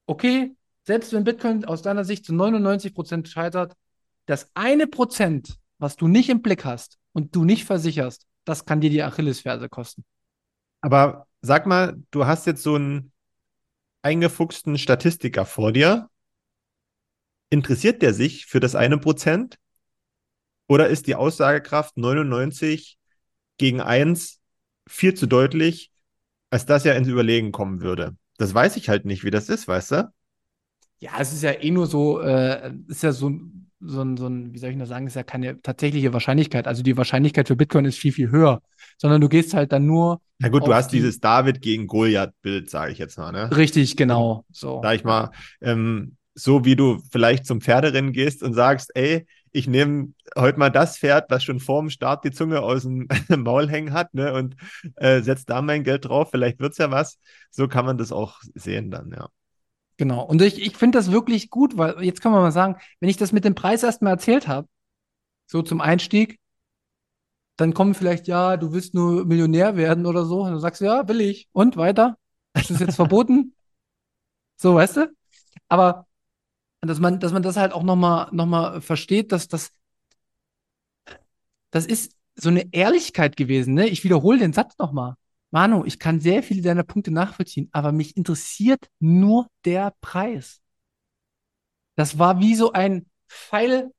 Okay, 0.05 0.55
selbst 0.85 1.13
wenn 1.15 1.25
Bitcoin 1.25 1.65
aus 1.65 1.81
deiner 1.81 2.05
Sicht 2.05 2.27
zu 2.27 2.35
99 2.35 2.95
Prozent 2.95 3.29
scheitert, 3.29 3.73
das 4.27 4.51
eine 4.53 4.87
Prozent, 4.87 5.59
was 5.79 5.97
du 5.97 6.07
nicht 6.07 6.29
im 6.29 6.43
Blick 6.43 6.67
hast 6.67 6.99
und 7.15 7.35
du 7.35 7.45
nicht 7.45 7.65
versicherst, 7.65 8.27
das 8.45 8.67
kann 8.67 8.83
dir 8.83 8.91
die 8.91 9.03
Achillesferse 9.03 9.71
kosten. 9.71 10.05
Aber 10.83 11.27
sag 11.41 11.67
mal, 11.67 11.97
du 12.11 12.27
hast 12.27 12.47
jetzt 12.47 12.63
so 12.63 12.75
einen 12.75 13.11
eingefuchsten 14.03 14.77
Statistiker 14.77 15.47
vor 15.47 15.73
dir. 15.73 16.11
Interessiert 17.49 18.03
der 18.03 18.13
sich 18.13 18.45
für 18.45 18.61
das 18.61 18.75
eine 18.75 18.99
Prozent? 18.99 19.57
Oder 20.69 20.89
ist 20.89 21.07
die 21.07 21.15
Aussagekraft 21.15 21.97
99 21.97 22.99
gegen 23.57 23.81
1 23.81 24.42
viel 24.89 25.15
zu 25.15 25.27
deutlich, 25.27 25.91
als 26.51 26.67
dass 26.67 26.85
er 26.85 26.97
ins 26.97 27.09
Überlegen 27.09 27.53
kommen 27.53 27.81
würde? 27.81 28.17
Das 28.39 28.55
weiß 28.55 28.77
ich 28.77 28.89
halt 28.89 29.05
nicht, 29.05 29.25
wie 29.25 29.31
das 29.31 29.49
ist, 29.49 29.69
weißt 29.69 29.93
du? 29.93 30.13
Ja, 30.99 31.13
es 31.19 31.33
ist 31.33 31.43
ja 31.43 31.53
eh 31.53 31.71
nur 31.71 31.87
so, 31.87 32.21
äh, 32.21 32.73
ist 32.89 33.03
ja 33.03 33.13
so, 33.13 33.33
so, 33.81 34.03
ein, 34.03 34.17
so 34.17 34.29
ein, 34.29 34.55
wie 34.55 34.59
soll 34.59 34.71
ich 34.71 34.79
das 34.79 34.89
sagen, 34.89 35.07
ist 35.07 35.17
ja 35.17 35.25
keine 35.25 35.61
tatsächliche 35.61 36.13
Wahrscheinlichkeit. 36.13 36.69
Also 36.69 36.83
die 36.83 36.97
Wahrscheinlichkeit 36.97 37.49
für 37.49 37.57
Bitcoin 37.57 37.85
ist 37.85 37.99
viel, 37.99 38.13
viel 38.13 38.31
höher. 38.31 38.63
Sondern 38.99 39.21
du 39.21 39.29
gehst 39.29 39.55
halt 39.55 39.73
dann 39.73 39.87
nur. 39.87 40.21
Na 40.39 40.49
gut, 40.49 40.67
du 40.67 40.75
hast 40.75 40.93
die, 40.93 40.97
dieses 40.97 41.19
David 41.19 41.61
gegen 41.61 41.87
Goliath-Bild, 41.87 42.71
sage 42.71 42.93
ich 42.93 42.99
jetzt 42.99 43.19
mal, 43.19 43.33
ne? 43.33 43.55
Richtig, 43.57 43.97
genau. 43.97 44.45
So. 44.53 44.81
Sag 44.83 44.95
ich 44.95 45.05
mal, 45.05 45.31
ähm, 45.61 46.17
so 46.35 46.65
wie 46.65 46.77
du 46.77 47.01
vielleicht 47.11 47.47
zum 47.47 47.61
Pferderennen 47.61 48.13
gehst 48.13 48.43
und 48.43 48.55
sagst, 48.55 48.91
ey, 48.95 49.27
ich 49.53 49.67
nehme 49.67 50.15
heute 50.37 50.59
mal 50.59 50.71
das 50.71 50.99
Pferd, 50.99 51.31
was 51.31 51.45
schon 51.45 51.61
vorm 51.61 51.91
Start 51.91 52.25
die 52.25 52.31
Zunge 52.31 52.61
aus 52.63 52.83
dem 52.83 53.07
Maul 53.29 53.69
hängen 53.69 53.93
hat, 53.93 54.15
ne, 54.15 54.33
und 54.33 54.57
äh, 54.97 55.21
setz 55.21 55.45
da 55.45 55.63
mein 55.63 55.85
Geld 55.85 56.07
drauf, 56.07 56.31
vielleicht 56.31 56.59
wird's 56.59 56.79
ja 56.79 56.91
was. 56.91 57.19
So 57.51 57.69
kann 57.69 57.85
man 57.85 57.99
das 57.99 58.13
auch 58.13 58.41
sehen 58.55 58.91
dann, 58.91 59.13
ja. 59.13 59.29
Genau. 59.99 60.25
Und 60.25 60.43
ich, 60.43 60.61
ich 60.61 60.77
finde 60.77 60.99
das 60.99 61.13
wirklich 61.13 61.51
gut, 61.51 61.77
weil 61.77 62.03
jetzt 62.03 62.21
kann 62.23 62.33
man 62.33 62.41
mal 62.41 62.51
sagen, 62.51 62.77
wenn 63.01 63.09
ich 63.11 63.19
das 63.19 63.33
mit 63.33 63.45
dem 63.45 63.55
Preis 63.55 63.83
erstmal 63.83 64.15
erzählt 64.15 64.49
habe, 64.49 64.67
so 65.47 65.63
zum 65.63 65.81
Einstieg, 65.81 66.41
dann 67.57 67.75
kommen 67.75 67.95
vielleicht, 67.95 68.27
ja, 68.27 68.57
du 68.57 68.73
willst 68.73 68.95
nur 68.95 69.25
Millionär 69.27 69.77
werden 69.77 70.07
oder 70.07 70.25
so. 70.25 70.43
Und 70.43 70.53
du 70.53 70.59
sagst, 70.59 70.81
ja, 70.81 71.07
will 71.09 71.21
ich. 71.21 71.49
Und 71.53 71.77
weiter? 71.77 72.17
Ist 72.55 72.71
das 72.71 72.81
jetzt 72.81 72.97
verboten? 72.97 73.55
So, 74.57 74.77
weißt 74.77 74.99
du? 74.99 75.13
Aber 75.69 76.07
dass 76.89 76.99
man, 76.99 77.21
dass 77.21 77.33
man 77.33 77.43
das 77.43 77.57
halt 77.57 77.73
auch 77.73 77.83
nochmal 77.83 78.29
noch 78.33 78.47
mal 78.47 78.81
versteht, 78.81 79.33
dass 79.33 79.49
das, 79.49 79.73
das 81.71 81.87
ist 81.87 82.17
so 82.35 82.49
eine 82.49 82.73
Ehrlichkeit 82.73 83.37
gewesen. 83.37 83.75
Ne? 83.75 83.89
Ich 83.89 84.05
wiederhole 84.05 84.39
den 84.39 84.53
Satz 84.53 84.77
nochmal. 84.79 85.15
Manu, 85.51 85.85
ich 85.85 85.99
kann 85.99 86.21
sehr 86.21 86.43
viele 86.43 86.63
deiner 86.63 86.83
Punkte 86.83 87.11
nachvollziehen, 87.11 87.69
aber 87.73 87.93
mich 87.93 88.17
interessiert 88.17 88.89
nur 88.99 89.49
der 89.65 89.95
Preis. 90.01 90.61
Das 91.95 92.19
war 92.19 92.41
wie 92.41 92.55
so 92.55 92.73
ein 92.73 93.07
Pfeil. 93.29 93.93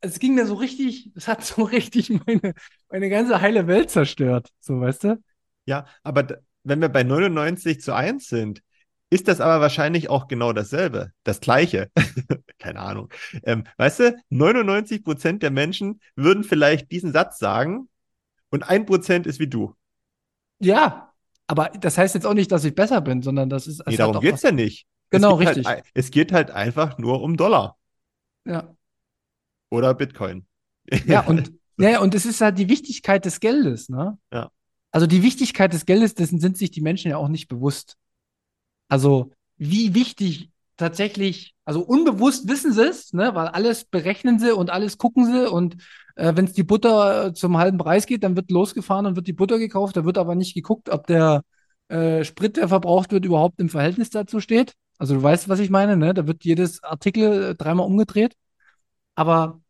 Es 0.00 0.18
ging 0.18 0.34
mir 0.34 0.46
so 0.46 0.54
richtig, 0.54 1.12
es 1.14 1.28
hat 1.28 1.44
so 1.44 1.62
richtig 1.62 2.10
meine, 2.26 2.54
meine 2.88 3.10
ganze 3.10 3.40
heile 3.40 3.66
Welt 3.66 3.90
zerstört. 3.90 4.48
So, 4.60 4.80
weißt 4.80 5.04
du? 5.04 5.22
Ja, 5.66 5.86
aber 6.02 6.40
wenn 6.64 6.80
wir 6.80 6.88
bei 6.88 7.02
99 7.02 7.80
zu 7.80 7.94
1 7.94 8.26
sind, 8.26 8.62
ist 9.12 9.28
das 9.28 9.42
aber 9.42 9.60
wahrscheinlich 9.60 10.08
auch 10.08 10.26
genau 10.26 10.54
dasselbe, 10.54 11.12
das 11.22 11.40
Gleiche. 11.40 11.90
Keine 12.58 12.80
Ahnung. 12.80 13.12
Ähm, 13.44 13.64
weißt 13.76 14.00
du, 14.00 14.16
99 14.30 15.04
Prozent 15.04 15.42
der 15.42 15.50
Menschen 15.50 16.00
würden 16.16 16.44
vielleicht 16.44 16.90
diesen 16.90 17.12
Satz 17.12 17.38
sagen 17.38 17.90
und 18.48 18.62
ein 18.62 18.86
Prozent 18.86 19.26
ist 19.26 19.38
wie 19.38 19.48
du. 19.48 19.74
Ja, 20.60 21.12
aber 21.46 21.68
das 21.78 21.98
heißt 21.98 22.14
jetzt 22.14 22.26
auch 22.26 22.32
nicht, 22.32 22.50
dass 22.52 22.64
ich 22.64 22.74
besser 22.74 23.02
bin, 23.02 23.20
sondern 23.20 23.50
das 23.50 23.66
ist. 23.66 23.86
Nee, 23.86 23.98
darum 23.98 24.18
geht 24.18 24.36
es 24.36 24.42
ja 24.42 24.50
nicht. 24.50 24.86
Genau, 25.10 25.38
es 25.38 25.46
halt 25.46 25.56
richtig. 25.58 25.66
Halt, 25.66 25.84
es 25.92 26.10
geht 26.10 26.32
halt 26.32 26.50
einfach 26.50 26.96
nur 26.96 27.20
um 27.20 27.36
Dollar. 27.36 27.76
Ja. 28.46 28.74
Oder 29.70 29.92
Bitcoin. 29.92 30.46
Ja, 31.04 31.20
und, 31.26 31.52
ja, 31.76 32.00
und 32.00 32.14
es 32.14 32.24
ist 32.24 32.40
halt 32.40 32.56
die 32.56 32.70
Wichtigkeit 32.70 33.26
des 33.26 33.40
Geldes, 33.40 33.90
ne? 33.90 34.16
Ja. 34.32 34.50
Also 34.90 35.06
die 35.06 35.22
Wichtigkeit 35.22 35.74
des 35.74 35.84
Geldes, 35.84 36.14
dessen 36.14 36.40
sind 36.40 36.56
sich 36.56 36.70
die 36.70 36.80
Menschen 36.80 37.10
ja 37.10 37.18
auch 37.18 37.28
nicht 37.28 37.48
bewusst. 37.48 37.98
Also 38.92 39.30
wie 39.56 39.94
wichtig 39.94 40.50
tatsächlich, 40.76 41.54
also 41.64 41.80
unbewusst 41.80 42.46
wissen 42.46 42.74
sie 42.74 42.86
es, 42.86 43.14
ne, 43.14 43.34
weil 43.34 43.48
alles 43.48 43.86
berechnen 43.86 44.38
sie 44.38 44.54
und 44.54 44.68
alles 44.68 44.98
gucken 44.98 45.24
sie 45.24 45.50
und 45.50 45.76
äh, 46.14 46.36
wenn 46.36 46.44
es 46.44 46.52
die 46.52 46.62
Butter 46.62 47.28
äh, 47.28 47.32
zum 47.32 47.56
halben 47.56 47.78
Preis 47.78 48.04
geht, 48.04 48.22
dann 48.22 48.36
wird 48.36 48.50
losgefahren 48.50 49.06
und 49.06 49.16
wird 49.16 49.28
die 49.28 49.32
Butter 49.32 49.58
gekauft, 49.58 49.96
da 49.96 50.04
wird 50.04 50.18
aber 50.18 50.34
nicht 50.34 50.52
geguckt, 50.52 50.90
ob 50.90 51.06
der 51.06 51.42
äh, 51.88 52.22
Sprit, 52.22 52.58
der 52.58 52.68
verbraucht 52.68 53.12
wird, 53.12 53.24
überhaupt 53.24 53.60
im 53.60 53.70
Verhältnis 53.70 54.10
dazu 54.10 54.40
steht. 54.40 54.74
Also 54.98 55.14
du 55.14 55.22
weißt, 55.22 55.48
was 55.48 55.60
ich 55.60 55.70
meine, 55.70 55.96
ne? 55.96 56.12
Da 56.12 56.26
wird 56.26 56.44
jedes 56.44 56.82
Artikel 56.84 57.42
äh, 57.52 57.54
dreimal 57.54 57.86
umgedreht. 57.86 58.34
Aber 59.14 59.62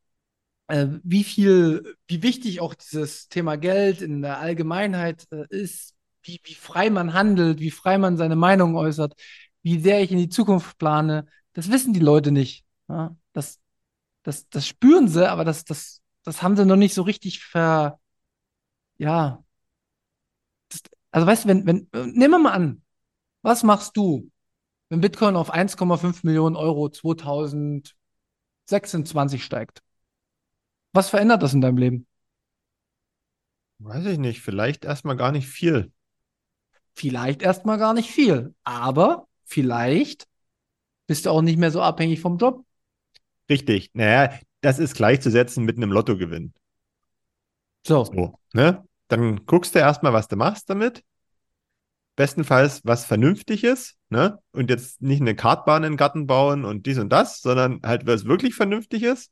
äh, 0.69 0.89
wie 1.05 1.25
viel, 1.25 1.97
wie 2.09 2.23
wichtig 2.25 2.61
auch 2.61 2.75
dieses 2.75 3.29
Thema 3.29 3.57
Geld 3.57 4.03
in 4.03 4.23
der 4.23 4.41
Allgemeinheit 4.41 5.27
ist, 5.51 5.95
wie, 6.23 6.41
wie 6.45 6.55
frei 6.55 6.91
man 6.91 7.15
handelt, 7.15 7.61
wie 7.61 7.71
frei 7.71 7.99
man 7.99 8.17
seine 8.17 8.37
Meinung 8.37 8.77
äußert, 8.77 9.15
wie 9.63 9.81
sehr 9.81 10.03
ich 10.03 10.13
in 10.13 10.19
die 10.19 10.29
Zukunft 10.29 10.79
plane, 10.79 11.27
das 11.53 11.71
wissen 11.71 11.93
die 11.93 12.01
Leute 12.01 12.33
nicht. 12.33 12.65
Ja? 12.89 13.17
Das, 13.33 13.61
das, 14.23 14.49
das 14.49 14.67
spüren 14.67 15.09
sie, 15.09 15.29
aber 15.29 15.45
das, 15.45 15.65
das, 15.65 16.03
das 16.25 16.43
haben 16.43 16.57
sie 16.57 16.67
noch 16.67 16.77
nicht 16.77 16.95
so 16.95 17.03
richtig 17.03 17.45
ver. 17.45 18.01
Ja. 18.99 19.45
Das, 20.69 20.83
also 21.11 21.27
weißt 21.27 21.45
du, 21.45 21.49
wenn, 21.49 21.67
wenn, 21.67 21.89
nehmen 22.13 22.31
wir 22.31 22.39
mal 22.39 22.53
an, 22.53 22.83
was 23.43 23.63
machst 23.63 23.97
du, 23.97 24.31
wenn 24.89 25.01
Bitcoin 25.01 25.37
auf 25.37 25.53
1,5 25.53 26.25
Millionen 26.25 26.57
Euro 26.57 26.89
2026 26.89 29.45
steigt? 29.45 29.83
Was 30.93 31.11
verändert 31.11 31.43
das 31.43 31.55
in 31.55 31.61
deinem 31.61 31.79
Leben? 31.79 32.07
Weiß 33.79 34.07
ich 34.07 34.19
nicht, 34.19 34.43
vielleicht 34.43 34.85
erstmal 34.85 35.17
gar 35.17 35.33
nicht 35.33 35.49
viel. 35.49 35.93
Vielleicht 36.95 37.43
erstmal 37.43 37.79
gar 37.79 37.95
nicht 37.95 38.11
viel, 38.11 38.55
aber 38.65 39.27
vielleicht 39.45 40.27
bist 41.07 41.27
du 41.27 41.31
auch 41.31 41.43
nicht 41.43 41.59
mehr 41.59 41.71
so 41.71 41.81
abhängig 41.83 42.21
vom 42.21 42.39
Job. 42.39 42.65
Richtig. 43.49 43.91
Naja, 43.95 44.39
das 44.61 44.79
ist 44.79 44.95
gleichzusetzen 44.95 45.65
mit 45.65 45.77
einem 45.77 45.93
Lottogewinn. 45.93 46.53
So. 47.87 48.05
so 48.05 48.39
ne? 48.53 48.85
Dann 49.09 49.45
guckst 49.47 49.75
du 49.75 49.79
erstmal, 49.79 50.13
was 50.13 50.29
du 50.29 50.37
machst 50.37 50.71
damit. 50.71 51.03
Bestenfalls 52.15 52.83
was 52.85 53.05
Vernünftiges, 53.05 53.97
ne? 54.11 54.39
Und 54.53 54.69
jetzt 54.71 55.01
nicht 55.01 55.23
eine 55.23 55.35
Kartbahn 55.35 55.83
in 55.83 55.93
den 55.93 55.97
Garten 55.97 56.27
bauen 56.27 56.65
und 56.65 56.85
dies 56.87 56.99
und 56.99 57.09
das, 57.11 57.41
sondern 57.41 57.81
halt 57.83 58.07
was 58.07 58.27
wirklich 58.27 58.55
Vernünftiges. 58.55 59.31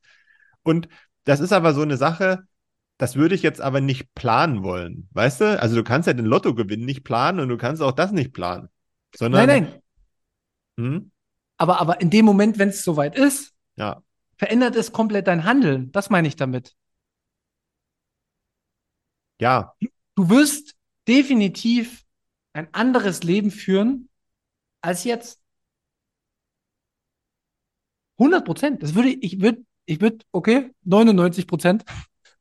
Und 0.63 0.89
das 1.25 1.41
ist 1.41 1.53
aber 1.53 1.75
so 1.75 1.83
eine 1.83 1.99
Sache, 1.99 2.45
das 3.01 3.17
würde 3.17 3.35
ich 3.35 3.41
jetzt 3.41 3.63
aber 3.63 3.81
nicht 3.81 4.15
planen 4.15 4.63
wollen. 4.63 5.09
Weißt 5.13 5.41
du? 5.41 5.59
Also 5.59 5.75
du 5.75 5.83
kannst 5.83 6.07
ja 6.07 6.13
den 6.13 6.27
Lottogewinn 6.27 6.85
nicht 6.85 7.03
planen 7.03 7.41
und 7.41 7.49
du 7.49 7.57
kannst 7.57 7.81
auch 7.81 7.93
das 7.93 8.13
nicht 8.13 8.35
planen. 8.35 8.69
Sondern, 9.17 9.47
nein, 9.47 9.63
nein. 9.65 9.83
Hm? 10.79 11.11
Aber, 11.57 11.81
aber 11.81 12.03
in 12.03 12.11
dem 12.11 12.27
Moment, 12.27 12.59
wenn 12.59 12.69
es 12.69 12.85
soweit 12.85 13.17
ist, 13.17 13.55
ja. 13.77 14.03
verändert 14.37 14.77
es 14.77 14.93
komplett 14.93 15.29
dein 15.29 15.45
Handeln. 15.45 15.91
Das 15.93 16.11
meine 16.11 16.29
ich 16.29 16.37
damit. 16.37 16.77
Ja. 19.41 19.75
Du 20.15 20.29
wirst 20.29 20.75
definitiv 21.09 22.05
ein 22.53 22.69
anderes 22.75 23.23
Leben 23.23 23.51
führen 23.51 24.11
als 24.83 25.05
jetzt. 25.05 25.41
100 28.19 28.45
Prozent. 28.45 28.83
Das 28.83 28.95
würde 28.95 29.09
ich 29.09 29.41
würde 29.41 29.65
ich 29.87 30.03
würde 30.03 30.19
okay 30.33 30.75
99 30.83 31.47
Prozent 31.47 31.85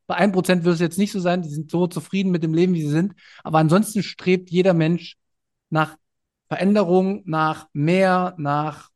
bei 0.10 0.18
1% 0.18 0.64
wird 0.64 0.74
es 0.74 0.82
jetzt 0.82 0.98
nicht 0.98 1.12
so 1.12 1.20
sein, 1.20 1.44
die 1.44 1.50
sind 1.50 1.70
so 1.70 1.86
zufrieden 1.86 2.32
mit 2.32 2.42
dem 2.42 2.56
Leben, 2.56 2.74
wie 2.74 2.82
sie 2.82 2.90
sind. 2.90 3.14
Aber 3.44 3.60
ansonsten 3.60 4.02
strebt 4.02 4.50
jeder 4.50 4.74
Mensch 4.74 5.18
nach 5.70 5.98
Veränderung, 6.48 7.22
nach 7.26 7.68
mehr, 7.74 8.34
nach, 8.40 8.90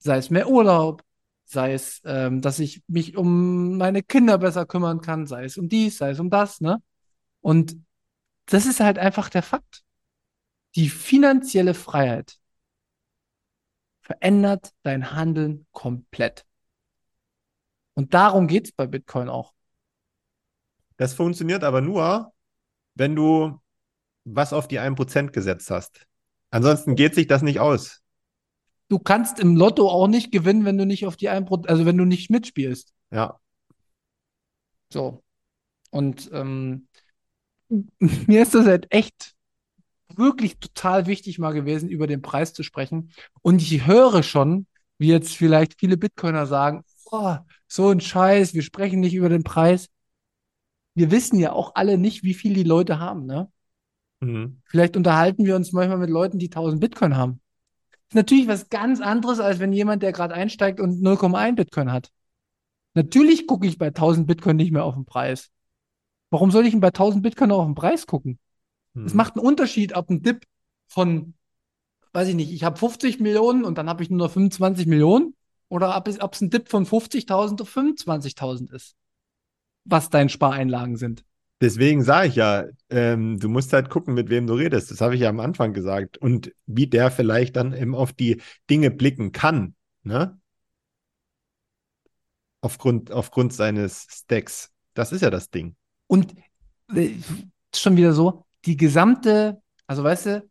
sei 0.00 0.16
es 0.18 0.30
mehr 0.30 0.48
Urlaub, 0.48 1.04
sei 1.44 1.74
es, 1.74 2.02
ähm, 2.04 2.40
dass 2.42 2.58
ich 2.58 2.82
mich 2.88 3.16
um 3.16 3.76
meine 3.78 4.02
Kinder 4.02 4.36
besser 4.38 4.66
kümmern 4.66 5.00
kann, 5.00 5.28
sei 5.28 5.44
es 5.44 5.58
um 5.58 5.68
dies, 5.68 5.98
sei 5.98 6.10
es 6.10 6.18
um 6.18 6.28
das, 6.28 6.60
ne? 6.60 6.82
Und 7.40 7.76
das 8.46 8.66
ist 8.66 8.80
halt 8.80 8.98
einfach 8.98 9.28
der 9.30 9.44
Fakt. 9.44 9.84
Die 10.74 10.88
finanzielle 10.88 11.74
Freiheit 11.74 12.36
verändert 14.00 14.72
dein 14.82 15.12
Handeln 15.12 15.68
komplett. 15.70 16.44
Und 17.94 18.12
darum 18.12 18.48
geht 18.48 18.66
es 18.66 18.72
bei 18.72 18.88
Bitcoin 18.88 19.28
auch. 19.28 19.54
Das 20.98 21.14
funktioniert 21.14 21.64
aber 21.64 21.80
nur, 21.80 22.34
wenn 22.94 23.16
du 23.16 23.58
was 24.24 24.52
auf 24.52 24.68
die 24.68 24.78
1% 24.78 25.30
gesetzt 25.30 25.70
hast. 25.70 26.06
Ansonsten 26.50 26.96
geht 26.96 27.14
sich 27.14 27.26
das 27.26 27.40
nicht 27.40 27.60
aus. 27.60 28.02
Du 28.88 28.98
kannst 28.98 29.38
im 29.38 29.56
Lotto 29.56 29.88
auch 29.88 30.08
nicht 30.08 30.32
gewinnen, 30.32 30.64
wenn 30.64 30.76
du 30.76 30.84
nicht 30.84 31.06
auf 31.06 31.16
die 31.16 31.30
1%, 31.30 31.68
also 31.68 31.86
wenn 31.86 31.96
du 31.96 32.04
nicht 32.04 32.30
mitspielst. 32.30 32.92
Ja. 33.10 33.38
So. 34.92 35.22
Und 35.90 36.30
ähm, 36.32 36.88
mir 37.98 38.42
ist 38.42 38.54
das 38.54 38.66
halt 38.66 38.86
echt 38.90 39.34
wirklich 40.16 40.58
total 40.58 41.06
wichtig 41.06 41.38
mal 41.38 41.52
gewesen, 41.52 41.88
über 41.88 42.06
den 42.06 42.22
Preis 42.22 42.52
zu 42.52 42.62
sprechen. 42.62 43.12
Und 43.40 43.62
ich 43.62 43.86
höre 43.86 44.22
schon, 44.22 44.66
wie 44.98 45.08
jetzt 45.08 45.36
vielleicht 45.36 45.78
viele 45.78 45.96
Bitcoiner 45.96 46.46
sagen, 46.46 46.82
oh, 47.04 47.36
so 47.68 47.90
ein 47.90 48.00
Scheiß, 48.00 48.54
wir 48.54 48.62
sprechen 48.62 49.00
nicht 49.00 49.14
über 49.14 49.28
den 49.28 49.44
Preis 49.44 49.88
wir 50.98 51.10
wissen 51.10 51.38
ja 51.38 51.52
auch 51.52 51.72
alle 51.74 51.98
nicht, 51.98 52.22
wie 52.22 52.34
viel 52.34 52.54
die 52.54 52.64
Leute 52.64 52.98
haben, 52.98 53.26
ne? 53.26 53.50
Mhm. 54.20 54.60
Vielleicht 54.64 54.96
unterhalten 54.96 55.44
wir 55.44 55.56
uns 55.56 55.72
manchmal 55.72 55.98
mit 55.98 56.10
Leuten, 56.10 56.38
die 56.38 56.50
1000 56.50 56.80
Bitcoin 56.80 57.16
haben. 57.16 57.40
Das 57.90 58.00
ist 58.10 58.14
natürlich 58.14 58.48
was 58.48 58.68
ganz 58.68 59.00
anderes, 59.00 59.38
als 59.38 59.58
wenn 59.58 59.72
jemand, 59.72 60.02
der 60.02 60.12
gerade 60.12 60.34
einsteigt 60.34 60.80
und 60.80 61.02
0,1 61.02 61.54
Bitcoin 61.54 61.92
hat. 61.92 62.10
Natürlich 62.94 63.46
gucke 63.46 63.66
ich 63.66 63.78
bei 63.78 63.88
1000 63.88 64.26
Bitcoin 64.26 64.56
nicht 64.56 64.72
mehr 64.72 64.84
auf 64.84 64.94
den 64.94 65.04
Preis. 65.04 65.50
Warum 66.30 66.50
soll 66.50 66.64
ich 66.66 66.72
denn 66.72 66.80
bei 66.80 66.88
1000 66.88 67.22
Bitcoin 67.22 67.50
noch 67.50 67.58
auf 67.58 67.66
den 67.66 67.74
Preis 67.74 68.06
gucken? 68.06 68.38
Es 68.94 69.12
mhm. 69.12 69.16
macht 69.16 69.36
einen 69.36 69.46
Unterschied, 69.46 69.94
ob 69.94 70.10
ein 70.10 70.22
Dip 70.22 70.46
von, 70.88 71.34
weiß 72.12 72.28
ich 72.28 72.34
nicht, 72.34 72.52
ich 72.52 72.64
habe 72.64 72.76
50 72.76 73.20
Millionen 73.20 73.64
und 73.64 73.78
dann 73.78 73.88
habe 73.88 74.02
ich 74.02 74.10
nur 74.10 74.18
noch 74.18 74.30
25 74.30 74.86
Millionen 74.86 75.36
oder 75.68 75.96
ob 75.96 76.08
es, 76.08 76.20
ob 76.20 76.34
es 76.34 76.40
ein 76.40 76.50
Dip 76.50 76.68
von 76.68 76.86
50.000 76.86 77.62
auf 77.62 77.76
25.000 77.76 78.74
ist 78.74 78.96
was 79.88 80.10
deine 80.10 80.28
Spareinlagen 80.28 80.96
sind. 80.96 81.24
Deswegen 81.60 82.04
sage 82.04 82.28
ich 82.28 82.36
ja, 82.36 82.66
ähm, 82.88 83.38
du 83.40 83.48
musst 83.48 83.72
halt 83.72 83.90
gucken, 83.90 84.14
mit 84.14 84.30
wem 84.30 84.46
du 84.46 84.54
redest. 84.54 84.90
Das 84.90 85.00
habe 85.00 85.16
ich 85.16 85.22
ja 85.22 85.28
am 85.28 85.40
Anfang 85.40 85.72
gesagt. 85.72 86.16
Und 86.16 86.52
wie 86.66 86.86
der 86.86 87.10
vielleicht 87.10 87.56
dann 87.56 87.72
eben 87.72 87.94
auf 87.94 88.12
die 88.12 88.40
Dinge 88.70 88.90
blicken 88.92 89.32
kann. 89.32 89.74
Ne? 90.04 90.38
Aufgrund, 92.60 93.10
aufgrund 93.10 93.52
seines 93.52 94.06
Stacks. 94.08 94.70
Das 94.94 95.10
ist 95.10 95.22
ja 95.22 95.30
das 95.30 95.50
Ding. 95.50 95.74
Und 96.06 96.34
äh, 96.94 97.10
schon 97.74 97.96
wieder 97.96 98.12
so, 98.12 98.46
die 98.64 98.76
gesamte, 98.76 99.60
also 99.86 100.04
weißt 100.04 100.26
du, 100.26 100.50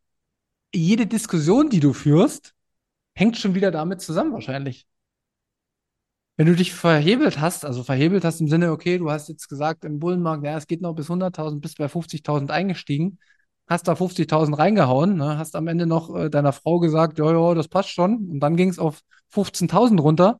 jede 0.73 1.07
Diskussion, 1.07 1.69
die 1.69 1.79
du 1.79 1.93
führst, 1.93 2.53
hängt 3.13 3.37
schon 3.37 3.55
wieder 3.55 3.71
damit 3.71 4.01
zusammen 4.01 4.33
wahrscheinlich. 4.33 4.85
Wenn 6.37 6.45
du 6.47 6.55
dich 6.55 6.73
verhebelt 6.73 7.39
hast, 7.39 7.65
also 7.65 7.83
verhebelt 7.83 8.23
hast 8.23 8.39
im 8.41 8.47
Sinne, 8.47 8.71
okay, 8.71 8.99
du 8.99 9.09
hast 9.09 9.27
jetzt 9.27 9.49
gesagt 9.49 9.83
im 9.83 9.99
Bullenmarkt, 9.99 10.43
ja, 10.45 10.55
es 10.55 10.67
geht 10.67 10.81
noch 10.81 10.93
bis 10.93 11.09
100.000, 11.09 11.61
bist 11.61 11.79
bei 11.79 11.87
50.000 11.87 12.51
eingestiegen, 12.51 13.17
hast 13.67 13.87
da 13.87 13.95
50.000 13.95 14.53
reingehauen, 14.57 15.17
ne, 15.17 15.37
hast 15.39 15.55
am 15.55 15.67
Ende 15.67 15.87
noch 15.87 16.15
äh, 16.15 16.29
deiner 16.29 16.53
Frau 16.53 16.79
gesagt, 16.79 17.17
ja, 17.17 17.31
ja, 17.31 17.55
das 17.55 17.67
passt 17.67 17.89
schon, 17.89 18.29
und 18.29 18.39
dann 18.39 18.55
ging 18.55 18.69
es 18.69 18.77
auf 18.77 19.01
15.000 19.29 19.99
runter, 19.99 20.39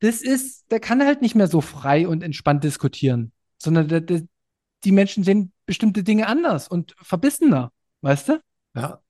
das 0.00 0.20
ist, 0.20 0.70
der 0.70 0.80
kann 0.80 1.00
halt 1.02 1.22
nicht 1.22 1.36
mehr 1.36 1.46
so 1.46 1.60
frei 1.60 2.08
und 2.08 2.22
entspannt 2.22 2.64
diskutieren, 2.64 3.32
sondern 3.58 3.88
der, 3.88 4.00
der, 4.00 4.22
die 4.82 4.92
Menschen 4.92 5.22
sehen 5.22 5.52
bestimmte 5.64 6.02
Dinge 6.02 6.26
anders 6.26 6.66
und 6.66 6.94
verbissener, 7.00 7.72
weißt 8.02 8.30
du? 8.30 8.40
Ja. 8.74 9.03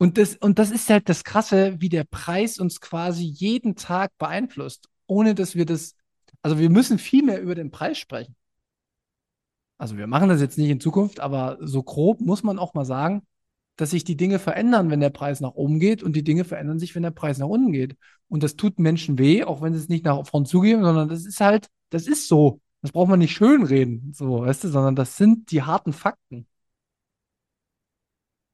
Und 0.00 0.16
das, 0.16 0.34
und 0.36 0.58
das 0.58 0.70
ist 0.70 0.88
halt 0.88 1.10
das 1.10 1.24
Krasse, 1.24 1.78
wie 1.78 1.90
der 1.90 2.04
Preis 2.04 2.58
uns 2.58 2.80
quasi 2.80 3.22
jeden 3.22 3.76
Tag 3.76 4.16
beeinflusst, 4.16 4.88
ohne 5.06 5.34
dass 5.34 5.54
wir 5.54 5.66
das, 5.66 5.94
also 6.40 6.58
wir 6.58 6.70
müssen 6.70 6.98
viel 6.98 7.22
mehr 7.22 7.42
über 7.42 7.54
den 7.54 7.70
Preis 7.70 7.98
sprechen. 7.98 8.34
Also 9.76 9.98
wir 9.98 10.06
machen 10.06 10.30
das 10.30 10.40
jetzt 10.40 10.56
nicht 10.56 10.70
in 10.70 10.80
Zukunft, 10.80 11.20
aber 11.20 11.58
so 11.60 11.82
grob 11.82 12.22
muss 12.22 12.42
man 12.42 12.58
auch 12.58 12.72
mal 12.72 12.86
sagen, 12.86 13.26
dass 13.76 13.90
sich 13.90 14.02
die 14.02 14.16
Dinge 14.16 14.38
verändern, 14.38 14.88
wenn 14.88 15.00
der 15.00 15.10
Preis 15.10 15.42
nach 15.42 15.52
oben 15.52 15.78
geht 15.80 16.02
und 16.02 16.16
die 16.16 16.24
Dinge 16.24 16.44
verändern 16.44 16.78
sich, 16.78 16.94
wenn 16.94 17.02
der 17.02 17.10
Preis 17.10 17.36
nach 17.36 17.48
unten 17.48 17.70
geht. 17.70 17.94
Und 18.28 18.42
das 18.42 18.56
tut 18.56 18.78
Menschen 18.78 19.18
weh, 19.18 19.44
auch 19.44 19.60
wenn 19.60 19.74
sie 19.74 19.80
es 19.80 19.90
nicht 19.90 20.06
nach 20.06 20.26
vorn 20.26 20.46
zugeben, 20.46 20.82
sondern 20.82 21.10
das 21.10 21.26
ist 21.26 21.42
halt, 21.42 21.68
das 21.90 22.06
ist 22.06 22.26
so. 22.26 22.62
Das 22.80 22.92
braucht 22.92 23.10
man 23.10 23.18
nicht 23.18 23.34
schönreden, 23.34 24.14
so, 24.14 24.40
weißt 24.40 24.64
du, 24.64 24.68
sondern 24.68 24.96
das 24.96 25.18
sind 25.18 25.50
die 25.50 25.62
harten 25.62 25.92
Fakten. 25.92 26.46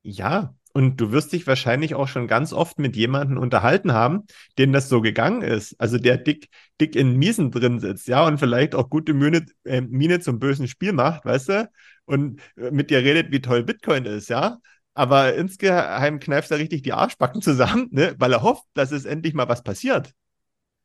Ja, 0.02 0.54
und 0.76 0.98
du 0.98 1.10
wirst 1.10 1.32
dich 1.32 1.46
wahrscheinlich 1.46 1.94
auch 1.94 2.06
schon 2.06 2.28
ganz 2.28 2.52
oft 2.52 2.78
mit 2.78 2.96
jemandem 2.96 3.38
unterhalten 3.38 3.94
haben, 3.94 4.26
dem 4.58 4.74
das 4.74 4.90
so 4.90 5.00
gegangen 5.00 5.40
ist. 5.40 5.74
Also 5.80 5.96
der 5.96 6.18
dick, 6.18 6.50
dick 6.78 6.94
in 6.96 7.16
Miesen 7.16 7.50
drin 7.50 7.80
sitzt, 7.80 8.08
ja, 8.08 8.26
und 8.26 8.36
vielleicht 8.36 8.74
auch 8.74 8.90
gute 8.90 9.14
Miene, 9.14 9.46
äh, 9.64 9.80
Miene 9.80 10.20
zum 10.20 10.38
bösen 10.38 10.68
Spiel 10.68 10.92
macht, 10.92 11.24
weißt 11.24 11.48
du? 11.48 11.70
Und 12.04 12.42
äh, 12.58 12.70
mit 12.72 12.90
dir 12.90 12.98
redet, 12.98 13.32
wie 13.32 13.40
toll 13.40 13.62
Bitcoin 13.62 14.04
ist, 14.04 14.28
ja. 14.28 14.58
Aber 14.92 15.32
insgeheim 15.34 16.20
kneift 16.20 16.50
er 16.50 16.58
richtig 16.58 16.82
die 16.82 16.92
Arschbacken 16.92 17.40
zusammen, 17.40 17.88
ne? 17.90 18.14
weil 18.18 18.34
er 18.34 18.42
hofft, 18.42 18.64
dass 18.74 18.92
es 18.92 19.06
endlich 19.06 19.32
mal 19.32 19.48
was 19.48 19.62
passiert. 19.62 20.12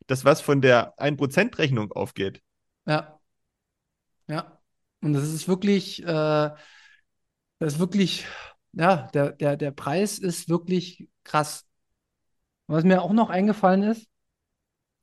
Dass 0.08 0.24
was 0.24 0.40
von 0.40 0.62
der 0.62 0.98
1%-Rechnung 1.00 1.92
aufgeht. 1.92 2.42
Ja. 2.86 3.20
Ja. 4.30 4.58
Und 5.02 5.12
das 5.12 5.24
ist 5.24 5.50
wirklich, 5.50 6.02
äh, 6.02 6.06
das 6.06 7.74
ist 7.74 7.80
wirklich 7.80 8.26
ja, 8.74 9.08
der, 9.14 9.32
der, 9.34 9.58
der 9.58 9.72
Preis 9.72 10.20
ist 10.20 10.50
wirklich 10.50 11.10
krass. 11.24 11.66
Was 12.68 12.84
mir 12.84 13.02
auch 13.02 13.14
noch 13.14 13.30
eingefallen 13.30 13.84
ist, 13.84 14.08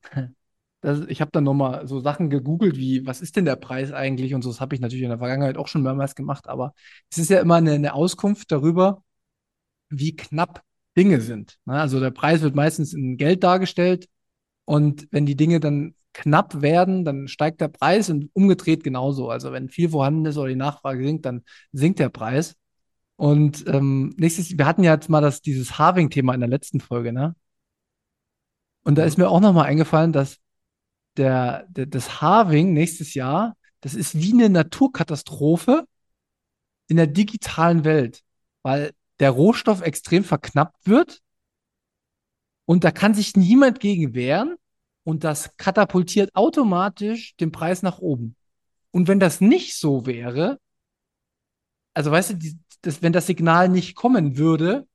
das, 0.80 1.00
ich 1.08 1.20
habe 1.20 1.30
dann 1.32 1.44
nochmal 1.44 1.86
so 1.86 2.00
Sachen 2.00 2.30
gegoogelt, 2.30 2.76
wie, 2.76 3.06
was 3.06 3.20
ist 3.20 3.36
denn 3.36 3.44
der 3.44 3.56
Preis 3.56 3.92
eigentlich? 3.92 4.34
Und 4.34 4.42
so, 4.42 4.50
das 4.50 4.60
habe 4.60 4.74
ich 4.74 4.80
natürlich 4.80 5.02
in 5.04 5.10
der 5.10 5.18
Vergangenheit 5.18 5.56
auch 5.58 5.68
schon 5.68 5.82
mehrmals 5.82 6.14
gemacht, 6.14 6.48
aber 6.48 6.74
es 7.10 7.18
ist 7.18 7.30
ja 7.30 7.40
immer 7.40 7.56
eine, 7.56 7.72
eine 7.72 7.94
Auskunft 7.94 8.50
darüber, 8.52 9.02
wie 9.90 10.16
knapp 10.16 10.62
Dinge 10.96 11.20
sind. 11.20 11.58
Ne? 11.64 11.74
Also 11.74 12.00
der 12.00 12.10
Preis 12.10 12.42
wird 12.42 12.54
meistens 12.54 12.94
in 12.94 13.16
Geld 13.16 13.44
dargestellt 13.44 14.08
und 14.64 15.08
wenn 15.10 15.26
die 15.26 15.36
Dinge 15.36 15.60
dann 15.60 15.94
knapp 16.12 16.62
werden, 16.62 17.04
dann 17.04 17.28
steigt 17.28 17.60
der 17.60 17.68
Preis 17.68 18.10
und 18.10 18.30
umgedreht 18.34 18.82
genauso. 18.82 19.30
Also 19.30 19.52
wenn 19.52 19.68
viel 19.68 19.90
vorhanden 19.90 20.26
ist 20.26 20.36
oder 20.36 20.48
die 20.48 20.56
Nachfrage 20.56 21.04
sinkt, 21.04 21.24
dann 21.26 21.44
sinkt 21.72 22.00
der 22.00 22.08
Preis. 22.08 22.56
Und 23.18 23.66
ähm, 23.66 24.14
nächstes, 24.16 24.56
wir 24.56 24.64
hatten 24.64 24.84
ja 24.84 24.94
jetzt 24.94 25.08
mal 25.08 25.20
das, 25.20 25.42
dieses 25.42 25.76
Halving-Thema 25.76 26.34
in 26.34 26.40
der 26.40 26.48
letzten 26.48 26.78
Folge, 26.78 27.12
ne? 27.12 27.34
Und 28.84 28.94
da 28.94 29.02
ist 29.02 29.18
mir 29.18 29.28
auch 29.28 29.40
nochmal 29.40 29.66
eingefallen, 29.66 30.12
dass 30.12 30.38
der, 31.16 31.66
der, 31.68 31.86
das 31.86 32.22
Halving 32.22 32.72
nächstes 32.72 33.14
Jahr, 33.14 33.56
das 33.80 33.94
ist 33.94 34.14
wie 34.14 34.32
eine 34.32 34.48
Naturkatastrophe 34.48 35.84
in 36.86 36.96
der 36.96 37.08
digitalen 37.08 37.82
Welt, 37.84 38.22
weil 38.62 38.92
der 39.18 39.32
Rohstoff 39.32 39.82
extrem 39.82 40.22
verknappt 40.22 40.86
wird 40.86 41.20
und 42.66 42.84
da 42.84 42.92
kann 42.92 43.14
sich 43.14 43.34
niemand 43.34 43.80
gegen 43.80 44.14
wehren 44.14 44.54
und 45.02 45.24
das 45.24 45.56
katapultiert 45.56 46.36
automatisch 46.36 47.34
den 47.34 47.50
Preis 47.50 47.82
nach 47.82 47.98
oben. 47.98 48.36
Und 48.92 49.08
wenn 49.08 49.18
das 49.18 49.40
nicht 49.40 49.76
so 49.76 50.06
wäre, 50.06 50.60
also 51.94 52.12
weißt 52.12 52.30
du, 52.30 52.34
die, 52.34 52.58
das, 52.82 53.02
wenn 53.02 53.12
das 53.12 53.26
Signal 53.26 53.68
nicht 53.68 53.94
kommen 53.94 54.36
würde, 54.36 54.86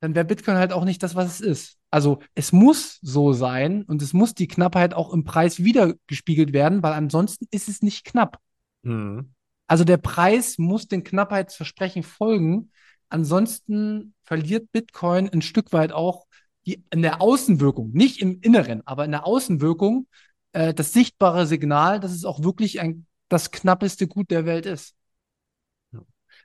dann 0.00 0.14
wäre 0.14 0.24
Bitcoin 0.24 0.56
halt 0.56 0.72
auch 0.72 0.84
nicht 0.84 1.02
das, 1.02 1.14
was 1.14 1.26
es 1.26 1.40
ist. 1.40 1.78
Also 1.90 2.20
es 2.34 2.52
muss 2.52 2.98
so 3.02 3.32
sein 3.32 3.82
und 3.84 4.02
es 4.02 4.12
muss 4.12 4.34
die 4.34 4.48
Knappheit 4.48 4.94
auch 4.94 5.12
im 5.12 5.24
Preis 5.24 5.62
wiedergespiegelt 5.62 6.52
werden, 6.52 6.82
weil 6.82 6.92
ansonsten 6.92 7.46
ist 7.50 7.68
es 7.68 7.82
nicht 7.82 8.04
knapp. 8.04 8.38
Mhm. 8.82 9.32
Also 9.66 9.84
der 9.84 9.98
Preis 9.98 10.58
muss 10.58 10.88
den 10.88 11.04
Knappheitsversprechen 11.04 12.02
folgen. 12.02 12.70
Ansonsten 13.10 14.14
verliert 14.24 14.72
Bitcoin 14.72 15.28
ein 15.28 15.42
Stück 15.42 15.72
weit 15.72 15.92
auch 15.92 16.26
die, 16.66 16.82
in 16.90 17.02
der 17.02 17.20
Außenwirkung, 17.20 17.90
nicht 17.92 18.20
im 18.20 18.40
Inneren, 18.40 18.82
aber 18.86 19.04
in 19.04 19.10
der 19.10 19.26
Außenwirkung, 19.26 20.06
äh, 20.52 20.74
das 20.74 20.92
sichtbare 20.92 21.46
Signal, 21.46 22.00
dass 22.00 22.12
es 22.12 22.24
auch 22.24 22.42
wirklich 22.42 22.80
ein, 22.80 23.06
das 23.28 23.50
knappeste 23.50 24.08
Gut 24.08 24.30
der 24.30 24.46
Welt 24.46 24.66
ist. 24.66 24.94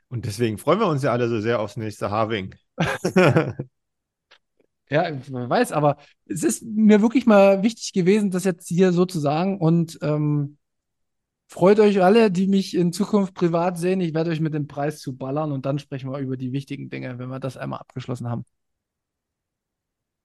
Und 0.09 0.25
deswegen 0.25 0.57
freuen 0.57 0.79
wir 0.79 0.87
uns 0.87 1.03
ja 1.03 1.11
alle 1.11 1.27
so 1.27 1.39
sehr 1.41 1.59
aufs 1.59 1.77
nächste 1.77 2.09
Harving. 2.09 2.55
ja, 4.89 5.11
man 5.29 5.49
weiß, 5.49 5.73
aber 5.73 5.97
es 6.25 6.43
ist 6.43 6.63
mir 6.63 7.01
wirklich 7.01 7.25
mal 7.25 7.61
wichtig 7.63 7.91
gewesen, 7.93 8.31
das 8.31 8.45
jetzt 8.45 8.67
hier 8.67 8.93
so 8.93 9.05
zu 9.05 9.19
sagen. 9.19 9.59
Und 9.59 9.99
ähm, 10.01 10.57
freut 11.47 11.79
euch 11.79 12.01
alle, 12.01 12.31
die 12.31 12.47
mich 12.47 12.73
in 12.73 12.93
Zukunft 12.93 13.33
privat 13.33 13.77
sehen. 13.77 13.99
Ich 13.99 14.13
werde 14.13 14.31
euch 14.31 14.39
mit 14.39 14.53
dem 14.53 14.67
Preis 14.67 14.99
zu 14.99 15.17
ballern 15.17 15.51
und 15.51 15.65
dann 15.65 15.79
sprechen 15.79 16.09
wir 16.09 16.19
über 16.19 16.37
die 16.37 16.53
wichtigen 16.53 16.89
Dinge, 16.89 17.19
wenn 17.19 17.29
wir 17.29 17.39
das 17.41 17.57
einmal 17.57 17.79
abgeschlossen 17.79 18.29
haben. 18.29 18.45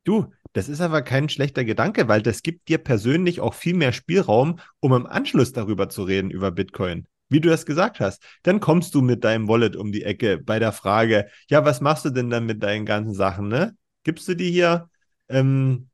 Du, 0.05 0.33
das 0.53 0.69
ist 0.69 0.81
aber 0.81 1.03
kein 1.03 1.29
schlechter 1.29 1.65
Gedanke, 1.65 2.09
weil 2.09 2.23
das 2.23 2.43
gibt 2.43 2.69
dir 2.69 2.79
persönlich 2.79 3.41
auch 3.41 3.55
viel 3.55 3.75
mehr 3.75 3.93
Spielraum, 3.93 4.59
um 4.81 4.93
im 4.93 5.07
Anschluss 5.07 5.53
darüber 5.53 5.89
zu 5.89 6.03
reden, 6.03 6.31
über 6.31 6.51
Bitcoin 6.51 7.07
wie 7.33 7.41
du 7.41 7.49
das 7.49 7.67
gesagt 7.67 8.01
hast, 8.01 8.23
dann 8.43 8.61
kommst 8.61 8.95
du 8.95 9.03
mit 9.03 9.25
deinem 9.25 9.49
Wallet 9.49 9.77
um 9.77 9.93
die 9.93 10.05
Ecke 10.05 10.39
bei 10.39 10.59
der 10.59 10.73
Frage, 10.73 11.27
ja, 11.49 11.65
was 11.65 11.81
machst 11.81 12.05
du 12.05 12.11
denn 12.11 12.31
dann 12.31 12.47
mit 12.47 12.63
deinen 12.63 12.87
ganzen 12.87 13.15
Sachen, 13.15 13.49
ne? 13.49 13.77
Gibst 14.05 14.29
du 14.29 14.35
die 14.35 14.51
hier 14.51 14.89
ähm, 15.29 15.89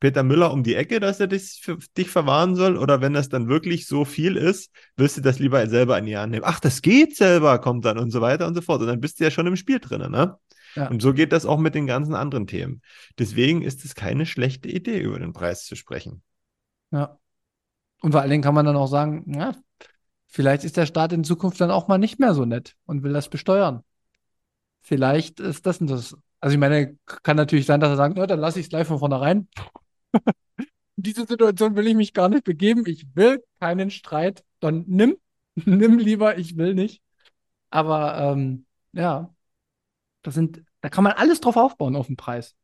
Peter 0.00 0.22
Müller 0.22 0.52
um 0.52 0.62
die 0.62 0.74
Ecke, 0.74 1.00
dass 1.00 1.20
er 1.20 1.26
dich, 1.26 1.60
für, 1.62 1.78
dich 1.96 2.10
verwahren 2.10 2.56
soll? 2.56 2.76
Oder 2.76 3.00
wenn 3.00 3.12
das 3.12 3.28
dann 3.28 3.48
wirklich 3.48 3.86
so 3.86 4.04
viel 4.04 4.36
ist, 4.36 4.70
wirst 4.96 5.16
du 5.16 5.20
das 5.20 5.38
lieber 5.38 5.66
selber 5.68 5.98
in 5.98 6.06
die 6.06 6.16
Hand 6.16 6.32
nehmen? 6.32 6.44
Ach, 6.46 6.60
das 6.60 6.82
geht 6.82 7.16
selber, 7.16 7.58
kommt 7.58 7.84
dann 7.84 7.98
und 7.98 8.10
so 8.10 8.20
weiter 8.20 8.46
und 8.46 8.54
so 8.54 8.60
fort. 8.60 8.80
Und 8.80 8.88
dann 8.88 9.00
bist 9.00 9.20
du 9.20 9.24
ja 9.24 9.30
schon 9.30 9.46
im 9.46 9.56
Spiel 9.56 9.78
drin, 9.78 10.10
ne? 10.10 10.38
Ja. 10.74 10.88
Und 10.88 11.00
so 11.00 11.12
geht 11.12 11.32
das 11.32 11.46
auch 11.46 11.58
mit 11.58 11.74
den 11.76 11.86
ganzen 11.86 12.14
anderen 12.14 12.48
Themen. 12.48 12.82
Deswegen 13.18 13.62
ist 13.62 13.84
es 13.84 13.94
keine 13.94 14.26
schlechte 14.26 14.68
Idee, 14.68 14.98
über 14.98 15.20
den 15.20 15.32
Preis 15.32 15.64
zu 15.64 15.76
sprechen. 15.76 16.22
Ja. 16.90 17.18
Und 18.02 18.12
vor 18.12 18.20
allen 18.20 18.30
Dingen 18.30 18.42
kann 18.42 18.54
man 18.54 18.66
dann 18.66 18.76
auch 18.76 18.88
sagen, 18.88 19.24
ja, 19.32 19.54
Vielleicht 20.34 20.64
ist 20.64 20.76
der 20.76 20.86
Staat 20.86 21.12
in 21.12 21.22
Zukunft 21.22 21.60
dann 21.60 21.70
auch 21.70 21.86
mal 21.86 21.98
nicht 21.98 22.18
mehr 22.18 22.34
so 22.34 22.44
nett 22.44 22.74
und 22.86 23.04
will 23.04 23.12
das 23.12 23.28
besteuern. 23.28 23.84
Vielleicht 24.80 25.38
ist 25.38 25.64
das 25.64 25.78
das. 25.78 26.16
Also 26.40 26.54
ich 26.54 26.58
meine, 26.58 26.98
kann 27.22 27.36
natürlich 27.36 27.66
sein, 27.66 27.78
dass 27.78 27.90
er 27.90 27.96
sagt, 27.96 28.18
dann 28.18 28.40
lasse 28.40 28.58
ich 28.58 28.66
es 28.66 28.70
gleich 28.70 28.88
von 28.88 28.98
vornherein. 28.98 29.46
In 30.12 30.22
diese 30.96 31.24
Situation 31.24 31.76
will 31.76 31.86
ich 31.86 31.94
mich 31.94 32.14
gar 32.14 32.28
nicht 32.28 32.42
begeben. 32.42 32.82
Ich 32.86 33.06
will 33.14 33.44
keinen 33.60 33.92
Streit. 33.92 34.44
Dann 34.58 34.82
nimm, 34.88 35.16
nimm 35.54 36.00
lieber, 36.00 36.36
ich 36.36 36.56
will 36.56 36.74
nicht. 36.74 37.00
Aber 37.70 38.18
ähm, 38.18 38.66
ja, 38.90 39.32
das 40.22 40.34
sind, 40.34 40.64
da 40.80 40.88
kann 40.88 41.04
man 41.04 41.12
alles 41.12 41.40
drauf 41.42 41.56
aufbauen 41.56 41.94
auf 41.94 42.08
den 42.08 42.16
Preis. 42.16 42.56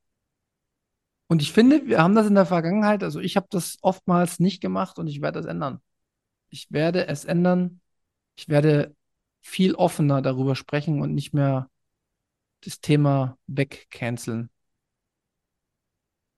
Und 1.28 1.40
ich 1.40 1.52
finde, 1.52 1.86
wir 1.86 2.02
haben 2.02 2.16
das 2.16 2.26
in 2.26 2.34
der 2.34 2.46
Vergangenheit, 2.46 3.04
also 3.04 3.20
ich 3.20 3.36
habe 3.36 3.46
das 3.48 3.78
oftmals 3.80 4.40
nicht 4.40 4.60
gemacht 4.60 4.98
und 4.98 5.06
ich 5.06 5.22
werde 5.22 5.38
das 5.38 5.46
ändern 5.46 5.80
ich 6.50 6.70
werde 6.70 7.06
es 7.06 7.24
ändern. 7.24 7.80
Ich 8.36 8.48
werde 8.48 8.94
viel 9.40 9.74
offener 9.74 10.22
darüber 10.22 10.54
sprechen 10.54 11.00
und 11.00 11.14
nicht 11.14 11.32
mehr 11.32 11.70
das 12.62 12.80
Thema 12.80 13.38
wegcanceln. 13.46 14.50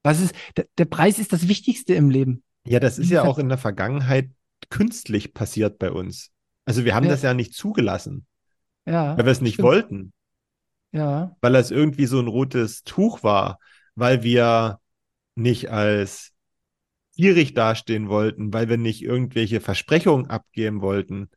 Was 0.03 0.19
ist, 0.19 0.35
der, 0.57 0.67
der 0.77 0.85
Preis 0.85 1.19
ist 1.19 1.33
das 1.33 1.47
Wichtigste 1.47 1.93
im 1.93 2.09
Leben. 2.09 2.43
Ja, 2.65 2.79
das 2.79 2.97
ist 2.97 3.09
ja 3.09 3.23
auch 3.23 3.39
in 3.39 3.49
der 3.49 3.57
Vergangenheit 3.57 4.29
künstlich 4.69 5.33
passiert 5.33 5.79
bei 5.79 5.91
uns. 5.91 6.31
Also 6.65 6.85
wir 6.85 6.95
haben 6.95 7.05
ja. 7.05 7.11
das 7.11 7.21
ja 7.21 7.33
nicht 7.33 7.53
zugelassen. 7.53 8.25
Ja. 8.85 9.17
Weil 9.17 9.25
wir 9.25 9.31
es 9.31 9.41
nicht 9.41 9.55
stimmt. 9.55 9.67
wollten. 9.67 10.13
Ja. 10.91 11.35
Weil 11.41 11.53
das 11.53 11.71
irgendwie 11.71 12.05
so 12.05 12.19
ein 12.19 12.27
rotes 12.27 12.83
Tuch 12.83 13.23
war, 13.23 13.59
weil 13.95 14.23
wir 14.23 14.79
nicht 15.35 15.71
als 15.71 16.32
gierig 17.15 17.53
dastehen 17.53 18.09
wollten, 18.09 18.53
weil 18.53 18.69
wir 18.69 18.77
nicht 18.77 19.03
irgendwelche 19.03 19.61
Versprechungen 19.61 20.29
abgeben 20.29 20.81
wollten. 20.81 21.29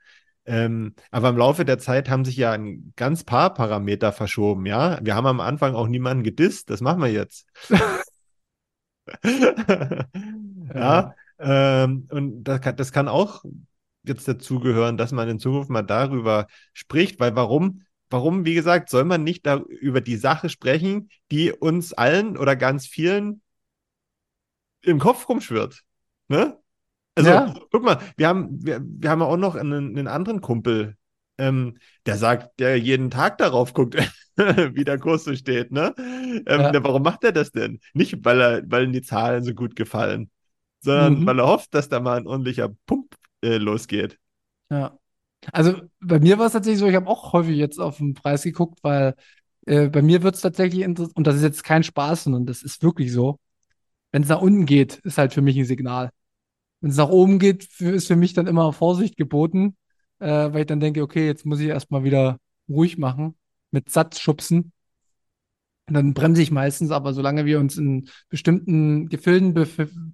Ähm, 0.46 0.94
aber 1.10 1.30
im 1.30 1.36
Laufe 1.36 1.64
der 1.64 1.78
Zeit 1.78 2.08
haben 2.08 2.24
sich 2.24 2.36
ja 2.36 2.52
ein 2.52 2.92
ganz 2.96 3.24
paar 3.24 3.52
Parameter 3.52 4.12
verschoben, 4.12 4.64
ja. 4.64 4.98
Wir 5.02 5.14
haben 5.14 5.26
am 5.26 5.40
Anfang 5.40 5.74
auch 5.74 5.88
niemanden 5.88 6.22
gedisst, 6.22 6.70
das 6.70 6.80
machen 6.80 7.02
wir 7.02 7.10
jetzt. 7.10 7.46
ja, 10.74 11.14
ähm, 11.38 12.06
und 12.10 12.44
das 12.44 12.60
kann, 12.60 12.76
das 12.76 12.92
kann 12.92 13.08
auch 13.08 13.44
jetzt 14.04 14.28
dazugehören, 14.28 14.96
dass 14.96 15.12
man 15.12 15.28
in 15.28 15.40
Zukunft 15.40 15.68
mal 15.68 15.82
darüber 15.82 16.46
spricht, 16.72 17.18
weil 17.18 17.34
warum, 17.34 17.82
warum, 18.08 18.44
wie 18.44 18.54
gesagt, 18.54 18.88
soll 18.88 19.04
man 19.04 19.24
nicht 19.24 19.46
da 19.46 19.56
über 19.56 20.00
die 20.00 20.16
Sache 20.16 20.48
sprechen, 20.48 21.08
die 21.32 21.52
uns 21.52 21.92
allen 21.92 22.36
oder 22.36 22.54
ganz 22.54 22.86
vielen 22.86 23.42
im 24.86 24.98
Kopf 24.98 25.28
rumschwirrt. 25.28 25.82
Ne? 26.28 26.58
Also, 27.16 27.30
Ja. 27.30 27.54
guck 27.72 27.82
mal, 27.84 28.00
wir 28.16 28.28
haben, 28.28 28.64
wir, 28.64 28.80
wir 28.84 29.10
haben 29.10 29.22
auch 29.22 29.36
noch 29.36 29.54
einen, 29.56 29.96
einen 29.98 30.08
anderen 30.08 30.40
Kumpel, 30.42 30.96
ähm, 31.38 31.78
der 32.06 32.18
sagt, 32.18 32.60
der 32.60 32.78
jeden 32.78 33.10
Tag 33.10 33.38
darauf 33.38 33.74
guckt, 33.74 33.96
wie 34.36 34.84
der 34.84 34.98
Kurs 34.98 35.24
so 35.24 35.34
steht, 35.34 35.72
ne? 35.72 35.94
Ähm, 35.98 36.44
Ja. 36.46 36.72
na, 36.72 36.84
warum 36.84 37.02
macht 37.02 37.24
er 37.24 37.32
das 37.32 37.52
denn? 37.52 37.80
Nicht, 37.94 38.24
weil 38.24 38.40
er, 38.40 38.62
weil 38.70 38.84
ihm 38.84 38.92
die 38.92 39.02
Zahlen 39.02 39.44
so 39.44 39.54
gut 39.54 39.76
gefallen, 39.76 40.30
sondern 40.80 41.22
Mhm. 41.22 41.26
weil 41.26 41.38
er 41.40 41.46
hofft, 41.48 41.74
dass 41.74 41.88
da 41.88 42.00
mal 42.00 42.18
ein 42.18 42.26
ordentlicher 42.26 42.70
Pump 42.86 43.14
äh, 43.42 43.58
losgeht. 43.58 44.18
Ja. 44.70 44.98
Also 45.52 45.82
bei 46.00 46.20
mir 46.20 46.38
war 46.38 46.46
es 46.46 46.52
tatsächlich 46.52 46.80
so, 46.80 46.88
ich 46.88 46.96
habe 46.96 47.08
auch 47.08 47.32
häufig 47.32 47.56
jetzt 47.56 47.78
auf 47.80 47.98
den 47.98 48.14
Preis 48.14 48.42
geguckt, 48.44 48.80
weil 48.82 49.14
äh, 49.66 49.88
bei 49.88 50.02
mir 50.02 50.22
wird 50.22 50.36
es 50.36 50.40
tatsächlich 50.42 50.82
interessant, 50.82 51.16
und 51.16 51.26
das 51.26 51.36
ist 51.36 51.42
jetzt 51.42 51.64
kein 51.64 51.82
Spaß, 51.84 52.24
sondern 52.24 52.46
das 52.46 52.62
ist 52.62 52.82
wirklich 52.82 53.12
so. 53.12 53.40
Wenn 54.16 54.22
es 54.22 54.30
nach 54.30 54.40
unten 54.40 54.64
geht, 54.64 54.94
ist 55.04 55.18
halt 55.18 55.34
für 55.34 55.42
mich 55.42 55.58
ein 55.58 55.66
Signal. 55.66 56.08
Wenn 56.80 56.88
es 56.88 56.96
nach 56.96 57.10
oben 57.10 57.38
geht, 57.38 57.68
ist 57.80 58.06
für 58.06 58.16
mich 58.16 58.32
dann 58.32 58.46
immer 58.46 58.72
Vorsicht 58.72 59.18
geboten, 59.18 59.76
äh, 60.20 60.26
weil 60.26 60.60
ich 60.60 60.66
dann 60.66 60.80
denke, 60.80 61.02
okay, 61.02 61.26
jetzt 61.26 61.44
muss 61.44 61.60
ich 61.60 61.66
erstmal 61.66 62.02
wieder 62.02 62.38
ruhig 62.66 62.96
machen, 62.96 63.36
mit 63.72 63.90
Satz 63.90 64.18
schubsen. 64.18 64.72
Und 65.86 65.92
dann 65.92 66.14
bremse 66.14 66.40
ich 66.40 66.50
meistens, 66.50 66.92
aber 66.92 67.12
solange 67.12 67.44
wir 67.44 67.60
uns 67.60 67.76
in 67.76 68.08
bestimmten 68.30 69.10
Gefilden 69.10 69.52
be 69.52 69.68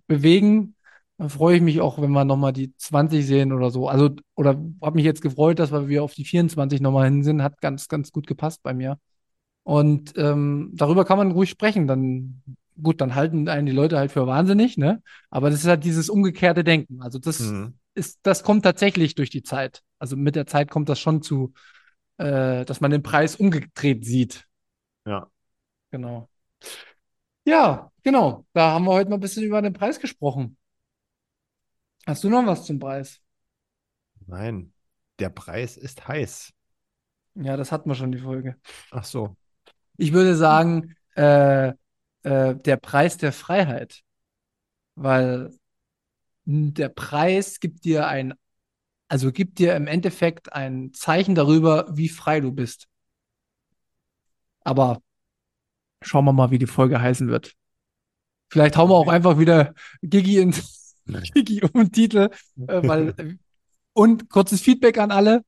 bewegen, 0.08 0.74
dann 1.16 1.30
freue 1.30 1.58
ich 1.58 1.62
mich 1.62 1.80
auch, 1.80 2.02
wenn 2.02 2.10
wir 2.10 2.24
nochmal 2.24 2.52
die 2.52 2.76
20 2.76 3.24
sehen 3.24 3.52
oder 3.52 3.70
so. 3.70 3.88
Also, 3.88 4.16
oder 4.34 4.60
habe 4.82 4.96
mich 4.96 5.04
jetzt 5.04 5.22
gefreut, 5.22 5.60
dass 5.60 5.70
wir 5.70 6.02
auf 6.02 6.14
die 6.14 6.24
24 6.24 6.80
nochmal 6.80 7.04
hin 7.04 7.22
sind. 7.22 7.40
Hat 7.44 7.60
ganz, 7.60 7.86
ganz 7.86 8.10
gut 8.10 8.26
gepasst 8.26 8.64
bei 8.64 8.74
mir. 8.74 8.98
Und 9.62 10.14
ähm, 10.16 10.72
darüber 10.74 11.04
kann 11.04 11.18
man 11.18 11.30
ruhig 11.30 11.50
sprechen. 11.50 11.86
Dann, 11.86 12.42
gut, 12.82 13.00
dann 13.00 13.14
halten 13.14 13.48
einen 13.48 13.66
die 13.66 13.72
Leute 13.72 13.98
halt 13.98 14.12
für 14.12 14.26
wahnsinnig, 14.26 14.76
ne? 14.76 15.02
Aber 15.30 15.50
das 15.50 15.60
ist 15.60 15.66
halt 15.68 15.84
dieses 15.84 16.08
umgekehrte 16.10 16.64
Denken. 16.64 17.02
Also 17.02 17.18
das 17.18 17.40
Mhm. 17.40 17.78
ist, 17.94 18.20
das 18.22 18.42
kommt 18.42 18.64
tatsächlich 18.64 19.14
durch 19.14 19.30
die 19.30 19.42
Zeit. 19.42 19.82
Also 19.98 20.16
mit 20.16 20.36
der 20.36 20.46
Zeit 20.46 20.70
kommt 20.70 20.88
das 20.88 20.98
schon 21.00 21.22
zu, 21.22 21.52
äh, 22.18 22.64
dass 22.64 22.80
man 22.80 22.90
den 22.90 23.02
Preis 23.02 23.36
umgedreht 23.36 24.04
sieht. 24.04 24.46
Ja. 25.06 25.28
Genau. 25.90 26.28
Ja, 27.44 27.90
genau. 28.02 28.46
Da 28.52 28.72
haben 28.72 28.84
wir 28.84 28.92
heute 28.92 29.10
mal 29.10 29.16
ein 29.16 29.20
bisschen 29.20 29.44
über 29.44 29.60
den 29.62 29.72
Preis 29.72 29.98
gesprochen. 30.00 30.56
Hast 32.06 32.24
du 32.24 32.30
noch 32.30 32.46
was 32.46 32.64
zum 32.64 32.78
Preis? 32.78 33.20
Nein, 34.26 34.72
der 35.18 35.30
Preis 35.30 35.76
ist 35.76 36.06
heiß. 36.08 36.52
Ja, 37.34 37.56
das 37.56 37.72
hatten 37.72 37.88
wir 37.88 37.94
schon, 37.94 38.12
die 38.12 38.18
Folge. 38.18 38.56
Ach 38.90 39.04
so. 39.04 39.36
Ich 39.96 40.12
würde 40.12 40.36
sagen, 40.36 40.94
äh, 41.14 41.72
äh, 42.22 42.54
der 42.54 42.76
Preis 42.76 43.16
der 43.16 43.32
Freiheit. 43.32 44.02
Weil 44.94 45.50
der 46.44 46.88
Preis 46.88 47.60
gibt 47.60 47.84
dir 47.84 48.06
ein, 48.06 48.34
also 49.08 49.32
gibt 49.32 49.58
dir 49.58 49.76
im 49.76 49.86
Endeffekt 49.86 50.52
ein 50.52 50.92
Zeichen 50.92 51.34
darüber, 51.34 51.86
wie 51.90 52.08
frei 52.08 52.40
du 52.40 52.52
bist. 52.52 52.88
Aber 54.64 55.00
schauen 56.02 56.24
wir 56.24 56.32
mal, 56.32 56.50
wie 56.50 56.58
die 56.58 56.66
Folge 56.66 57.00
heißen 57.00 57.28
wird. 57.28 57.54
Vielleicht 58.50 58.76
hauen 58.76 58.90
wir 58.90 58.96
auch 58.96 59.08
einfach 59.08 59.38
wieder 59.38 59.74
Gigi 60.02 60.38
in 60.38 60.54
Gigi 61.34 61.62
um 61.62 61.70
den 61.72 61.92
Titel, 61.92 62.30
äh, 62.66 62.86
weil 62.86 63.38
und 63.92 64.28
kurzes 64.28 64.60
Feedback 64.60 64.98
an 64.98 65.10
alle. 65.10 65.42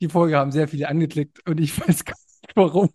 Die 0.00 0.08
Folge 0.08 0.36
haben 0.36 0.52
sehr 0.52 0.68
viele 0.68 0.88
angeklickt 0.88 1.46
und 1.48 1.60
ich 1.60 1.78
weiß 1.78 2.04
gar 2.04 2.16
nicht 2.42 2.56
warum. 2.56 2.90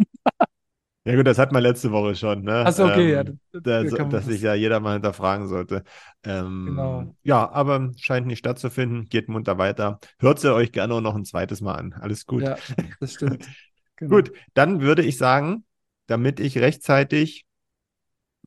Ja 1.06 1.16
gut, 1.16 1.26
das 1.26 1.38
hat 1.40 1.52
man 1.52 1.64
letzte 1.64 1.92
Woche 1.92 2.14
schon, 2.16 2.44
ne? 2.44 2.66
Achso, 2.66 2.86
okay, 2.86 3.12
ja. 3.14 3.20
Ähm, 3.22 3.40
das- 3.52 3.64
da, 3.64 3.84
da 3.84 3.90
so- 3.90 3.96
kann 3.96 4.08
man 4.08 4.12
dass 4.12 4.26
sich 4.26 4.42
ja 4.42 4.54
jeder 4.54 4.80
mal 4.80 4.94
hinterfragen 4.94 5.48
sollte. 5.48 5.84
Ähm, 6.24 6.66
Genau. 6.68 7.16
Ja, 7.24 7.50
aber 7.52 7.92
scheint 7.98 8.28
nicht 8.28 8.40
stattzufinden. 8.40 9.08
Geht 9.10 9.30
munter 9.30 9.58
weiter. 9.58 10.00
Hört 10.20 10.40
sie 10.40 10.54
euch 10.54 10.72
gerne 10.72 10.94
auch 10.94 11.02
noch 11.02 11.16
ein 11.16 11.26
zweites 11.26 11.62
Mal 11.62 11.76
an. 11.76 11.94
Alles 11.94 12.26
gut. 12.26 12.44
Ja, 12.44 12.58
das 13.00 13.14
stimmt. 13.14 13.48
Genau. 13.96 14.16
Gut, 14.16 14.32
dann 14.54 14.80
würde 14.80 15.04
ich 15.04 15.18
sagen, 15.18 15.66
damit 16.08 16.40
ich 16.40 16.58
rechtzeitig 16.58 17.46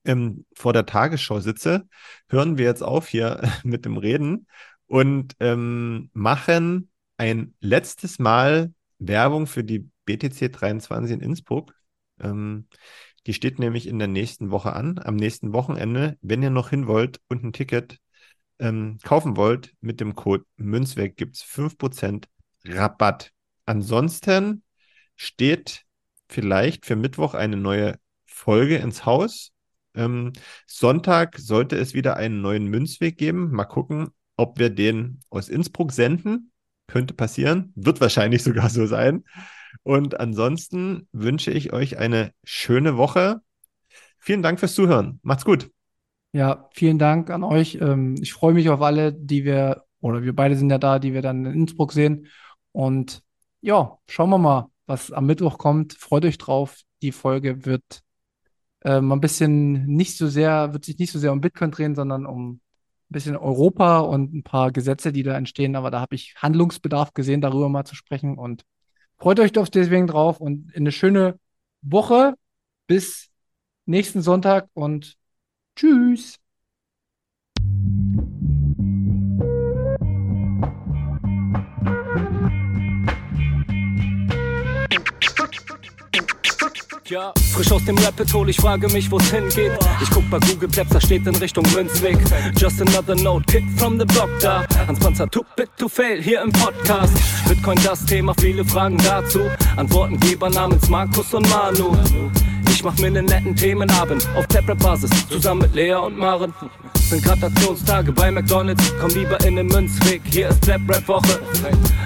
ähm, 0.05 0.45
vor 0.55 0.73
der 0.73 0.87
Tagesschau 0.87 1.41
sitze, 1.41 1.89
hören 2.29 2.59
wir 2.59 2.65
jetzt 2.67 2.83
auf 2.83 3.09
hier 3.09 3.41
mit 3.65 3.85
dem 3.85 3.97
Reden 3.97 4.47
und 4.87 5.35
ähm, 5.41 6.11
machen 6.13 6.91
ein 7.17 7.55
letztes 7.61 8.19
Mal 8.19 8.73
Werbung 8.99 9.47
für 9.47 9.65
die 9.65 9.89
BTC 10.05 10.49
23 10.49 11.13
in 11.15 11.21
Innsbruck. 11.21 11.75
Ähm, 12.23 12.67
die 13.27 13.35
steht 13.35 13.59
nämlich 13.59 13.87
in 13.87 13.99
der 13.99 14.09
nächsten 14.09 14.51
Woche 14.51 14.73
an, 14.73 14.99
am 14.99 15.17
nächsten 15.17 15.53
Wochenende. 15.53 16.19
Wenn 16.23 16.43
ihr 16.43 16.51
noch 16.51 16.71
hin 16.71 16.87
wollt 16.87 17.21
und 17.29 17.45
ein 17.45 17.53
Ticket 17.53 17.99
ähm, 18.59 18.99
kaufen 19.03 19.37
wollt, 19.37 19.75
mit 19.81 20.01
dem 20.01 20.15
Code 20.15 20.45
Münzweg 20.57 21.17
gibt 21.17 21.37
es 21.37 21.43
5% 21.43 22.29
Rabatt. 22.65 23.33
Ansonsten 23.67 24.63
steht 25.17 25.85
vielleicht 26.29 26.87
für 26.87 26.97
Mittwoch 26.97 27.35
eine 27.35 27.57
neue 27.57 27.97
Folge 28.27 28.77
ins 28.77 29.05
Haus. 29.07 29.53
Ähm, 29.95 30.33
Sonntag 30.67 31.39
sollte 31.39 31.77
es 31.77 31.95
wieder 31.95 32.17
einen 32.17 32.41
neuen 32.41 32.67
Münzweg 32.67 33.19
geben. 33.19 33.51
Mal 33.53 33.67
gucken, 33.67 34.09
ob 34.37 34.59
wir 34.59 34.71
den 34.71 35.21
aus 35.31 35.49
Innsbruck 35.49 35.93
senden. 35.93 36.51
Könnte 36.89 37.15
passieren. 37.15 37.73
Wird 37.77 38.01
wahrscheinlich 38.01 38.43
sogar 38.45 38.69
so 38.69 38.87
sein. 38.87 39.25
Und 39.83 40.19
ansonsten 40.21 41.09
wünsche 41.13 41.51
ich 41.51 41.73
euch 41.73 41.99
eine 41.99 42.33
schöne 42.45 42.97
Woche. 42.97 43.41
Vielen 44.19 44.43
Dank 44.43 44.61
fürs 44.61 44.75
Zuhören. 44.75 45.19
Macht's 45.23 45.45
gut. 45.45 45.71
Ja, 46.33 46.69
vielen 46.73 46.99
Dank 46.99 47.31
an 47.31 47.45
euch. 47.45 47.79
Ähm, 47.81 48.15
ich 48.21 48.33
freue 48.33 48.55
mich 48.55 48.71
auf 48.71 48.81
alle, 48.81 49.13
die 49.13 49.45
wir, 49.45 49.85
oder 50.01 50.23
wir 50.23 50.35
beide 50.35 50.57
sind 50.57 50.71
ja 50.71 50.79
da, 50.79 50.99
die 50.99 51.13
wir 51.13 51.23
dann 51.23 51.45
in 51.45 51.53
Innsbruck 51.53 51.93
sehen. 51.93 52.29
Und 52.73 53.23
ja, 53.61 53.99
schauen 54.09 54.31
wir 54.31 54.39
mal, 54.39 54.71
was 54.87 55.13
am 55.13 55.27
Mittwoch 55.27 55.59
kommt. 55.59 55.95
Freut 55.95 56.25
euch 56.25 56.39
drauf. 56.39 56.81
Die 57.03 57.13
Folge 57.13 57.67
wird 57.67 58.03
ähm, 58.85 59.13
ein 59.13 59.21
bisschen 59.21 59.87
nicht 59.87 60.17
so 60.17 60.29
sehr, 60.29 60.73
wird 60.73 60.85
sich 60.85 60.99
nicht 60.99 61.13
so 61.13 61.19
sehr 61.19 61.33
um 61.33 61.41
Bitcoin 61.41 61.71
drehen, 61.71 61.95
sondern 61.95 62.27
um 62.27 62.53
ein 62.53 62.61
bisschen 63.11 63.37
Europa 63.37 64.01
und 64.01 64.35
ein 64.35 64.43
paar 64.43 64.73
Gesetze, 64.73 65.13
die 65.13 65.23
da 65.23 65.37
entstehen. 65.37 65.77
Aber 65.77 65.91
da 65.91 66.01
habe 66.01 66.15
ich 66.15 66.35
Handlungsbedarf 66.39 67.13
gesehen, 67.13 67.41
darüber 67.41 67.69
mal 67.69 67.85
zu 67.85 67.95
sprechen. 67.95 68.39
Und 68.39 68.63
freut 69.23 69.39
euch 69.39 69.53
doch 69.53 69.69
deswegen 69.69 70.09
drauf 70.09 70.41
und 70.41 70.75
eine 70.75 70.91
schöne 70.91 71.39
Woche 71.81 72.35
bis 72.89 73.29
nächsten 73.87 74.21
Sonntag 74.21 74.67
und 74.75 75.17
tschüss. 75.77 76.39
Ja, 87.05 87.33
frisch 87.53 87.71
aus 87.71 87.85
dem 87.85 87.99
Rapid 87.99 88.33
Hole, 88.33 88.51
ich 88.51 88.57
frage 88.57 88.89
mich, 88.89 89.09
wo's 89.11 89.31
hingeht. 89.31 89.73
Ich 90.03 90.11
guck 90.11 90.29
bei 90.31 90.39
Google 90.41 90.69
Maps, 90.75 90.91
da 90.91 91.01
steht 91.01 91.27
in 91.27 91.37
Richtung 91.37 91.65
Münzweg. 91.73 92.19
Just 92.57 92.81
another 92.81 93.15
note, 93.15 93.45
Kid 93.47 93.63
from 93.77 94.01
the 94.01 94.07
Block 94.07 94.31
da. 94.41 94.67
Panzer, 94.87 95.31
too 95.31 95.45
bit 95.57 95.69
to 95.77 95.89
fail, 95.89 96.21
hier 96.21 96.43
im 96.43 96.51
Podcast. 96.53 97.13
Bitcoin 97.49 97.79
das 97.85 98.05
Thema, 98.05 98.35
viele 98.41 98.65
Fragen 98.65 98.99
dazu. 98.99 99.41
Antwortengeber 99.77 100.51
namens 100.51 100.89
Markus 100.89 101.33
und 101.35 101.49
Manu. 101.49 101.97
Ich 102.69 102.83
mach 102.83 102.97
mir 102.99 103.11
nen 103.11 103.27
netten 103.27 103.55
Themenabend 103.55 104.27
auf 104.37 104.47
Taprap-Basis, 104.49 105.11
zusammen 105.29 105.63
mit 105.63 105.75
Lea 105.75 105.95
und 105.95 106.19
Maren. 106.19 106.53
Sind 107.09 107.23
Gratationstage 107.23 108.13
bei 108.13 108.31
McDonalds, 108.31 108.93
komm 109.01 109.11
lieber 109.11 109.39
in 109.45 109.57
den 109.57 109.67
Münzweg, 109.67 110.23
hier 110.25 110.49
ist 110.49 110.61
Plap-Rap-Woche. 110.63 111.41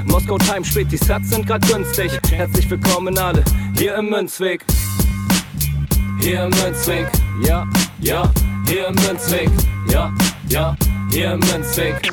Moskau 0.04 0.36
Time 0.38 0.64
spät, 0.64 0.90
die 0.90 0.96
Sats 0.96 1.30
sind 1.30 1.46
grad 1.46 1.66
günstig. 1.66 2.10
Herzlich 2.30 2.68
willkommen 2.68 3.16
alle, 3.16 3.42
hier 3.76 3.94
im 3.94 4.10
Münzweg. 4.10 4.64
Hier 6.20 6.44
im 6.44 6.50
Münzweg, 6.50 7.06
ja, 7.42 7.66
ja, 8.00 8.30
hier 8.66 8.88
im 8.88 8.94
Münzweg, 8.96 9.50
ja, 9.90 10.12
ja, 10.48 10.76
hier 11.16 11.32
im 11.32 11.40
Münzweg, 11.40 12.12